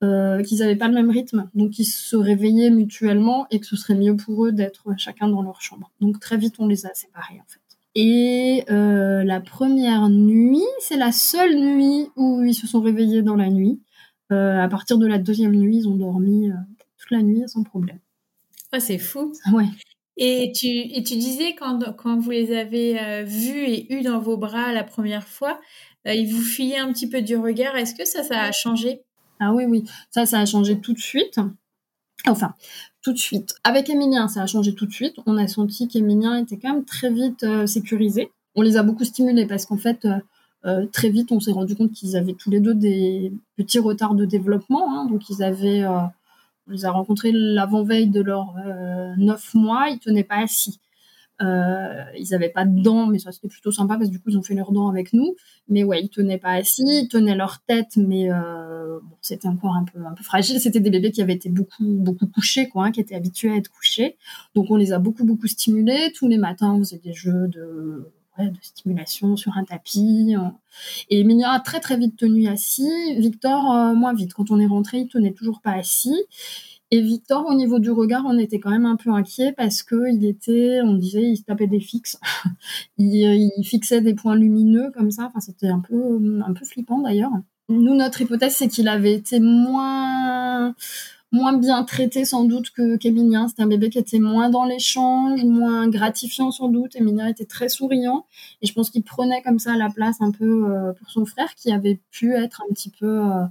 euh, 0.04 0.44
qu'ils 0.44 0.60
n'avaient 0.60 0.76
pas 0.76 0.88
le 0.88 0.94
même 0.94 1.10
rythme, 1.10 1.50
donc 1.56 1.80
ils 1.80 1.86
se 1.86 2.16
réveillaient 2.16 2.70
mutuellement 2.70 3.48
et 3.52 3.60
que 3.60 3.66
ce 3.66 3.76
serait 3.76 3.96
mieux 3.96 4.16
pour 4.16 4.46
eux 4.46 4.52
d'être 4.52 4.94
chacun 4.98 5.28
dans 5.28 5.42
leur 5.42 5.62
chambre. 5.62 5.92
Donc 6.02 6.20
très 6.20 6.38
vite, 6.38 6.56
on 6.60 6.68
les 6.68 6.86
a 6.86 6.94
séparés 6.94 7.40
en 7.40 7.46
fait. 7.48 7.60
Et 7.96 8.66
la 8.68 9.40
première 9.40 10.10
nuit, 10.10 10.66
c'est 10.80 10.98
la 10.98 11.12
seule 11.12 11.56
nuit 11.56 12.10
où 12.16 12.44
ils 12.44 12.56
se 12.56 12.68
sont 12.68 12.82
réveillés 12.82 13.22
dans 13.22 13.36
la 13.36 13.50
nuit. 13.50 13.80
à 14.30 14.68
partir 14.68 14.98
de 14.98 15.06
la 15.06 15.20
deuxième 15.20 15.56
nuit, 15.56 15.78
ils 15.78 15.88
ont 15.88 15.96
dormi 15.96 16.50
toute 16.98 17.12
la 17.12 17.22
nuit 17.22 17.44
sans 17.48 17.64
problème. 17.64 18.00
Oh, 18.74 18.80
c'est 18.80 18.98
fou. 18.98 19.32
Ouais. 19.54 19.68
Et 20.18 20.52
tu, 20.56 20.68
et 20.68 21.04
tu 21.04 21.16
disais 21.16 21.56
quand, 21.56 21.80
quand 21.98 22.20
vous 22.20 22.32
les 22.32 22.56
avez 22.56 23.00
euh, 23.00 23.24
vus 23.24 23.66
et 23.66 23.94
eus 23.94 24.02
dans 24.02 24.20
vos 24.20 24.38
bras 24.38 24.72
la 24.72 24.84
première 24.84 25.28
fois, 25.28 25.60
euh, 26.08 26.14
ils 26.14 26.32
vous 26.32 26.42
fuyaient 26.42 26.78
un 26.78 26.92
petit 26.94 27.10
peu 27.10 27.22
du 27.22 27.36
regard. 27.36 27.76
Est-ce 27.76 27.96
que 27.96 28.06
ça, 28.06 28.24
ça 28.24 28.42
a 28.42 28.52
changé? 28.52 29.02
Ah 29.40 29.54
oui, 29.54 29.66
oui. 29.66 29.84
Ça, 30.12 30.26
ça 30.26 30.40
a 30.40 30.46
changé 30.46 30.80
tout 30.80 30.94
de 30.94 31.00
suite. 31.00 31.40
Enfin, 32.28 32.54
tout 33.02 33.14
de 33.14 33.18
suite. 33.18 33.56
Avec 33.64 33.90
Emilien, 33.90 34.28
ça 34.28 34.44
a 34.44 34.46
changé 34.46 34.74
tout 34.74 34.86
de 34.86 34.94
suite. 34.94 35.16
On 35.26 35.38
a 35.38 35.48
senti 35.48 35.88
qu'Emilien 35.88 36.38
était 36.38 36.58
quand 36.58 36.74
même 36.74 36.86
très 36.86 37.12
vite 37.12 37.44
euh, 37.44 37.68
sécurisé. 37.68 38.32
On 38.56 38.62
les 38.62 38.78
a 38.78 38.84
beaucoup 38.84 39.04
stimulés 39.04 39.46
parce 39.46 39.66
qu'en 39.66 39.78
fait, 39.78 40.08
très 40.92 41.10
vite, 41.10 41.32
on 41.32 41.40
s'est 41.40 41.52
rendu 41.52 41.76
compte 41.76 41.92
qu'ils 41.92 42.16
avaient 42.16 42.36
tous 42.36 42.52
les 42.52 42.60
deux 42.60 42.76
des 42.76 43.34
petits 43.58 43.80
retards 43.80 44.14
de 44.14 44.26
développement. 44.26 44.96
Hein. 44.96 45.06
donc, 45.06 45.28
ils 45.30 45.42
avaient 45.42 45.84
on 46.68 46.72
les 46.72 46.86
a 46.86 46.92
rencontrés 46.92 47.32
l'avant-veille 47.34 48.08
de 48.08 48.22
leurs 48.22 48.56
euh, 48.66 49.14
neuf 49.18 49.54
mois, 49.54 49.90
ils 49.90 50.00
tenaient 50.00 50.24
pas 50.24 50.38
assis. 50.38 50.80
Euh, 51.42 52.04
ils 52.18 52.30
n'avaient 52.32 52.50
pas 52.50 52.66
de 52.66 52.82
dents, 52.82 53.08
mais 53.08 53.20
ça 53.20 53.32
c'était 53.32 53.48
plutôt 53.48 53.72
sympa 53.72 53.96
parce 53.98 54.10
que 54.10 54.12
du 54.14 54.20
coup 54.20 54.30
ils 54.30 54.38
ont 54.38 54.44
fait 54.44 54.54
leurs 54.54 54.72
dents 54.72 54.88
avec 54.90 55.14
nous. 55.14 55.36
Mais 55.68 55.84
ouais, 55.84 56.02
ils 56.02 56.10
tenaient 56.10 56.38
pas 56.38 56.52
assis, 56.52 56.84
ils 56.86 57.08
tenaient 57.08 57.36
leur 57.36 57.60
tête, 57.62 57.98
mais 57.98 58.32
euh, 58.32 59.00
bon, 59.02 59.16
c'était 59.22 59.48
encore 59.48 59.76
un 59.76 59.84
peu 59.84 60.00
un 60.06 60.14
peu 60.14 60.24
fragile. 60.24 60.60
C'était 60.60 60.80
des 60.80 60.92
bébés 60.92 61.12
qui 61.12 61.22
avaient 61.22 61.34
été 61.34 61.50
beaucoup 61.50 61.84
beaucoup 61.86 62.28
couchés, 62.28 62.70
quoi, 62.70 62.86
hein, 62.86 62.92
qui 62.92 63.00
étaient 63.00 63.16
habitués 63.16 63.52
à 63.52 63.56
être 63.56 63.70
couchés. 63.70 64.18
Donc 64.56 64.70
on 64.70 64.76
les 64.76 64.94
a 64.94 65.00
beaucoup 65.00 65.26
beaucoup 65.26 65.48
stimulés. 65.48 66.12
Tous 66.16 66.28
les 66.28 66.38
matins, 66.38 66.74
on 66.74 66.80
faisait 66.80 67.00
des 67.00 67.14
jeux 67.14 67.48
de 67.48 68.12
de 68.40 68.58
stimulation 68.62 69.36
sur 69.36 69.58
un 69.58 69.64
tapis. 69.64 70.36
Et 71.10 71.20
Emilia 71.20 71.52
a 71.52 71.60
très 71.60 71.80
très 71.80 71.98
vite 71.98 72.18
tenu 72.18 72.48
assis. 72.48 73.16
Victor, 73.18 73.72
euh, 73.72 73.94
moins 73.94 74.14
vite. 74.14 74.34
Quand 74.34 74.50
on 74.52 74.60
est 74.60 74.66
rentré, 74.66 75.00
il 75.00 75.08
tenait 75.08 75.34
toujours 75.34 75.62
pas 75.62 75.74
assis. 75.74 76.16
Et 76.94 77.02
Victor, 77.02 77.48
au 77.48 77.56
niveau 77.56 77.80
du 77.80 77.90
regard, 77.90 78.22
on 78.28 78.38
était 78.38 78.60
quand 78.60 78.70
même 78.70 78.86
un 78.86 78.98
peu 78.98 79.10
inquiet 79.10 79.52
parce 79.52 79.82
que 79.82 80.14
il 80.14 80.24
était, 80.26 80.80
on 80.84 80.94
disait, 80.94 81.24
il 81.24 81.38
se 81.38 81.42
tapait 81.42 81.66
des 81.66 81.80
fixes. 81.80 82.20
il, 83.00 83.16
il, 83.58 83.64
fixait 83.64 84.00
des 84.00 84.14
points 84.14 84.36
lumineux 84.36 84.92
comme 84.94 85.10
ça. 85.10 85.24
Enfin, 85.26 85.40
c'était 85.40 85.70
un 85.70 85.80
peu, 85.80 86.22
un 86.46 86.54
peu 86.54 86.64
flippant 86.64 87.00
d'ailleurs. 87.00 87.32
Nous, 87.68 87.96
notre 87.96 88.22
hypothèse, 88.22 88.54
c'est 88.58 88.68
qu'il 88.68 88.88
avait 88.88 89.14
été 89.14 89.40
moins, 89.40 90.76
moins 91.32 91.58
bien 91.58 91.84
traité 91.84 92.26
sans 92.26 92.44
doute 92.44 92.70
que 92.70 92.96
qu'Emilien. 92.98 93.48
C'était 93.48 93.64
un 93.64 93.68
bébé 93.68 93.90
qui 93.90 93.98
était 93.98 94.20
moins 94.20 94.52
dans 94.52 94.66
l'échange, 94.66 95.44
moins 95.46 95.88
gratifiant 95.88 96.52
sans 96.52 96.68
doute. 96.68 96.96
Emilien 96.96 97.26
était 97.26 97.46
très 97.46 97.70
souriant 97.70 98.28
et 98.62 98.68
je 98.68 98.74
pense 98.74 98.92
qu'il 98.92 99.02
prenait 99.02 99.42
comme 99.42 99.58
ça 99.58 99.76
la 99.76 99.90
place 99.90 100.18
un 100.22 100.30
peu 100.30 100.72
euh, 100.72 100.94
pour 100.94 101.10
son 101.10 101.26
frère 101.26 101.56
qui 101.56 101.72
avait 101.72 102.00
pu 102.12 102.36
être 102.36 102.62
un 102.70 102.72
petit 102.72 102.92
peu 102.92 103.08
euh, 103.08 103.42
euh, 103.42 103.46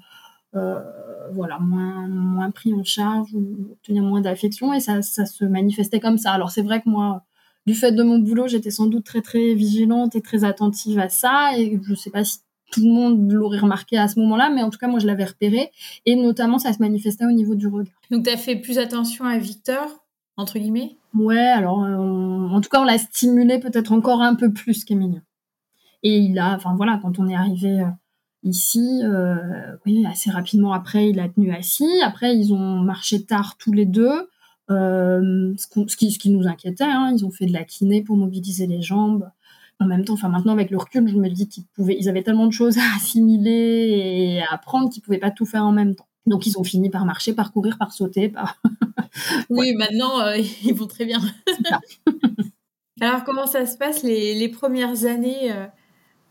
voilà 0.53 1.59
moins 1.61 2.07
moins 2.09 2.51
pris 2.51 2.75
en 2.75 2.85
charge 2.85 3.33
ou 3.35 3.71
obtenir 3.73 4.03
moins 4.03 4.21
d'affection 4.21 4.75
et 4.75 4.81
ça, 4.81 5.03
ça 5.03 5.27
se 5.27 5.45
manifestait 5.45 6.01
comme 6.01 6.19
ça. 6.19 6.33
Alors 6.33 6.51
c'est 6.51 6.63
vrai 6.63 6.83
que 6.83 6.89
moi 6.89 7.23
du 7.67 7.75
fait 7.75 7.93
de 7.93 8.03
mon 8.03 8.19
boulot, 8.19 8.49
j'étais 8.49 8.71
sans 8.71 8.87
doute 8.87 9.05
très 9.05 9.23
très 9.23 9.55
vigilante 9.55 10.17
et 10.17 10.21
très 10.21 10.45
attentive 10.45 10.99
à 10.99 11.09
ça 11.09 11.57
et 11.57 11.81
je 11.83 11.95
sais 11.95 12.11
pas 12.11 12.25
si 12.25 12.39
tout 12.73 12.81
le 12.81 12.91
monde 12.91 13.31
l'aurait 13.31 13.59
remarqué 13.59 13.99
à 13.99 14.09
ce 14.09 14.19
moment-là, 14.19 14.51
mais 14.51 14.63
en 14.63 14.71
tout 14.71 14.79
cas, 14.79 14.89
moi, 14.89 14.99
je 14.99 15.07
l'avais 15.07 15.27
repéré. 15.27 15.71
Et 16.07 16.17
notamment, 16.17 16.59
ça 16.59 16.73
se 16.73 16.79
manifestait 16.81 17.27
au 17.27 17.31
niveau 17.31 17.55
du 17.55 17.69
regard. 17.69 17.95
Donc, 18.11 18.25
tu 18.25 18.31
as 18.31 18.37
fait 18.37 18.57
plus 18.57 18.79
attention 18.79 19.27
à 19.27 19.39
Victor, 19.39 20.05
entre 20.37 20.59
guillemets? 20.59 20.97
Ouais, 21.15 21.39
alors, 21.39 21.85
euh, 21.85 21.97
en 21.97 22.61
tout 22.61 22.71
cas, 22.71 22.81
on 22.81 22.85
l'a 22.85 22.99
stimulé 22.99 23.61
peut-être 23.61 23.93
encore 23.93 24.23
un 24.23 24.35
peu 24.35 24.53
plus 24.53 24.85
qu'Emilien. 24.85 25.23
Et 26.03 26.17
il 26.17 26.39
a, 26.39 26.55
enfin 26.57 26.75
voilà, 26.75 26.99
quand 27.01 27.19
on 27.19 27.29
est 27.29 27.37
arrivé 27.37 27.81
euh, 27.81 27.87
ici, 28.45 29.01
euh, 29.05 29.77
oui, 29.87 30.05
assez 30.07 30.31
rapidement 30.31 30.73
après, 30.73 31.11
il 31.11 31.21
a 31.21 31.29
tenu 31.29 31.53
assis. 31.53 32.01
Après, 32.03 32.37
ils 32.37 32.53
ont 32.53 32.81
marché 32.81 33.25
tard 33.25 33.57
tous 33.59 33.73
les 33.73 33.87
deux. 33.87 34.29
ce, 34.69 35.97
qui, 35.97 36.11
ce, 36.11 36.19
qui, 36.19 36.31
nous 36.31 36.47
inquiétait, 36.47 36.85
hein. 36.85 37.13
ils 37.15 37.25
ont 37.25 37.31
fait 37.31 37.47
de 37.47 37.53
la 37.53 37.65
kiné 37.65 38.03
pour 38.03 38.17
mobiliser 38.17 38.67
les 38.67 38.83
jambes 38.83 39.29
en 39.83 39.87
même 39.87 40.05
temps, 40.05 40.15
enfin 40.15 40.29
maintenant 40.29 40.53
avec 40.53 40.71
le 40.71 40.79
recul, 40.79 41.09
je 41.09 41.17
me 41.17 41.29
dis 41.29 41.49
qu'ils 41.49 41.65
pouvaient, 41.75 41.97
ils 41.99 42.09
avaient 42.09 42.23
tellement 42.23 42.47
de 42.47 42.53
choses 42.53 42.79
à 42.79 42.97
assimiler 42.97 43.51
et 43.51 44.43
à 44.43 44.55
apprendre 44.55 44.91
qu'ils 44.91 45.03
pouvaient 45.03 45.19
pas 45.19 45.31
tout 45.31 45.45
faire 45.45 45.65
en 45.65 45.73
même 45.73 45.95
temps. 45.95 46.07
Donc 46.27 46.47
ils 46.47 46.57
ont 46.59 46.65
fini 46.65 46.89
par 46.89 47.05
marcher, 47.05 47.35
par 47.35 47.53
courir, 47.53 47.79
par 47.79 47.93
sauter, 47.93 48.29
par. 48.29 48.61
oui, 49.51 49.75
maintenant 49.75 50.21
euh, 50.21 50.37
ils 50.65 50.75
vont 50.75 50.87
très 50.87 51.05
bien. 51.05 51.21
Alors 53.01 53.25
comment 53.25 53.47
ça 53.47 53.67
se 53.67 53.77
passe 53.77 54.03
les, 54.05 54.49
premières 54.49 55.05
années, 55.05 55.53
euh, 55.53 55.67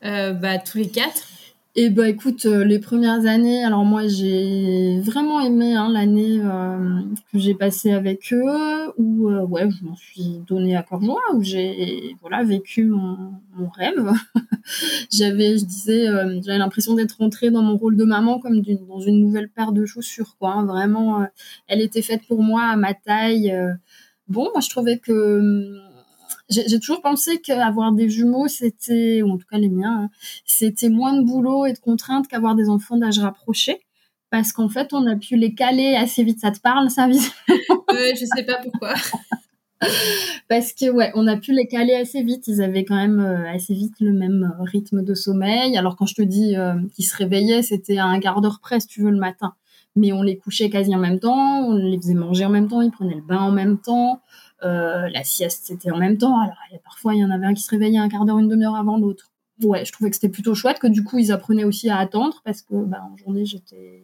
euh, 0.05 0.33
bah, 0.33 0.57
tous 0.57 0.77
les 0.77 0.89
quatre? 0.89 1.27
Et 1.73 1.89
bah 1.89 2.09
écoute, 2.09 2.45
euh, 2.47 2.65
les 2.65 2.79
premières 2.79 3.25
années, 3.25 3.63
alors 3.63 3.85
moi 3.85 4.05
j'ai 4.05 4.99
vraiment 4.99 5.39
aimé 5.39 5.73
hein, 5.73 5.89
l'année 5.89 6.41
euh, 6.43 6.99
que 7.31 7.39
j'ai 7.39 7.53
passée 7.53 7.91
avec 7.91 8.33
eux, 8.33 8.91
où 8.97 9.29
euh, 9.29 9.45
ouais, 9.45 9.69
je 9.71 9.85
m'en 9.85 9.95
suis 9.95 10.41
donné 10.45 10.75
à 10.75 10.83
cœur 10.83 11.01
joie, 11.01 11.21
où 11.33 11.41
j'ai 11.41 12.17
voilà 12.19 12.43
vécu 12.43 12.87
mon, 12.87 13.35
mon 13.55 13.69
rêve. 13.69 14.11
j'avais, 15.13 15.57
je 15.57 15.63
disais, 15.63 16.07
j'avais 16.43 16.57
l'impression 16.57 16.93
d'être 16.93 17.17
rentrée 17.19 17.51
dans 17.51 17.61
mon 17.61 17.77
rôle 17.77 17.95
de 17.95 18.03
maman 18.03 18.39
comme 18.39 18.61
dans 18.61 18.99
une 18.99 19.21
nouvelle 19.21 19.47
paire 19.47 19.71
de 19.71 19.85
chaussures, 19.85 20.35
quoi. 20.39 20.51
Hein. 20.51 20.65
vraiment, 20.65 21.25
elle 21.67 21.79
était 21.79 22.01
faite 22.01 22.23
pour 22.27 22.43
moi 22.43 22.63
à 22.63 22.75
ma 22.75 22.93
taille. 22.93 23.55
bon, 24.27 24.49
moi 24.51 24.59
je 24.59 24.69
trouvais 24.69 24.97
que 24.97 25.79
j'ai 26.51 26.79
toujours 26.79 27.01
pensé 27.01 27.39
qu'avoir 27.39 27.91
des 27.93 28.09
jumeaux, 28.09 28.47
c'était, 28.47 29.21
ou 29.23 29.31
en 29.31 29.37
tout 29.37 29.45
cas 29.49 29.57
les 29.57 29.69
miens, 29.69 30.03
hein, 30.03 30.09
c'était 30.45 30.89
moins 30.89 31.13
de 31.13 31.23
boulot 31.23 31.65
et 31.65 31.73
de 31.73 31.79
contraintes 31.79 32.27
qu'avoir 32.27 32.55
des 32.55 32.69
enfants 32.69 32.97
d'âge 32.97 33.19
rapproché. 33.19 33.81
Parce 34.29 34.53
qu'en 34.53 34.69
fait, 34.69 34.93
on 34.93 35.07
a 35.07 35.15
pu 35.15 35.35
les 35.35 35.53
caler 35.53 35.95
assez 35.95 36.23
vite. 36.23 36.39
Ça 36.39 36.51
te 36.51 36.59
parle, 36.59 36.89
ça, 36.89 37.07
visiblement? 37.07 37.83
Ouais, 37.91 38.13
je 38.15 38.25
sais 38.25 38.43
pas 38.43 38.59
pourquoi. 38.63 38.93
parce 40.47 40.73
que 40.73 40.89
ouais, 40.89 41.11
on 41.15 41.27
a 41.27 41.37
pu 41.37 41.53
les 41.53 41.67
caler 41.67 41.93
assez 41.93 42.23
vite. 42.23 42.47
Ils 42.47 42.61
avaient 42.61 42.85
quand 42.85 42.95
même 42.95 43.19
euh, 43.19 43.51
assez 43.51 43.73
vite 43.73 43.95
le 43.99 44.13
même 44.13 44.53
euh, 44.57 44.63
rythme 44.63 45.03
de 45.03 45.13
sommeil. 45.13 45.77
Alors 45.77 45.95
quand 45.95 46.05
je 46.05 46.15
te 46.15 46.21
dis 46.21 46.55
euh, 46.55 46.75
qu'ils 46.95 47.05
se 47.05 47.15
réveillaient, 47.15 47.61
c'était 47.61 47.97
à 47.97 48.05
un 48.05 48.19
quart 48.19 48.41
d'heure 48.41 48.59
près, 48.61 48.79
si 48.79 48.87
tu 48.87 49.01
veux, 49.01 49.11
le 49.11 49.17
matin. 49.17 49.53
Mais 49.95 50.13
on 50.13 50.23
les 50.23 50.37
couchait 50.37 50.69
quasi 50.69 50.95
en 50.95 50.99
même 50.99 51.19
temps, 51.19 51.67
on 51.67 51.75
les 51.75 51.97
faisait 51.97 52.13
manger 52.13 52.45
en 52.45 52.49
même 52.49 52.69
temps, 52.69 52.81
ils 52.81 52.91
prenaient 52.91 53.15
le 53.15 53.21
bain 53.21 53.39
en 53.39 53.51
même 53.51 53.77
temps. 53.77 54.21
Euh, 54.63 55.09
la 55.09 55.23
sieste, 55.23 55.65
c'était 55.65 55.91
en 55.91 55.97
même 55.97 56.17
temps. 56.17 56.39
Alors, 56.39 56.57
parfois, 56.83 57.15
il 57.15 57.19
y 57.19 57.25
en 57.25 57.31
avait 57.31 57.45
un 57.45 57.53
qui 57.53 57.63
se 57.63 57.69
réveillait 57.69 57.97
un 57.97 58.09
quart 58.09 58.25
d'heure, 58.25 58.39
une 58.39 58.47
demi-heure 58.47 58.75
avant 58.75 58.97
l'autre. 58.97 59.31
Ouais, 59.63 59.85
je 59.85 59.91
trouvais 59.91 60.09
que 60.09 60.15
c'était 60.15 60.29
plutôt 60.29 60.55
chouette, 60.55 60.79
que 60.79 60.87
du 60.87 61.03
coup, 61.03 61.19
ils 61.19 61.31
apprenaient 61.31 61.63
aussi 61.63 61.89
à 61.89 61.97
attendre, 61.97 62.41
parce 62.43 62.61
que 62.61 62.75
bah, 62.75 63.03
en 63.11 63.17
journée, 63.17 63.45
j'étais... 63.45 64.03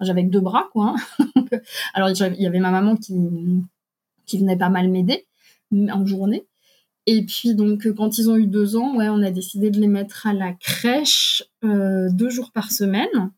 j'avais 0.00 0.24
que 0.24 0.30
deux 0.30 0.40
bras, 0.40 0.68
quoi. 0.72 0.94
Hein. 1.18 1.46
Alors, 1.94 2.10
il 2.10 2.42
y 2.42 2.46
avait 2.46 2.60
ma 2.60 2.70
maman 2.70 2.96
qui, 2.96 3.14
qui 4.26 4.38
venait 4.38 4.56
pas 4.56 4.68
mal 4.68 4.88
m'aider 4.88 5.26
en 5.72 6.06
journée. 6.06 6.46
Et 7.06 7.24
puis, 7.24 7.54
donc, 7.54 7.88
quand 7.96 8.18
ils 8.18 8.28
ont 8.28 8.36
eu 8.36 8.46
deux 8.46 8.76
ans, 8.76 8.96
ouais, 8.96 9.08
on 9.08 9.22
a 9.22 9.30
décidé 9.30 9.70
de 9.70 9.80
les 9.80 9.86
mettre 9.86 10.26
à 10.26 10.32
la 10.32 10.52
crèche 10.52 11.44
euh, 11.64 12.08
deux 12.10 12.30
jours 12.30 12.50
par 12.50 12.72
semaine. 12.72 13.30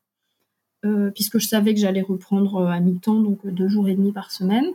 Euh, 0.84 1.10
puisque 1.10 1.38
je 1.38 1.48
savais 1.48 1.74
que 1.74 1.80
j'allais 1.80 2.02
reprendre 2.02 2.56
euh, 2.58 2.66
à 2.68 2.78
mi-temps, 2.78 3.20
donc 3.20 3.40
euh, 3.44 3.50
deux 3.50 3.66
jours 3.66 3.88
et 3.88 3.96
demi 3.96 4.12
par 4.12 4.30
semaine. 4.30 4.66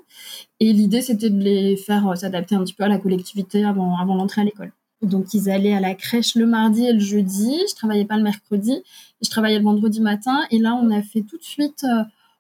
Et 0.60 0.74
l'idée, 0.74 1.02
c'était 1.02 1.30
de 1.30 1.42
les 1.42 1.78
faire 1.78 2.18
s'adapter 2.18 2.56
un 2.56 2.64
petit 2.66 2.74
peu 2.74 2.84
à 2.84 2.90
la 2.90 2.98
collectivité 2.98 3.64
avant, 3.64 3.96
l'entrée 4.04 4.42
à 4.42 4.44
l'école. 4.44 4.74
Donc, 5.02 5.34
ils 5.34 5.50
allaient 5.50 5.74
à 5.74 5.80
la 5.80 5.96
crèche 5.96 6.36
le 6.36 6.46
mardi 6.46 6.86
et 6.86 6.94
le 6.94 7.00
jeudi. 7.00 7.58
Je 7.70 7.76
travaillais 7.76 8.04
pas 8.04 8.18
le 8.18 8.24
mercredi. 8.24 8.84
Je 9.22 9.30
travaillais 9.30 9.60
le 9.60 9.64
vendredi 9.64 10.02
matin. 10.02 10.42
Et 10.52 10.60
là, 10.60 10.76
on 10.76 10.90
a 10.92 11.02
fait 11.02 11.22
tout 11.22 11.38
de 11.38 11.44
suite 11.44 11.86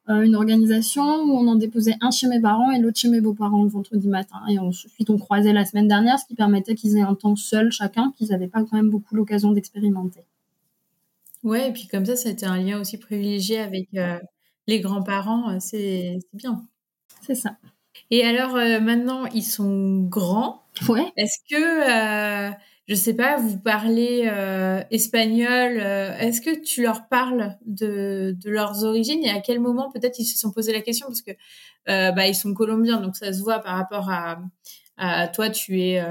une 0.07 0.35
organisation 0.35 1.03
où 1.23 1.31
on 1.31 1.47
en 1.47 1.55
déposait 1.55 1.95
un 1.99 2.11
chez 2.11 2.27
mes 2.27 2.39
parents 2.39 2.71
et 2.71 2.79
l'autre 2.79 2.97
chez 2.97 3.09
mes 3.09 3.19
beaux-parents 3.19 3.63
le 3.63 3.69
vendredi 3.69 4.07
matin. 4.07 4.39
Et 4.49 4.59
ensuite, 4.59 5.09
on 5.09 5.17
croisait 5.17 5.51
la 5.51 5.65
semaine 5.65 5.89
dernière, 5.89 6.19
ce 6.19 6.25
qui 6.25 6.35
permettait 6.35 6.75
qu'ils 6.75 6.97
aient 6.97 7.01
un 7.01 7.15
temps 7.15 7.35
seul 7.35 7.69
chacun, 7.71 8.13
qu'ils 8.17 8.29
n'avaient 8.29 8.47
pas 8.47 8.63
quand 8.63 8.77
même 8.77 8.89
beaucoup 8.89 9.15
l'occasion 9.15 9.51
d'expérimenter. 9.51 10.21
Ouais, 11.43 11.69
et 11.69 11.73
puis 11.73 11.87
comme 11.87 12.05
ça, 12.05 12.15
ça 12.15 12.29
a 12.29 12.31
été 12.31 12.45
un 12.45 12.57
lien 12.57 12.79
aussi 12.79 12.97
privilégié 12.97 13.59
avec 13.59 13.89
euh, 13.95 14.17
les 14.67 14.79
grands-parents. 14.79 15.51
Euh, 15.51 15.57
c'est 15.59 16.19
bien. 16.31 16.65
C'est 17.21 17.35
ça. 17.35 17.57
Et 18.11 18.23
alors, 18.23 18.55
euh, 18.55 18.79
maintenant, 18.79 19.25
ils 19.27 19.43
sont 19.43 20.03
grands. 20.03 20.63
Ouais. 20.87 21.11
Est-ce 21.17 21.39
que, 21.49 22.55
je 22.87 22.95
sais 22.95 23.13
pas, 23.13 23.37
vous 23.37 23.59
parlez 23.59 24.31
espagnol 24.89 25.77
Est-ce 25.77 26.41
que 26.41 26.63
tu 26.63 26.81
leur 26.81 27.07
parles 27.07 27.57
de, 27.65 28.35
de, 28.41 28.49
leurs 28.49 28.83
origines 28.83 29.23
et 29.23 29.29
à 29.29 29.39
quel 29.39 29.59
moment 29.59 29.91
peut-être 29.91 30.17
ils 30.19 30.25
se 30.25 30.39
sont 30.39 30.51
posé 30.51 30.73
la 30.73 30.81
question 30.81 31.07
Parce 31.07 31.21
que 31.21 31.31
bah, 31.85 32.27
ils 32.27 32.35
sont 32.35 32.53
colombiens, 32.53 33.01
donc 33.01 33.15
ça 33.15 33.31
se 33.31 33.41
voit 33.41 33.59
par 33.59 33.77
rapport 33.77 34.09
à, 34.09 34.41
à 34.97 35.27
toi, 35.27 35.49
tu 35.51 35.79
es... 35.81 36.01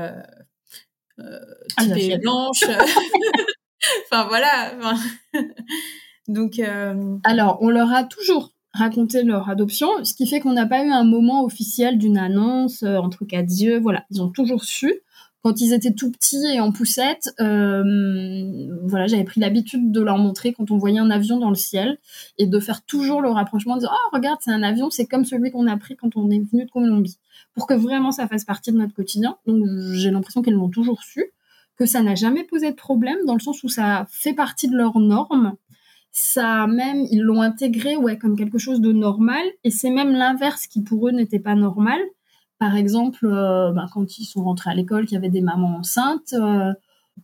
tu 1.18 2.01
es 2.01 2.18
blanche. 2.18 2.62
enfin 4.11 4.26
voilà. 4.28 4.72
Donc. 6.28 6.59
Euh, 6.59 7.16
Alors, 7.24 7.59
on 7.61 7.68
leur 7.68 7.93
a 7.93 8.05
toujours 8.05 8.53
raconté 8.74 9.22
leur 9.22 9.51
adoption, 9.51 9.89
ce 10.03 10.14
qui 10.14 10.26
fait 10.26 10.41
qu'on 10.41 10.55
n'a 10.55 10.66
pas 10.66 10.85
eu 10.85 10.91
un 10.91 11.05
moment 11.05 11.45
officiel 11.45 11.99
d'une 11.99 12.16
annonce 12.16 12.83
euh, 12.83 12.97
entre 12.97 13.24
quatre 13.24 13.51
yeux. 13.51 13.78
Voilà, 13.78 14.05
ils 14.11 14.22
ont 14.22 14.30
toujours 14.30 14.64
su. 14.64 15.01
quand 15.43 15.61
ils 15.61 15.72
étaient 15.74 15.93
tout 15.93 16.11
petits 16.11 16.47
et 16.55 16.61
en 16.61 16.72
poussette, 16.72 17.35
euh, 17.41 18.68
voilà, 18.85 19.09
j'avais 19.09 19.24
pris 19.24 19.41
l'habitude 19.41 19.91
de 19.93 20.01
leur 20.01 20.16
montrer 20.16 20.53
quand 20.53 20.70
on 20.70 20.78
voyait 20.78 21.01
un 21.01 21.11
avion 21.11 21.39
dans 21.39 21.51
le 21.51 21.57
ciel 21.57 21.99
et 22.39 22.47
de 22.47 22.61
faire 22.61 22.83
toujours 22.83 23.20
le 23.20 23.28
rapprochement 23.28 23.74
de 23.74 23.80
dire 23.80 23.93
oh 23.93 24.16
regarde 24.16 24.39
c'est 24.41 24.53
un 24.53 24.62
avion, 24.62 24.89
c'est 24.89 25.07
comme 25.07 25.24
celui 25.24 25.51
qu'on 25.51 25.66
a 25.66 25.76
pris 25.76 25.97
quand 25.97 26.16
on 26.16 26.30
est 26.30 26.39
venu 26.39 26.64
de 26.64 26.70
Colombie, 26.70 27.18
pour 27.55 27.66
que 27.66 27.74
vraiment 27.74 28.12
ça 28.12 28.28
fasse 28.28 28.45
partie 28.45 28.72
de 28.72 28.78
notre 28.78 28.95
quotidien. 28.95 29.37
Donc 29.47 29.64
j'ai 29.95 30.12
l'impression 30.12 30.43
qu'elles 30.43 30.55
l'ont 30.55 30.70
toujours 30.70 31.03
su, 31.03 31.33
que 31.83 31.91
ça 31.91 32.03
n'a 32.03 32.14
jamais 32.14 32.45
posé 32.45 32.70
de 32.70 32.76
problème 32.76 33.18
dans 33.26 33.35
le 33.35 33.41
sens 33.41 33.62
où 33.64 33.68
ça 33.68 34.07
fait 34.11 34.35
partie 34.35 34.68
de 34.68 34.76
leurs 34.76 34.99
normes. 34.99 35.55
Ça 36.12 36.66
même 36.66 37.07
ils 37.11 37.22
l'ont 37.22 37.41
intégré 37.41 37.97
ouais 37.97 38.18
comme 38.18 38.37
quelque 38.37 38.59
chose 38.59 38.80
de 38.80 38.93
normal 38.93 39.43
et 39.64 39.70
c'est 39.70 39.91
même 39.91 40.12
l'inverse 40.12 40.66
qui 40.66 40.83
pour 40.83 41.09
eux 41.09 41.12
n'était 41.12 41.39
pas 41.39 41.55
normal 41.55 42.01
par 42.62 42.76
exemple, 42.76 43.26
euh, 43.26 43.72
bah, 43.72 43.87
quand 43.93 44.18
ils 44.18 44.24
sont 44.24 44.45
rentrés 44.45 44.70
à 44.70 44.74
l'école, 44.74 45.07
qu'il 45.07 45.16
y 45.16 45.18
avait 45.18 45.30
des 45.30 45.41
mamans 45.41 45.78
enceintes, 45.78 46.33
euh, 46.35 46.72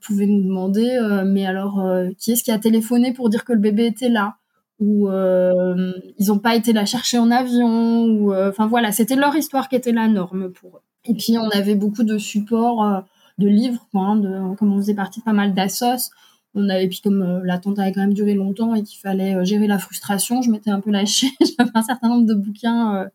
vous 0.09 0.27
nous 0.27 0.43
demander, 0.43 0.99
euh, 1.01 1.23
mais 1.25 1.47
alors, 1.47 1.81
qui 2.19 2.33
est-ce 2.33 2.43
qui 2.43 2.51
a 2.51 2.59
téléphoné 2.59 3.13
pour 3.13 3.29
dire 3.29 3.45
que 3.45 3.53
le 3.53 3.61
bébé 3.61 3.87
était 3.87 4.09
là? 4.09 4.35
Ou 4.81 5.09
ils 5.09 6.27
n'ont 6.27 6.41
pas 6.41 6.57
été 6.57 6.73
la 6.73 6.87
chercher 6.87 7.19
en 7.21 7.31
avion 7.31 8.07
Ou 8.07 8.35
enfin 8.35 8.67
voilà, 8.67 8.91
c'était 8.91 9.15
leur 9.15 9.37
histoire 9.37 9.69
qui 9.69 9.77
était 9.77 9.93
la 9.93 10.09
norme 10.09 10.51
pour 10.51 10.79
eux. 10.79 10.83
Et 11.05 11.15
puis 11.15 11.39
on 11.39 11.49
avait 11.51 11.77
beaucoup 11.77 12.03
de 12.03 12.19
supports, 12.19 13.05
de 13.39 13.49
livres, 13.49 13.87
comme 13.93 14.73
on 14.73 14.77
faisait 14.79 14.95
partie 14.95 15.21
de 15.21 15.25
pas 15.25 15.33
mal 15.33 15.55
d'assos, 15.55 16.11
on 16.55 16.69
avait 16.69 16.89
puis 16.89 17.01
comme 17.03 17.43
l'attente 17.45 17.79
avait 17.79 17.93
quand 17.93 18.01
même 18.01 18.15
duré 18.15 18.35
longtemps 18.35 18.75
et 18.75 18.83
qu'il 18.83 18.99
fallait 18.99 19.45
gérer 19.45 19.67
la 19.67 19.79
frustration, 19.79 20.43
je 20.43 20.51
m'étais 20.51 20.71
un 20.71 20.81
peu 20.81 20.91
lâchée. 20.91 21.29
J'avais 21.41 21.71
un 21.75 21.83
certain 21.83 22.09
nombre 22.09 22.27
de 22.27 22.35
bouquins 22.35 23.09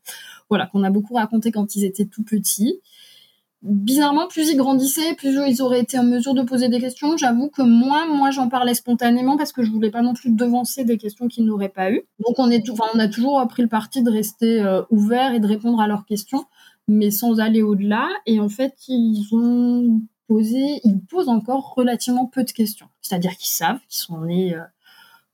voilà, 0.50 0.68
qu'on 0.68 0.84
a 0.84 0.92
beaucoup 0.92 1.16
raconté 1.16 1.52
quand 1.52 1.76
ils 1.76 1.84
étaient 1.84 2.06
tout 2.06 2.24
petits. 2.24 2.80
Bizarrement, 3.64 4.28
plus 4.28 4.50
ils 4.52 4.58
grandissaient, 4.58 5.16
plus 5.16 5.40
ils 5.48 5.62
auraient 5.62 5.80
été 5.80 5.98
en 5.98 6.04
mesure 6.04 6.34
de 6.34 6.44
poser 6.44 6.68
des 6.68 6.82
questions. 6.82 7.16
J'avoue 7.16 7.50
que 7.50 7.62
moi, 7.62 8.06
moi, 8.06 8.30
j'en 8.30 8.50
parlais 8.50 8.74
spontanément 8.74 9.38
parce 9.38 9.54
que 9.54 9.64
je 9.64 9.72
voulais 9.72 9.90
pas 9.90 10.02
non 10.02 10.14
plus 10.14 10.32
devancer 10.32 10.84
des 10.84 10.98
questions 10.98 11.30
qu'ils 11.30 11.46
n'auraient 11.46 11.70
pas 11.70 11.90
eues. 11.90 12.04
Donc, 12.20 12.40
on, 12.40 12.52
est 12.52 12.70
on 12.70 13.00
a 13.00 13.08
toujours 13.08 13.44
pris 13.48 13.64
le 13.64 13.70
parti 13.70 14.04
de 14.04 14.12
rester 14.12 14.62
euh, 14.62 14.82
ouvert 14.90 15.34
et 15.34 15.40
de 15.40 15.48
répondre 15.48 15.80
à 15.80 15.88
leurs 15.88 16.06
questions, 16.06 16.44
mais 16.90 17.10
sans 17.10 17.40
aller 17.40 17.62
au-delà. 17.62 18.10
Et 18.26 18.42
en 18.42 18.50
fait, 18.50 18.76
ils 18.90 19.26
ont 19.32 20.02
posé, 20.28 20.82
ils 20.84 21.00
posent 21.10 21.30
encore 21.30 21.74
relativement 21.76 22.26
peu 22.26 22.44
de 22.44 22.52
questions. 22.52 22.88
C'est-à-dire 23.02 23.36
qu'ils 23.38 23.52
savent 23.52 23.80
qu'ils 23.88 24.02
sont 24.02 24.22
nés 24.22 24.56
euh, 24.56 24.62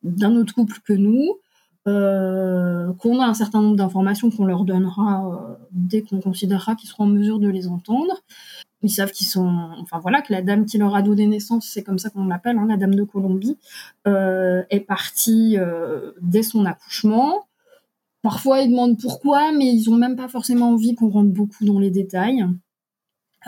d'un 0.04 0.36
autre 0.36 0.54
couple 0.54 0.80
que 0.84 0.94
nous, 0.94 1.38
euh, 1.88 2.92
qu'on 2.94 3.20
a 3.20 3.26
un 3.26 3.34
certain 3.34 3.62
nombre 3.62 3.76
d'informations 3.76 4.30
qu'on 4.30 4.46
leur 4.46 4.66
donnera 4.66 5.28
euh, 5.28 5.56
dès 5.72 6.02
qu'on 6.02 6.20
considérera 6.20 6.76
qu'ils 6.76 6.90
seront 6.90 7.06
en 7.06 7.08
mesure 7.08 7.40
de 7.40 7.48
les 7.48 7.68
entendre. 7.68 8.14
Ils 8.82 8.90
savent 8.90 9.12
qu'ils 9.12 9.28
sont, 9.28 9.70
enfin 9.82 10.00
voilà, 10.00 10.22
que 10.22 10.32
la 10.32 10.42
dame 10.42 10.66
qui 10.66 10.78
leur 10.78 10.96
a 10.96 11.02
donné 11.02 11.28
naissance, 11.28 11.68
c'est 11.68 11.84
comme 11.84 12.00
ça 12.00 12.10
qu'on 12.10 12.28
l'appelle, 12.28 12.58
hein, 12.58 12.66
la 12.68 12.78
dame 12.78 12.96
de 12.96 13.04
Colombie, 13.04 13.58
est 14.06 14.86
partie 14.88 15.58
dès 16.22 16.44
son 16.44 16.66
accouchement. 16.66 17.46
Parfois, 18.22 18.62
ils 18.62 18.70
demandent 18.72 18.98
pourquoi, 18.98 19.52
mais 19.52 19.66
ils 19.66 19.90
ont 19.90 19.96
même 19.96 20.16
pas 20.16 20.30
forcément 20.30 20.70
envie 20.72 20.96
qu'on 20.96 21.10
rentre 21.10 21.30
beaucoup 21.30 21.66
dans 21.66 21.80
les 21.80 21.92
détails. 21.92 22.46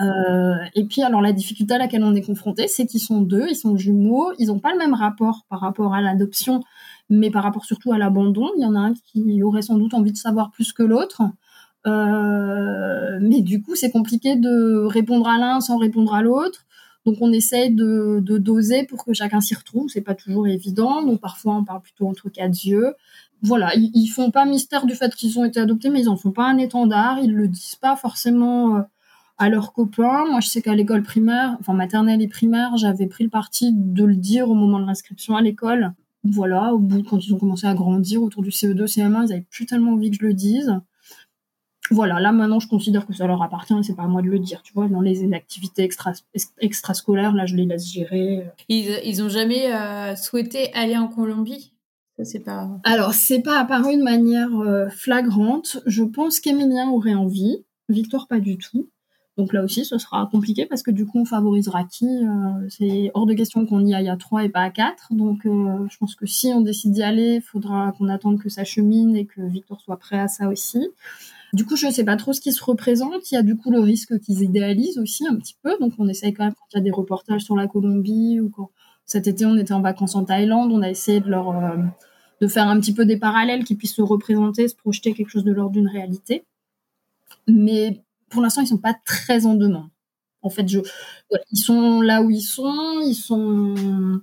Et 0.00 0.84
puis, 0.84 1.02
alors, 1.02 1.20
la 1.20 1.32
difficulté 1.32 1.74
à 1.74 1.78
laquelle 1.78 2.02
on 2.02 2.14
est 2.14 2.22
confronté, 2.22 2.66
c'est 2.68 2.86
qu'ils 2.86 3.00
sont 3.00 3.20
deux, 3.20 3.46
ils 3.48 3.56
sont 3.56 3.76
jumeaux, 3.76 4.32
ils 4.38 4.48
n'ont 4.48 4.58
pas 4.58 4.72
le 4.72 4.78
même 4.78 4.94
rapport 4.94 5.44
par 5.48 5.60
rapport 5.60 5.94
à 5.94 6.00
l'adoption 6.00 6.62
mais 7.12 7.30
par 7.30 7.42
rapport 7.42 7.64
surtout 7.64 7.92
à 7.92 7.98
l'abandon, 7.98 8.50
il 8.56 8.62
y 8.62 8.66
en 8.66 8.74
a 8.74 8.78
un 8.78 8.94
qui 8.94 9.42
aurait 9.42 9.62
sans 9.62 9.76
doute 9.76 9.92
envie 9.92 10.12
de 10.12 10.16
savoir 10.16 10.50
plus 10.50 10.72
que 10.72 10.82
l'autre. 10.82 11.22
Euh, 11.86 13.18
mais 13.20 13.42
du 13.42 13.62
coup, 13.62 13.74
c'est 13.74 13.90
compliqué 13.90 14.36
de 14.36 14.84
répondre 14.86 15.28
à 15.28 15.36
l'un 15.36 15.60
sans 15.60 15.76
répondre 15.76 16.14
à 16.14 16.22
l'autre. 16.22 16.64
Donc, 17.04 17.16
on 17.20 17.32
essaye 17.32 17.74
de, 17.74 18.20
doser 18.20 18.84
pour 18.84 19.04
que 19.04 19.12
chacun 19.12 19.40
s'y 19.40 19.54
retrouve. 19.54 19.90
C'est 19.90 20.00
pas 20.00 20.14
toujours 20.14 20.46
évident. 20.46 21.02
Donc, 21.02 21.20
parfois, 21.20 21.56
on 21.56 21.64
parle 21.64 21.82
plutôt 21.82 22.08
entre 22.08 22.30
quatre 22.30 22.64
yeux. 22.64 22.94
Voilà, 23.42 23.74
ils, 23.74 23.90
ils 23.94 24.06
font 24.06 24.30
pas 24.30 24.46
mystère 24.46 24.86
du 24.86 24.94
fait 24.94 25.14
qu'ils 25.14 25.38
ont 25.38 25.44
été 25.44 25.60
adoptés, 25.60 25.90
mais 25.90 26.00
ils 26.00 26.08
en 26.08 26.16
font 26.16 26.30
pas 26.30 26.44
un 26.44 26.56
étendard. 26.58 27.18
Ils 27.18 27.34
le 27.34 27.48
disent 27.48 27.76
pas 27.76 27.96
forcément 27.96 28.76
euh, 28.76 28.82
à 29.42 29.48
leurs 29.48 29.72
copains. 29.72 30.24
Moi, 30.30 30.40
je 30.40 30.48
sais 30.48 30.62
qu'à 30.62 30.74
l'école 30.74 31.02
primaire, 31.02 31.56
enfin 31.60 31.72
maternelle 31.72 32.22
et 32.22 32.28
primaire, 32.28 32.76
j'avais 32.76 33.06
pris 33.06 33.24
le 33.24 33.30
parti 33.30 33.72
de 33.72 34.04
le 34.04 34.16
dire 34.16 34.48
au 34.48 34.54
moment 34.54 34.78
de 34.78 34.86
l'inscription 34.86 35.36
à 35.36 35.42
l'école 35.42 35.92
voilà, 36.24 36.72
au 36.72 36.78
bout, 36.78 37.02
quand 37.02 37.18
ils 37.18 37.34
ont 37.34 37.38
commencé 37.38 37.66
à 37.66 37.74
grandir 37.74 38.22
autour 38.22 38.42
du 38.42 38.50
CE2, 38.50 38.86
CM1, 38.86 39.24
ils 39.24 39.28
n'avaient 39.30 39.46
plus 39.50 39.66
tellement 39.66 39.92
envie 39.92 40.10
que 40.10 40.16
je 40.20 40.26
le 40.26 40.34
dise. 40.34 40.72
Voilà, 41.90 42.20
là 42.20 42.32
maintenant, 42.32 42.60
je 42.60 42.68
considère 42.68 43.06
que 43.06 43.12
ça 43.12 43.26
leur 43.26 43.42
appartient 43.42 43.74
et 43.74 43.82
c'est 43.82 43.96
pas 43.96 44.04
à 44.04 44.06
moi 44.06 44.22
de 44.22 44.28
le 44.28 44.38
dire. 44.38 44.62
Tu 44.62 44.72
vois, 44.72 44.86
dans 44.86 45.00
les 45.00 45.30
activités 45.34 45.82
extra, 45.82 46.12
extrascolaires, 46.60 47.34
là, 47.34 47.44
je 47.44 47.56
les 47.56 47.66
laisse 47.66 47.92
gérer. 47.92 48.46
Ils, 48.68 49.00
ils 49.04 49.22
ont 49.22 49.28
jamais 49.28 49.74
euh, 49.74 50.14
souhaité 50.14 50.72
aller 50.74 50.96
en 50.96 51.08
Colombie? 51.08 51.72
Ça, 52.16 52.24
c'est 52.24 52.40
pas... 52.40 52.70
Alors, 52.84 53.14
c'est 53.14 53.40
pas 53.40 53.58
apparu 53.58 53.96
de 53.96 54.02
manière 54.02 54.56
euh, 54.60 54.88
flagrante. 54.90 55.78
Je 55.86 56.04
pense 56.04 56.38
qu'Emilien 56.38 56.88
aurait 56.90 57.14
envie. 57.14 57.64
Victoire, 57.88 58.28
pas 58.28 58.38
du 58.38 58.58
tout. 58.58 58.88
Donc 59.38 59.54
là 59.54 59.62
aussi, 59.64 59.84
ce 59.84 59.96
sera 59.96 60.28
compliqué 60.30 60.66
parce 60.66 60.82
que 60.82 60.90
du 60.90 61.06
coup, 61.06 61.18
on 61.20 61.24
favorisera 61.24 61.84
qui 61.84 62.06
euh, 62.06 62.68
C'est 62.68 63.10
hors 63.14 63.24
de 63.24 63.32
question 63.32 63.64
qu'on 63.64 63.84
y 63.84 63.94
aille 63.94 64.10
à 64.10 64.16
3 64.16 64.44
et 64.44 64.48
pas 64.50 64.60
à 64.60 64.70
4. 64.70 65.14
Donc 65.14 65.46
euh, 65.46 65.86
je 65.88 65.96
pense 65.96 66.14
que 66.14 66.26
si 66.26 66.48
on 66.48 66.60
décide 66.60 66.92
d'y 66.92 67.02
aller, 67.02 67.36
il 67.36 67.40
faudra 67.40 67.92
qu'on 67.96 68.08
attende 68.08 68.38
que 68.40 68.50
ça 68.50 68.64
chemine 68.64 69.16
et 69.16 69.24
que 69.24 69.40
Victor 69.40 69.80
soit 69.80 69.96
prêt 69.96 70.18
à 70.18 70.28
ça 70.28 70.48
aussi. 70.48 70.86
Du 71.54 71.64
coup, 71.64 71.76
je 71.76 71.86
ne 71.86 71.92
sais 71.92 72.04
pas 72.04 72.16
trop 72.16 72.32
ce 72.32 72.40
qui 72.40 72.52
se 72.52 72.62
représente. 72.62 73.30
Il 73.30 73.34
y 73.34 73.38
a 73.38 73.42
du 73.42 73.56
coup 73.56 73.70
le 73.70 73.80
risque 73.80 74.18
qu'ils 74.20 74.42
idéalisent 74.42 74.98
aussi 74.98 75.26
un 75.26 75.36
petit 75.36 75.56
peu. 75.62 75.76
Donc 75.80 75.94
on 75.98 76.08
essaye 76.08 76.34
quand 76.34 76.44
même 76.44 76.54
quand 76.54 76.66
il 76.72 76.76
y 76.76 76.80
a 76.80 76.82
des 76.82 76.90
reportages 76.90 77.42
sur 77.42 77.56
la 77.56 77.66
Colombie 77.66 78.38
ou 78.40 78.50
quand 78.50 78.70
cet 79.06 79.26
été 79.28 79.46
on 79.46 79.56
était 79.56 79.74
en 79.74 79.80
vacances 79.80 80.14
en 80.14 80.24
Thaïlande, 80.24 80.72
on 80.72 80.82
a 80.82 80.90
essayé 80.90 81.20
de 81.20 81.28
leur 81.28 81.50
euh, 81.50 81.76
de 82.42 82.46
faire 82.48 82.68
un 82.68 82.78
petit 82.80 82.92
peu 82.92 83.04
des 83.06 83.16
parallèles 83.16 83.64
qui 83.64 83.76
puissent 83.76 83.94
se 83.94 84.02
représenter, 84.02 84.68
se 84.68 84.74
projeter 84.74 85.14
quelque 85.14 85.28
chose 85.28 85.44
de 85.44 85.52
l'ordre 85.52 85.72
d'une 85.72 85.88
réalité. 85.88 86.44
Mais 87.46 88.02
pour 88.32 88.42
l'instant, 88.42 88.62
ils 88.62 88.66
sont 88.66 88.78
pas 88.78 88.96
très 89.04 89.46
en 89.46 89.54
demande. 89.54 89.88
En 90.42 90.50
fait, 90.50 90.66
je, 90.68 90.80
ils 91.52 91.58
sont 91.58 92.00
là 92.00 92.22
où 92.22 92.30
ils 92.30 92.42
sont, 92.42 93.00
ils 93.04 93.14
sont 93.14 94.20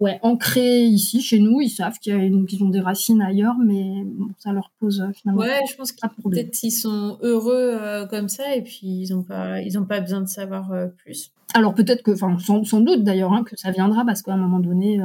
ouais, 0.00 0.18
ancrés 0.22 0.84
ici, 0.84 1.20
chez 1.20 1.38
nous. 1.38 1.60
Ils 1.60 1.70
savent 1.70 1.98
qu'ils 1.98 2.62
ont 2.62 2.68
des 2.68 2.80
racines 2.80 3.20
ailleurs, 3.20 3.56
mais 3.58 4.06
ça 4.38 4.52
leur 4.52 4.70
pose 4.78 5.00
euh, 5.00 5.12
finalement 5.12 5.42
ouais, 5.42 5.60
je 5.68 5.76
pense 5.76 5.92
pas 5.92 6.10
Peut-être 6.22 6.52
qu'ils 6.52 6.72
sont 6.72 7.18
heureux 7.22 7.76
euh, 7.80 8.06
comme 8.06 8.28
ça 8.28 8.54
et 8.54 8.62
puis 8.62 8.86
ils 8.86 9.14
n'ont 9.14 9.22
pas, 9.22 9.60
ils 9.60 9.78
ont 9.78 9.84
pas 9.84 10.00
besoin 10.00 10.20
de 10.20 10.28
savoir 10.28 10.72
euh, 10.72 10.86
plus. 10.86 11.32
Alors 11.54 11.74
peut-être 11.74 12.02
que, 12.02 12.10
enfin, 12.12 12.36
sans, 12.38 12.80
doute 12.80 13.02
d'ailleurs, 13.04 13.32
hein, 13.32 13.42
que 13.44 13.56
ça 13.56 13.70
viendra 13.70 14.04
parce 14.04 14.22
qu'à 14.22 14.32
un 14.32 14.36
moment 14.36 14.60
donné, 14.60 15.00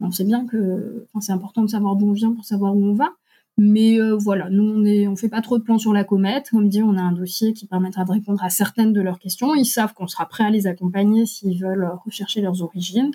on 0.00 0.10
sait 0.10 0.24
bien 0.24 0.46
que 0.46 1.06
c'est 1.20 1.32
important 1.32 1.62
de 1.62 1.68
savoir 1.68 1.96
d'où 1.96 2.08
on 2.08 2.12
vient 2.12 2.32
pour 2.32 2.44
savoir 2.44 2.74
où 2.74 2.82
on 2.82 2.94
va. 2.94 3.10
Mais 3.58 3.98
euh, 3.98 4.16
voilà, 4.16 4.50
nous, 4.50 4.64
on 4.64 4.78
ne 4.78 5.08
on 5.08 5.16
fait 5.16 5.30
pas 5.30 5.40
trop 5.40 5.58
de 5.58 5.62
plans 5.62 5.78
sur 5.78 5.92
la 5.92 6.04
comète. 6.04 6.50
Comme 6.50 6.68
dit, 6.68 6.82
on 6.82 6.96
a 6.96 7.00
un 7.00 7.12
dossier 7.12 7.54
qui 7.54 7.66
permettra 7.66 8.04
de 8.04 8.12
répondre 8.12 8.42
à 8.44 8.50
certaines 8.50 8.92
de 8.92 9.00
leurs 9.00 9.18
questions. 9.18 9.54
Ils 9.54 9.64
savent 9.64 9.94
qu'on 9.94 10.06
sera 10.06 10.26
prêt 10.26 10.44
à 10.44 10.50
les 10.50 10.66
accompagner 10.66 11.24
s'ils 11.24 11.58
veulent 11.62 11.90
rechercher 12.04 12.42
leurs 12.42 12.62
origines, 12.62 13.12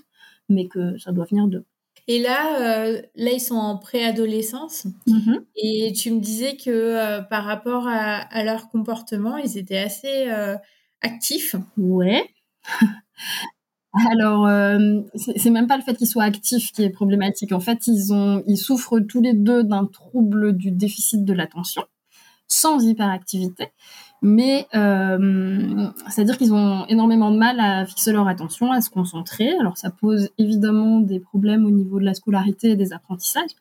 mais 0.49 0.67
que 0.67 0.97
ça 0.97 1.11
doit 1.11 1.25
venir 1.25 1.47
d'eux. 1.47 1.65
Et 2.07 2.19
là, 2.19 2.59
euh, 2.59 3.01
là, 3.15 3.31
ils 3.31 3.39
sont 3.39 3.55
en 3.55 3.77
préadolescence. 3.77 4.87
Mm-hmm. 5.07 5.43
Et 5.57 5.93
tu 5.93 6.11
me 6.11 6.19
disais 6.19 6.57
que 6.57 6.71
euh, 6.71 7.21
par 7.21 7.43
rapport 7.43 7.87
à, 7.87 8.15
à, 8.15 8.43
leur 8.43 8.69
comportement, 8.69 9.37
ils 9.37 9.59
étaient 9.59 9.77
assez 9.77 10.27
actifs. 11.01 11.55
Ouais. 11.77 12.25
Alors, 13.93 14.47
euh, 14.47 15.01
c'est 15.15 15.49
même 15.49 15.67
pas 15.67 15.75
le 15.75 15.83
fait 15.83 15.95
qu'ils 15.95 16.07
soient 16.07 16.23
actifs 16.23 16.71
qui 16.71 16.83
est 16.83 16.89
problématique. 16.89 17.51
En 17.51 17.59
fait, 17.59 17.87
ils, 17.87 18.13
ont, 18.13 18.41
ils 18.47 18.57
souffrent 18.57 18.99
tous 18.99 19.21
les 19.21 19.33
deux 19.33 19.63
d'un 19.63 19.85
trouble 19.85 20.53
du 20.53 20.71
déficit 20.71 21.25
de 21.25 21.33
l'attention, 21.33 21.83
sans 22.47 22.85
hyperactivité. 22.85 23.67
Mais 24.21 24.67
euh, 24.75 25.87
c'est-à-dire 26.09 26.37
qu'ils 26.37 26.53
ont 26.53 26.85
énormément 26.87 27.31
de 27.31 27.37
mal 27.37 27.59
à 27.59 27.85
fixer 27.85 28.13
leur 28.13 28.27
attention, 28.27 28.71
à 28.71 28.79
se 28.79 28.89
concentrer. 28.89 29.51
Alors, 29.59 29.77
ça 29.77 29.89
pose 29.89 30.29
évidemment 30.37 30.99
des 30.99 31.19
problèmes 31.19 31.65
au 31.65 31.71
niveau 31.71 31.99
de 31.99 32.05
la 32.05 32.13
scolarité 32.13 32.69
et 32.69 32.75
des 32.75 32.93
apprentissages, 32.93 33.51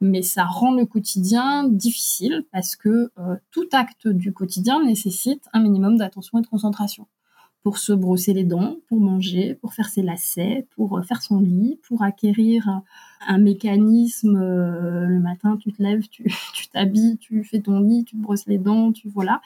mais 0.00 0.22
ça 0.22 0.44
rend 0.44 0.74
le 0.74 0.86
quotidien 0.86 1.68
difficile 1.68 2.44
parce 2.50 2.76
que 2.76 3.10
euh, 3.18 3.36
tout 3.50 3.68
acte 3.72 4.08
du 4.08 4.32
quotidien 4.32 4.82
nécessite 4.82 5.44
un 5.52 5.60
minimum 5.60 5.96
d'attention 5.96 6.38
et 6.38 6.42
de 6.42 6.46
concentration 6.46 7.06
pour 7.66 7.78
se 7.78 7.92
brosser 7.92 8.32
les 8.32 8.44
dents, 8.44 8.76
pour 8.86 9.00
manger, 9.00 9.56
pour 9.56 9.74
faire 9.74 9.88
ses 9.88 10.02
lacets, 10.02 10.68
pour 10.76 10.98
euh, 10.98 11.02
faire 11.02 11.20
son 11.20 11.40
lit, 11.40 11.80
pour 11.82 12.04
acquérir 12.04 12.82
un, 13.26 13.38
mécanisme. 13.38 14.36
Euh, 14.36 15.04
le 15.06 15.18
matin, 15.18 15.56
tu 15.56 15.72
te 15.72 15.82
lèves, 15.82 16.06
tu 16.08 16.28
t'habilles, 16.72 17.18
tu, 17.18 17.42
fais 17.42 17.58
ton 17.58 17.80
lit, 17.80 18.04
tu 18.04 18.14
te 18.14 18.22
brosses 18.22 18.46
les 18.46 18.58
dents, 18.58 18.92
tu 18.92 19.08
voilà. 19.08 19.40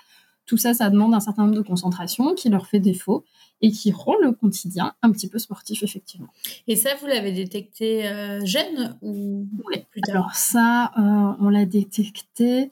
Tout 0.45 0.59
ça, 0.59 0.75
ça 0.75 0.91
demande 0.91 1.15
un 1.15 1.21
certain 1.21 1.45
nombre 1.45 1.55
de 1.55 1.63
concentration 1.63 2.35
qui 2.35 2.51
leur 2.51 2.67
fait 2.67 2.79
défaut 2.79 3.25
et 3.63 3.71
qui 3.71 3.91
rend 3.91 4.17
le 4.21 4.33
quotidien 4.33 4.93
un 5.01 5.13
petit 5.13 5.31
peu 5.31 5.39
sportif, 5.39 5.83
effectivement. 5.83 6.29
Et 6.69 6.77
ça, 6.77 6.91
vous 7.01 7.07
l'avez 7.07 7.33
détecté 7.33 8.07
euh, 8.07 8.45
jeune 8.45 8.99
ou 9.01 9.49
plus 9.91 10.03
tard? 10.03 10.15
Alors 10.15 10.35
ça, 10.35 10.93
on 11.41 11.49
l'a 11.49 11.65
détecté 11.65 12.69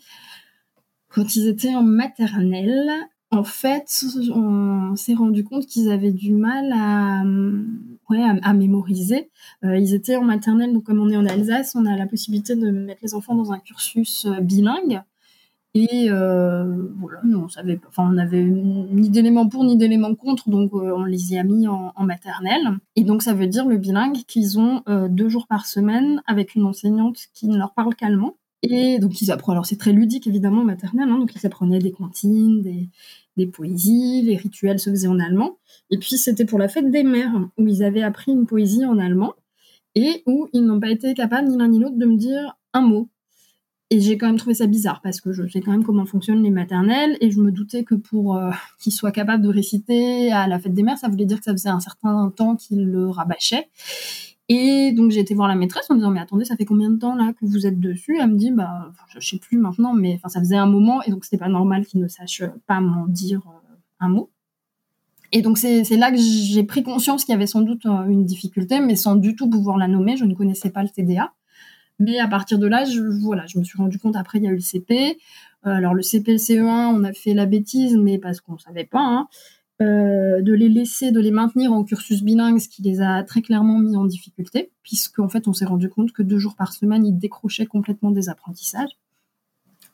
quand 1.08 1.36
ils 1.36 1.48
étaient 1.48 1.74
en 1.74 1.82
maternelle 1.82 3.08
en 3.30 3.44
fait, 3.44 4.04
on 4.34 4.96
s'est 4.96 5.14
rendu 5.14 5.44
compte 5.44 5.66
qu'ils 5.66 5.90
avaient 5.90 6.12
du 6.12 6.32
mal 6.32 6.72
à, 6.72 7.22
ouais, 8.08 8.24
à, 8.42 8.54
mémoriser. 8.54 9.30
Euh, 9.64 9.76
ils 9.76 9.92
étaient 9.94 10.16
en 10.16 10.24
maternelle, 10.24 10.72
donc 10.72 10.84
comme 10.84 11.00
on 11.00 11.10
est 11.10 11.16
en 11.16 11.26
Alsace, 11.26 11.74
on 11.74 11.84
a 11.84 11.94
la 11.96 12.06
possibilité 12.06 12.56
de 12.56 12.70
mettre 12.70 13.00
les 13.02 13.14
enfants 13.14 13.34
dans 13.34 13.52
un 13.52 13.58
cursus 13.58 14.24
euh, 14.24 14.40
bilingue. 14.40 15.02
Et 15.74 16.10
euh, 16.10 16.88
voilà, 16.98 17.20
nous, 17.22 17.38
on 17.38 17.48
savait, 17.48 17.78
enfin, 17.86 18.08
on 18.10 18.16
avait 18.16 18.42
ni 18.42 19.10
d'éléments 19.10 19.46
pour 19.46 19.62
ni 19.62 19.76
d'éléments 19.76 20.14
contre, 20.14 20.48
donc 20.48 20.72
on 20.72 21.04
les 21.04 21.34
y 21.34 21.38
a 21.38 21.44
mis 21.44 21.68
en, 21.68 21.92
maternelle. 22.00 22.78
Et 22.96 23.04
donc 23.04 23.22
ça 23.22 23.34
veut 23.34 23.46
dire 23.46 23.66
le 23.66 23.76
bilingue 23.76 24.16
qu'ils 24.26 24.58
ont 24.58 24.82
deux 25.08 25.28
jours 25.28 25.46
par 25.46 25.66
semaine 25.66 26.22
avec 26.26 26.54
une 26.54 26.64
enseignante 26.64 27.18
qui 27.34 27.46
ne 27.48 27.58
leur 27.58 27.74
parle 27.74 27.94
qu'allemand. 27.94 28.36
Et 28.62 28.98
donc 28.98 29.20
ils 29.20 29.30
apprennent, 29.30 29.52
alors 29.52 29.66
c'est 29.66 29.76
très 29.76 29.92
ludique 29.92 30.26
évidemment 30.26 30.64
maternelle, 30.64 31.08
hein, 31.08 31.18
donc 31.18 31.32
ils 31.34 31.46
apprenaient 31.46 31.78
des 31.78 31.92
comptines, 31.92 32.60
des, 32.62 32.88
des 33.36 33.46
poésies, 33.46 34.22
les 34.22 34.36
rituels 34.36 34.80
se 34.80 34.90
faisaient 34.90 35.08
en 35.08 35.20
allemand. 35.20 35.58
Et 35.90 35.98
puis 35.98 36.18
c'était 36.18 36.44
pour 36.44 36.58
la 36.58 36.68
fête 36.68 36.90
des 36.90 37.04
mères, 37.04 37.48
où 37.56 37.66
ils 37.66 37.82
avaient 37.84 38.02
appris 38.02 38.32
une 38.32 38.46
poésie 38.46 38.84
en 38.84 38.98
allemand, 38.98 39.34
et 39.94 40.22
où 40.26 40.48
ils 40.52 40.64
n'ont 40.64 40.80
pas 40.80 40.90
été 40.90 41.14
capables 41.14 41.48
ni 41.48 41.56
l'un 41.56 41.68
ni 41.68 41.78
l'autre 41.78 41.96
de 41.96 42.06
me 42.06 42.16
dire 42.16 42.56
un 42.72 42.80
mot. 42.80 43.08
Et 43.90 44.00
j'ai 44.00 44.18
quand 44.18 44.26
même 44.26 44.36
trouvé 44.36 44.54
ça 44.54 44.66
bizarre, 44.66 45.00
parce 45.02 45.20
que 45.20 45.32
je 45.32 45.48
sais 45.48 45.60
quand 45.60 45.70
même 45.70 45.84
comment 45.84 46.04
fonctionnent 46.04 46.42
les 46.42 46.50
maternelles, 46.50 47.16
et 47.20 47.30
je 47.30 47.40
me 47.40 47.50
doutais 47.50 47.84
que 47.84 47.94
pour 47.94 48.36
euh, 48.36 48.50
qu'ils 48.78 48.92
soient 48.92 49.12
capables 49.12 49.42
de 49.42 49.48
réciter 49.48 50.30
à 50.30 50.46
la 50.46 50.58
fête 50.58 50.74
des 50.74 50.82
mères, 50.82 50.98
ça 50.98 51.08
voulait 51.08 51.24
dire 51.24 51.38
que 51.38 51.44
ça 51.44 51.52
faisait 51.52 51.70
un 51.70 51.80
certain 51.80 52.30
temps 52.36 52.56
qu'ils 52.56 52.84
le 52.84 53.08
rabâchaient. 53.08 53.68
Et 54.48 54.92
donc 54.92 55.10
j'ai 55.10 55.20
été 55.20 55.34
voir 55.34 55.46
la 55.46 55.54
maîtresse 55.54 55.90
en 55.90 55.94
disant 55.94 56.10
mais 56.10 56.20
attendez 56.20 56.44
ça 56.46 56.56
fait 56.56 56.64
combien 56.64 56.90
de 56.90 56.96
temps 56.96 57.14
là 57.14 57.32
que 57.32 57.44
vous 57.44 57.66
êtes 57.66 57.78
dessus? 57.78 58.18
Elle 58.18 58.30
me 58.30 58.36
dit 58.36 58.50
bah 58.50 58.92
je 59.08 59.20
sais 59.20 59.38
plus 59.38 59.58
maintenant 59.58 59.92
mais 59.92 60.14
enfin 60.16 60.28
ça 60.28 60.40
faisait 60.40 60.56
un 60.56 60.66
moment 60.66 61.02
et 61.02 61.10
donc 61.10 61.24
c'était 61.24 61.38
pas 61.38 61.48
normal 61.48 61.84
qu'il 61.84 62.00
ne 62.00 62.08
sache 62.08 62.42
pas 62.66 62.80
m'en 62.80 63.06
dire 63.06 63.42
euh, 63.46 63.76
un 64.00 64.08
mot. 64.08 64.30
Et 65.32 65.42
donc 65.42 65.58
c'est 65.58 65.84
là 65.96 66.10
que 66.10 66.16
j'ai 66.16 66.62
pris 66.62 66.82
conscience 66.82 67.24
qu'il 67.24 67.32
y 67.32 67.36
avait 67.36 67.46
sans 67.46 67.60
doute 67.60 67.84
euh, 67.84 68.04
une 68.06 68.24
difficulté 68.24 68.80
mais 68.80 68.96
sans 68.96 69.16
du 69.16 69.36
tout 69.36 69.50
pouvoir 69.50 69.76
la 69.76 69.86
nommer. 69.86 70.16
Je 70.16 70.24
ne 70.24 70.34
connaissais 70.34 70.70
pas 70.70 70.82
le 70.82 70.88
TDA. 70.88 71.32
Mais 71.98 72.18
à 72.18 72.28
partir 72.28 72.58
de 72.58 72.66
là, 72.66 72.84
je, 72.84 73.00
voilà, 73.22 73.44
je 73.46 73.58
me 73.58 73.64
suis 73.64 73.76
rendu 73.76 73.98
compte. 73.98 74.16
Après, 74.16 74.38
il 74.38 74.44
y 74.44 74.46
a 74.46 74.50
eu 74.50 74.54
le 74.54 74.60
CP. 74.60 75.18
Euh, 75.66 75.70
alors 75.70 75.94
le 75.94 76.02
CP, 76.02 76.32
le 76.32 76.38
CE1, 76.38 76.94
on 76.94 77.02
a 77.04 77.12
fait 77.12 77.34
la 77.34 77.46
bêtise, 77.46 77.96
mais 77.96 78.18
parce 78.18 78.40
qu'on 78.40 78.58
savait 78.58 78.84
pas. 78.84 79.02
Hein. 79.02 79.28
Euh, 79.80 80.42
de 80.42 80.52
les 80.54 80.68
laisser, 80.68 81.12
de 81.12 81.20
les 81.20 81.30
maintenir 81.30 81.72
en 81.72 81.84
cursus 81.84 82.24
bilingue, 82.24 82.58
ce 82.58 82.68
qui 82.68 82.82
les 82.82 83.00
a 83.00 83.22
très 83.22 83.42
clairement 83.42 83.78
mis 83.78 83.96
en 83.96 84.04
difficulté, 84.04 84.72
puisqu'en 84.82 85.28
fait 85.28 85.46
on 85.46 85.52
s'est 85.52 85.66
rendu 85.66 85.88
compte 85.88 86.10
que 86.10 86.24
deux 86.24 86.38
jours 86.38 86.56
par 86.56 86.72
semaine, 86.72 87.06
ils 87.06 87.16
décrochaient 87.16 87.66
complètement 87.66 88.10
des 88.10 88.28
apprentissages. 88.28 88.90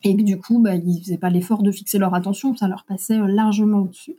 Et 0.02 0.16
que 0.16 0.22
du 0.22 0.38
coup, 0.38 0.58
bah, 0.58 0.74
ils 0.74 1.00
faisaient 1.02 1.18
pas 1.18 1.28
l'effort 1.28 1.62
de 1.62 1.70
fixer 1.70 1.98
leur 1.98 2.14
attention, 2.14 2.56
ça 2.56 2.66
leur 2.66 2.84
passait 2.84 3.18
euh, 3.18 3.26
largement 3.26 3.80
au-dessus. 3.80 4.16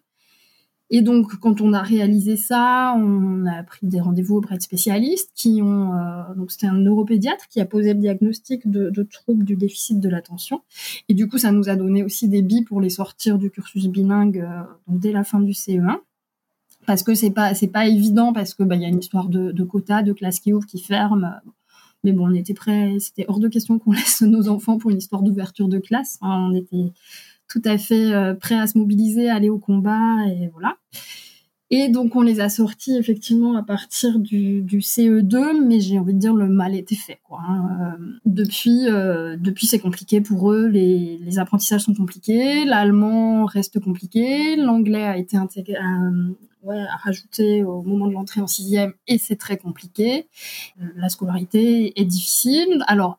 Et 0.91 1.01
donc, 1.01 1.35
quand 1.37 1.61
on 1.61 1.73
a 1.73 1.81
réalisé 1.81 2.35
ça, 2.35 2.93
on 2.97 3.45
a 3.47 3.63
pris 3.63 3.87
des 3.87 3.99
rendez-vous 3.99 4.35
auprès 4.35 4.57
de 4.57 4.61
spécialistes 4.61 5.31
qui 5.33 5.61
ont. 5.63 5.95
Euh, 5.95 6.33
donc, 6.35 6.51
c'était 6.51 6.67
un 6.67 6.77
neuropédiatre 6.77 7.47
qui 7.47 7.59
a 7.59 7.65
posé 7.65 7.93
le 7.93 7.99
diagnostic 7.99 8.69
de, 8.69 9.03
troubles 9.03 9.45
du 9.45 9.55
déficit 9.55 9.99
de 9.99 10.09
l'attention. 10.09 10.61
Et 11.09 11.15
du 11.15 11.27
coup, 11.27 11.39
ça 11.39 11.51
nous 11.51 11.69
a 11.69 11.75
donné 11.75 12.03
aussi 12.03 12.27
des 12.27 12.43
billes 12.43 12.65
pour 12.65 12.81
les 12.81 12.91
sortir 12.91 13.39
du 13.39 13.49
cursus 13.49 13.87
bilingue 13.87 14.39
euh, 14.39 14.61
dès 14.87 15.11
la 15.11 15.23
fin 15.23 15.39
du 15.39 15.53
CE1. 15.53 15.97
Parce 16.85 17.01
que 17.01 17.15
c'est 17.15 17.31
pas 17.31 17.55
c'est 17.55 17.67
pas 17.67 17.87
évident 17.87 18.31
parce 18.31 18.53
que 18.53 18.61
bah 18.61 18.75
y 18.75 18.85
a 18.85 18.87
une 18.87 18.99
histoire 18.99 19.27
de, 19.27 19.51
de 19.51 19.63
quotas, 19.63 20.03
de 20.03 20.13
classes 20.13 20.39
qui 20.39 20.53
ouvrent, 20.53 20.67
qui 20.67 20.79
ferment. 20.79 21.31
Mais 22.03 22.11
bon, 22.11 22.29
on 22.29 22.33
était 22.35 22.53
prêts. 22.53 22.97
C'était 22.99 23.25
hors 23.27 23.39
de 23.39 23.47
question 23.47 23.79
qu'on 23.79 23.91
laisse 23.93 24.21
nos 24.21 24.47
enfants 24.49 24.77
pour 24.77 24.91
une 24.91 24.99
histoire 24.99 25.23
d'ouverture 25.23 25.67
de 25.67 25.79
classe. 25.79 26.19
on 26.21 26.53
était 26.53 26.91
tout 27.47 27.61
à 27.65 27.77
fait 27.77 28.13
euh, 28.13 28.33
prêts 28.33 28.59
à 28.59 28.67
se 28.67 28.77
mobiliser, 28.77 29.29
à 29.29 29.35
aller 29.35 29.49
au 29.49 29.59
combat, 29.59 30.25
et 30.27 30.49
voilà. 30.53 30.77
Et 31.71 31.89
donc 31.89 32.15
on 32.15 32.21
les 32.21 32.41
a 32.41 32.49
sortis 32.49 32.95
effectivement 32.95 33.57
à 33.57 33.63
partir 33.63 34.19
du, 34.19 34.63
CE2, 34.63 35.65
mais 35.65 35.79
j'ai 35.79 35.97
envie 35.97 36.13
de 36.13 36.19
dire 36.19 36.33
le 36.35 36.47
mal 36.47 36.75
était 36.75 36.95
fait. 36.95 37.19
Hein. 37.31 37.69
euh, 37.81 38.19
depuis, 38.25 38.87
euh, 38.87 39.35
depuis 39.35 39.65
c'est 39.65 39.79
compliqué 39.79 40.21
pour 40.21 40.51
eux, 40.51 40.67
les, 40.67 41.39
apprentissages 41.39 41.81
sont 41.81 41.95
compliqués, 41.95 42.65
l'allemand 42.65 43.45
reste 43.45 43.79
compliqué, 43.79 44.55
l'anglais 44.57 45.03
a 45.03 45.17
été 45.17 45.37
intégré, 45.37 45.75
ouais, 46.63 46.79
à 46.79 46.97
rajouter 46.97 47.63
au 47.63 47.81
moment 47.81 48.07
de 48.07 48.13
l'entrée 48.13 48.41
en 48.41 48.47
sixième 48.47 48.93
et 49.07 49.17
c'est 49.17 49.35
très 49.35 49.57
compliqué. 49.57 50.27
La 50.95 51.09
scolarité 51.09 51.99
est 51.99 52.05
difficile. 52.05 52.83
Alors 52.87 53.17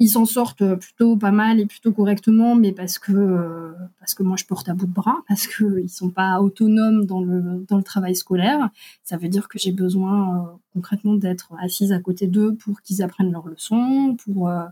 ils 0.00 0.08
s'en 0.08 0.24
sortent 0.24 0.76
plutôt 0.76 1.16
pas 1.16 1.32
mal 1.32 1.58
et 1.58 1.66
plutôt 1.66 1.92
correctement, 1.92 2.54
mais 2.54 2.72
parce 2.72 2.98
que 2.98 3.12
euh, 3.12 3.72
parce 3.98 4.14
que 4.14 4.22
moi 4.22 4.36
je 4.36 4.44
porte 4.44 4.68
à 4.68 4.74
bout 4.74 4.86
de 4.86 4.92
bras, 4.92 5.16
parce 5.26 5.46
que 5.48 5.80
ils 5.80 5.88
sont 5.88 6.10
pas 6.10 6.40
autonomes 6.40 7.04
dans 7.04 7.20
le 7.20 7.64
dans 7.68 7.76
le 7.76 7.82
travail 7.82 8.14
scolaire. 8.14 8.70
Ça 9.02 9.16
veut 9.16 9.28
dire 9.28 9.48
que 9.48 9.58
j'ai 9.58 9.72
besoin 9.72 10.36
euh, 10.36 10.48
concrètement 10.72 11.14
d'être 11.14 11.52
assise 11.60 11.92
à 11.92 11.98
côté 11.98 12.28
d'eux 12.28 12.54
pour 12.54 12.80
qu'ils 12.82 13.02
apprennent 13.02 13.32
leurs 13.32 13.48
leçons, 13.48 14.16
pour 14.24 14.48
euh, 14.48 14.64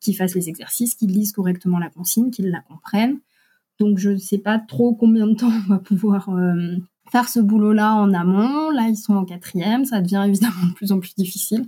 qu'ils 0.00 0.16
fassent 0.16 0.34
les 0.34 0.48
exercices, 0.48 0.94
qu'ils 0.94 1.12
lisent 1.12 1.32
correctement 1.32 1.78
la 1.78 1.90
consigne, 1.90 2.30
qu'ils 2.30 2.50
la 2.50 2.60
comprennent. 2.60 3.18
Donc 3.78 3.98
je 3.98 4.10
ne 4.10 4.16
sais 4.16 4.38
pas 4.38 4.58
trop 4.58 4.94
combien 4.94 5.26
de 5.26 5.34
temps 5.34 5.52
on 5.66 5.68
va 5.68 5.78
pouvoir 5.78 6.30
faire 7.10 7.28
ce 7.28 7.40
boulot-là 7.40 7.94
en 7.94 8.14
amont. 8.14 8.70
Là 8.70 8.88
ils 8.88 8.96
sont 8.96 9.14
en 9.14 9.26
quatrième, 9.26 9.84
ça 9.84 10.00
devient 10.00 10.24
évidemment 10.26 10.66
de 10.68 10.72
plus 10.72 10.92
en 10.92 10.98
plus 10.98 11.14
difficile. 11.14 11.66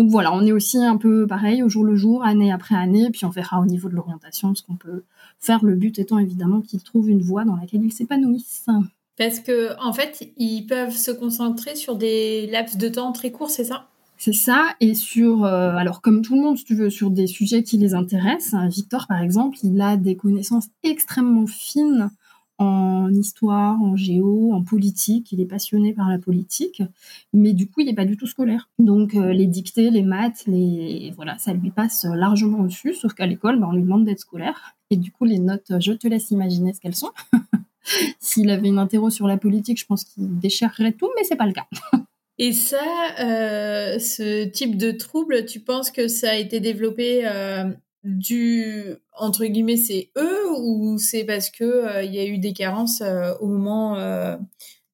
Donc 0.00 0.08
voilà, 0.08 0.32
on 0.32 0.46
est 0.46 0.52
aussi 0.52 0.78
un 0.78 0.96
peu 0.96 1.26
pareil 1.26 1.62
au 1.62 1.68
jour 1.68 1.84
le 1.84 1.94
jour, 1.94 2.24
année 2.24 2.50
après 2.50 2.74
année, 2.74 3.10
puis 3.12 3.26
on 3.26 3.28
verra 3.28 3.60
au 3.60 3.66
niveau 3.66 3.90
de 3.90 3.94
l'orientation 3.94 4.54
ce 4.54 4.62
qu'on 4.62 4.76
peut 4.76 5.02
faire. 5.38 5.62
Le 5.62 5.74
but 5.74 5.98
étant 5.98 6.18
évidemment 6.18 6.62
qu'ils 6.62 6.82
trouvent 6.82 7.10
une 7.10 7.20
voie 7.20 7.44
dans 7.44 7.54
laquelle 7.54 7.84
ils 7.84 7.92
s'épanouissent. 7.92 8.64
Parce 9.18 9.40
que 9.40 9.78
en 9.78 9.92
fait, 9.92 10.32
ils 10.38 10.62
peuvent 10.62 10.96
se 10.96 11.10
concentrer 11.10 11.76
sur 11.76 11.96
des 11.96 12.46
laps 12.46 12.78
de 12.78 12.88
temps 12.88 13.12
très 13.12 13.30
courts, 13.30 13.50
c'est 13.50 13.64
ça? 13.64 13.88
C'est 14.16 14.32
ça, 14.32 14.68
et 14.80 14.94
sur, 14.94 15.44
euh, 15.44 15.74
alors 15.76 16.00
comme 16.00 16.22
tout 16.22 16.34
le 16.34 16.40
monde, 16.40 16.56
si 16.56 16.64
tu 16.64 16.74
veux, 16.74 16.88
sur 16.88 17.10
des 17.10 17.26
sujets 17.26 17.62
qui 17.62 17.76
les 17.76 17.92
intéressent. 17.92 18.58
Victor, 18.70 19.06
par 19.06 19.20
exemple, 19.20 19.58
il 19.62 19.78
a 19.82 19.98
des 19.98 20.16
connaissances 20.16 20.68
extrêmement 20.82 21.46
fines 21.46 22.08
en 22.60 23.12
histoire, 23.12 23.82
en 23.82 23.96
géo, 23.96 24.52
en 24.52 24.62
politique. 24.62 25.32
Il 25.32 25.40
est 25.40 25.46
passionné 25.46 25.92
par 25.92 26.08
la 26.08 26.18
politique, 26.18 26.82
mais 27.32 27.52
du 27.52 27.68
coup, 27.68 27.80
il 27.80 27.86
n'est 27.86 27.94
pas 27.94 28.04
du 28.04 28.16
tout 28.16 28.26
scolaire. 28.26 28.68
Donc, 28.78 29.14
euh, 29.14 29.32
les 29.32 29.46
dictées, 29.46 29.90
les 29.90 30.02
maths, 30.02 30.44
les 30.46 31.12
voilà, 31.16 31.38
ça 31.38 31.54
lui 31.54 31.70
passe 31.70 32.04
largement 32.04 32.60
au-dessus. 32.60 32.94
Sauf 32.94 33.14
qu'à 33.14 33.26
l'école, 33.26 33.58
bah, 33.58 33.68
on 33.70 33.74
lui 33.74 33.82
demande 33.82 34.04
d'être 34.04 34.20
scolaire. 34.20 34.76
Et 34.90 34.96
du 34.96 35.10
coup, 35.10 35.24
les 35.24 35.38
notes, 35.38 35.72
je 35.80 35.92
te 35.92 36.06
laisse 36.06 36.30
imaginer 36.30 36.72
ce 36.74 36.80
qu'elles 36.80 36.94
sont. 36.94 37.12
S'il 38.20 38.50
avait 38.50 38.68
une 38.68 38.78
interro 38.78 39.08
sur 39.08 39.26
la 39.26 39.38
politique, 39.38 39.80
je 39.80 39.86
pense 39.86 40.04
qu'il 40.04 40.38
déchirerait 40.38 40.92
tout, 40.92 41.10
mais 41.16 41.24
c'est 41.24 41.36
pas 41.36 41.46
le 41.46 41.52
cas. 41.52 41.66
Et 42.38 42.52
ça, 42.52 42.78
euh, 43.20 43.98
ce 43.98 44.44
type 44.44 44.76
de 44.76 44.92
trouble, 44.92 45.44
tu 45.46 45.60
penses 45.60 45.90
que 45.90 46.08
ça 46.08 46.30
a 46.30 46.36
été 46.36 46.60
développé 46.60 47.22
euh, 47.24 47.70
du 48.04 48.96
entre 49.18 49.44
guillemets 49.44 49.76
c'est 49.76 50.10
eux 50.16 50.58
ou 50.58 50.98
c'est 50.98 51.24
parce 51.24 51.50
que 51.50 51.64
euh, 51.64 52.02
il 52.02 52.14
y 52.14 52.18
a 52.18 52.26
eu 52.26 52.38
des 52.38 52.52
carences 52.52 53.02
euh, 53.02 53.34
au 53.40 53.46
moment 53.46 53.96
euh, 53.96 54.36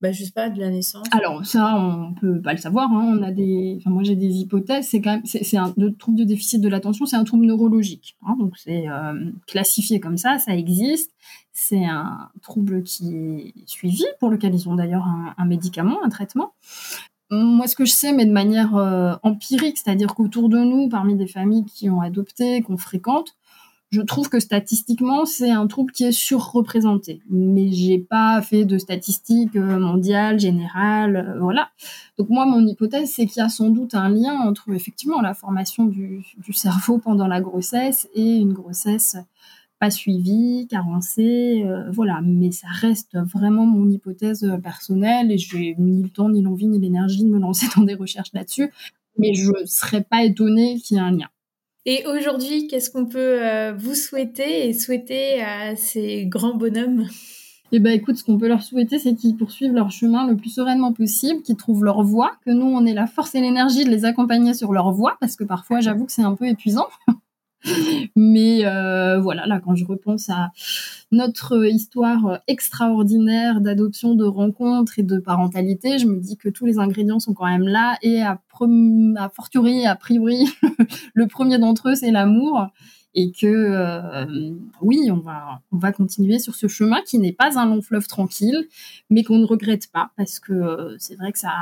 bah, 0.02 0.12
je 0.12 0.24
sais 0.24 0.32
pas 0.32 0.50
de 0.50 0.60
la 0.60 0.70
naissance? 0.70 1.06
Alors 1.12 1.46
ça 1.46 1.76
on 1.78 2.14
peut 2.14 2.40
pas 2.40 2.52
le 2.52 2.58
savoir 2.58 2.90
hein. 2.90 3.16
on 3.18 3.22
a 3.22 3.30
des 3.30 3.76
enfin, 3.78 3.90
moi 3.90 4.02
j'ai 4.02 4.16
des 4.16 4.40
hypothèses 4.40 4.88
c'est 4.88 5.00
quand 5.00 5.12
même 5.12 5.24
c'est 5.24 5.56
un 5.56 5.72
le 5.76 5.94
trouble 5.94 6.18
de 6.18 6.24
déficit 6.24 6.60
de 6.60 6.68
l'attention 6.68 7.06
c'est 7.06 7.16
un 7.16 7.24
trouble 7.24 7.46
neurologique 7.46 8.16
hein. 8.26 8.36
donc 8.38 8.54
c'est 8.56 8.86
classifié 9.46 10.00
comme 10.00 10.16
ça 10.16 10.38
ça 10.38 10.56
existe 10.56 11.12
c'est 11.52 11.84
un 11.84 12.28
trouble 12.42 12.82
qui 12.82 13.14
est 13.14 13.54
suivi 13.66 14.04
pour 14.18 14.30
lequel 14.30 14.54
ils 14.54 14.68
ont 14.68 14.74
d'ailleurs 14.74 15.06
un 15.38 15.44
médicament 15.44 16.02
un 16.04 16.08
traitement 16.08 16.52
moi, 17.30 17.66
ce 17.66 17.76
que 17.76 17.84
je 17.84 17.92
sais, 17.92 18.12
mais 18.12 18.26
de 18.26 18.32
manière 18.32 18.76
euh, 18.76 19.14
empirique, 19.22 19.78
c'est-à-dire 19.78 20.14
qu'autour 20.14 20.48
de 20.48 20.58
nous, 20.58 20.88
parmi 20.88 21.16
des 21.16 21.26
familles 21.26 21.64
qui 21.64 21.90
ont 21.90 22.00
adopté, 22.00 22.62
qu'on 22.62 22.76
fréquente, 22.76 23.36
je 23.90 24.00
trouve 24.00 24.28
que 24.28 24.40
statistiquement, 24.40 25.24
c'est 25.24 25.50
un 25.50 25.66
trouble 25.66 25.92
qui 25.92 26.04
est 26.04 26.12
surreprésenté. 26.12 27.22
Mais 27.30 27.70
j'ai 27.70 27.98
pas 27.98 28.42
fait 28.42 28.64
de 28.64 28.78
statistiques 28.78 29.56
euh, 29.56 29.78
mondiales, 29.78 30.38
générales, 30.40 31.16
euh, 31.16 31.40
voilà. 31.40 31.70
Donc 32.18 32.28
moi, 32.28 32.46
mon 32.46 32.66
hypothèse, 32.66 33.12
c'est 33.14 33.26
qu'il 33.26 33.40
y 33.40 33.44
a 33.44 33.48
sans 33.48 33.70
doute 33.70 33.94
un 33.94 34.08
lien 34.08 34.40
entre 34.40 34.70
effectivement 34.70 35.20
la 35.20 35.34
formation 35.34 35.84
du, 35.84 36.24
du 36.38 36.52
cerveau 36.52 36.98
pendant 36.98 37.28
la 37.28 37.40
grossesse 37.40 38.08
et 38.14 38.36
une 38.36 38.52
grossesse 38.52 39.16
pas 39.78 39.90
suivi, 39.90 40.66
carencé, 40.68 41.62
euh, 41.64 41.90
voilà. 41.90 42.20
Mais 42.22 42.50
ça 42.50 42.68
reste 42.68 43.16
vraiment 43.16 43.66
mon 43.66 43.88
hypothèse 43.90 44.44
euh, 44.44 44.56
personnelle 44.58 45.30
et 45.30 45.38
je 45.38 45.56
n'ai 45.56 45.74
ni 45.78 46.02
le 46.02 46.08
temps, 46.08 46.28
ni 46.28 46.42
l'envie, 46.42 46.66
ni 46.66 46.78
l'énergie 46.78 47.24
de 47.24 47.28
me 47.28 47.38
lancer 47.38 47.66
dans 47.76 47.82
des 47.82 47.94
recherches 47.94 48.32
là-dessus. 48.32 48.70
Mais 49.18 49.34
je 49.34 49.50
ne 49.50 49.66
serais 49.66 50.02
pas 50.02 50.24
étonnée 50.24 50.78
qu'il 50.78 50.96
y 50.96 51.00
ait 51.00 51.02
un 51.02 51.12
lien. 51.12 51.28
Et 51.88 52.04
aujourd'hui, 52.06 52.66
qu'est-ce 52.66 52.90
qu'on 52.90 53.06
peut 53.06 53.44
euh, 53.44 53.72
vous 53.72 53.94
souhaiter 53.94 54.68
et 54.68 54.72
souhaiter 54.72 55.40
à 55.40 55.76
ces 55.76 56.26
grands 56.26 56.56
bonhommes? 56.56 57.06
Eh 57.72 57.78
ben, 57.78 57.92
écoute, 57.92 58.16
ce 58.16 58.24
qu'on 58.24 58.38
peut 58.38 58.48
leur 58.48 58.62
souhaiter, 58.62 58.98
c'est 58.98 59.14
qu'ils 59.14 59.36
poursuivent 59.36 59.72
leur 59.72 59.90
chemin 59.90 60.26
le 60.26 60.36
plus 60.36 60.50
sereinement 60.50 60.92
possible, 60.92 61.42
qu'ils 61.42 61.56
trouvent 61.56 61.84
leur 61.84 62.02
voie, 62.02 62.32
que 62.44 62.50
nous, 62.50 62.66
on 62.66 62.86
ait 62.86 62.94
la 62.94 63.06
force 63.06 63.34
et 63.34 63.40
l'énergie 63.40 63.84
de 63.84 63.90
les 63.90 64.04
accompagner 64.04 64.54
sur 64.54 64.72
leur 64.72 64.92
voie, 64.92 65.16
parce 65.20 65.36
que 65.36 65.44
parfois, 65.44 65.80
j'avoue 65.80 66.06
que 66.06 66.12
c'est 66.12 66.22
un 66.22 66.34
peu 66.34 66.46
épuisant. 66.46 66.86
Mais 68.16 68.64
euh, 68.64 69.18
voilà, 69.20 69.46
là, 69.46 69.60
quand 69.60 69.74
je 69.74 69.84
repense 69.84 70.28
à 70.28 70.50
notre 71.12 71.66
histoire 71.66 72.40
extraordinaire 72.46 73.60
d'adoption, 73.60 74.14
de 74.14 74.24
rencontre 74.24 74.98
et 74.98 75.02
de 75.02 75.18
parentalité, 75.18 75.98
je 75.98 76.06
me 76.06 76.20
dis 76.20 76.36
que 76.36 76.48
tous 76.48 76.66
les 76.66 76.78
ingrédients 76.78 77.20
sont 77.20 77.34
quand 77.34 77.46
même 77.46 77.66
là 77.66 77.96
et 78.02 78.22
à, 78.22 78.40
à 79.16 79.28
fortiori, 79.28 79.86
a 79.86 79.96
priori, 79.96 80.48
le 81.14 81.26
premier 81.26 81.58
d'entre 81.58 81.90
eux, 81.90 81.94
c'est 81.94 82.10
l'amour. 82.10 82.66
Et 83.18 83.32
que 83.32 83.46
euh, 83.46 84.26
oui, 84.82 85.08
on 85.10 85.20
va 85.20 85.62
on 85.72 85.78
va 85.78 85.90
continuer 85.90 86.38
sur 86.38 86.54
ce 86.54 86.68
chemin 86.68 87.00
qui 87.00 87.18
n'est 87.18 87.32
pas 87.32 87.58
un 87.58 87.64
long 87.64 87.80
fleuve 87.80 88.06
tranquille, 88.06 88.68
mais 89.08 89.22
qu'on 89.22 89.38
ne 89.38 89.46
regrette 89.46 89.90
pas 89.90 90.10
parce 90.18 90.38
que 90.38 90.52
euh, 90.52 90.96
c'est 90.98 91.16
vrai 91.16 91.32
que 91.32 91.38
ça 91.38 91.54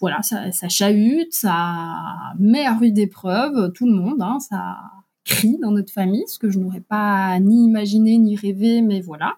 voilà 0.00 0.22
ça, 0.22 0.50
chahute, 0.68 1.32
ça 1.32 2.32
met 2.38 2.66
à 2.66 2.74
rude 2.74 2.98
épreuve 2.98 3.70
tout 3.72 3.86
le 3.86 3.92
monde, 3.92 4.20
hein, 4.20 4.38
ça 4.40 4.78
cri 5.24 5.58
dans 5.60 5.70
notre 5.70 5.92
famille, 5.92 6.24
ce 6.26 6.38
que 6.38 6.50
je 6.50 6.58
n'aurais 6.58 6.80
pas 6.80 7.38
ni 7.40 7.64
imaginé 7.64 8.18
ni 8.18 8.36
rêvé, 8.36 8.82
mais 8.82 9.00
voilà. 9.00 9.36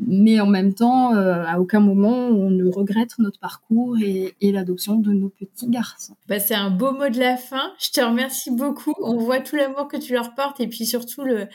Mais 0.00 0.40
en 0.40 0.46
même 0.46 0.74
temps, 0.74 1.14
euh, 1.14 1.44
à 1.46 1.60
aucun 1.60 1.80
moment 1.80 2.28
on 2.28 2.50
ne 2.50 2.68
regrette 2.68 3.18
notre 3.18 3.38
parcours 3.38 3.96
et, 3.98 4.34
l'adoption 4.40 4.96
de 4.96 5.12
nos 5.12 5.30
petits 5.30 5.68
garçons. 5.68 6.16
Bah, 6.28 6.38
c'est 6.38 6.54
un 6.54 6.70
beau 6.70 6.92
mot 6.92 7.08
de 7.08 7.18
la 7.18 7.36
fin. 7.36 7.72
Je 7.78 7.90
te 7.90 8.00
remercie 8.00 8.50
beaucoup. 8.50 8.94
On 9.00 9.16
voit 9.16 9.40
tout 9.40 9.56
l'amour 9.56 9.88
que 9.88 9.96
tu 9.96 10.12
leur 10.12 10.34
portes 10.34 10.60
et 10.60 10.68
puis 10.68 10.84
surtout 10.84 11.22
le, 11.22 11.46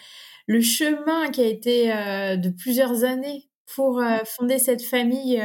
le 0.48 0.62
chemin 0.62 1.30
qui 1.30 1.42
a 1.42 1.46
été 1.46 1.94
euh, 1.94 2.38
de 2.38 2.50
plusieurs 2.50 3.04
années 3.04 3.50
pour 3.76 4.00
euh, 4.00 4.18
fonder 4.26 4.58
cette 4.58 4.82
famille, 4.82 5.44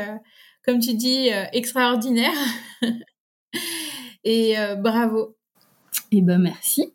comme 0.65 0.79
tu 0.79 0.95
dis, 0.95 1.29
extraordinaire. 1.53 2.33
et 4.25 4.55
bravo. 4.79 5.37
Eh 6.11 6.23
ben 6.23 6.39
merci. 6.39 6.95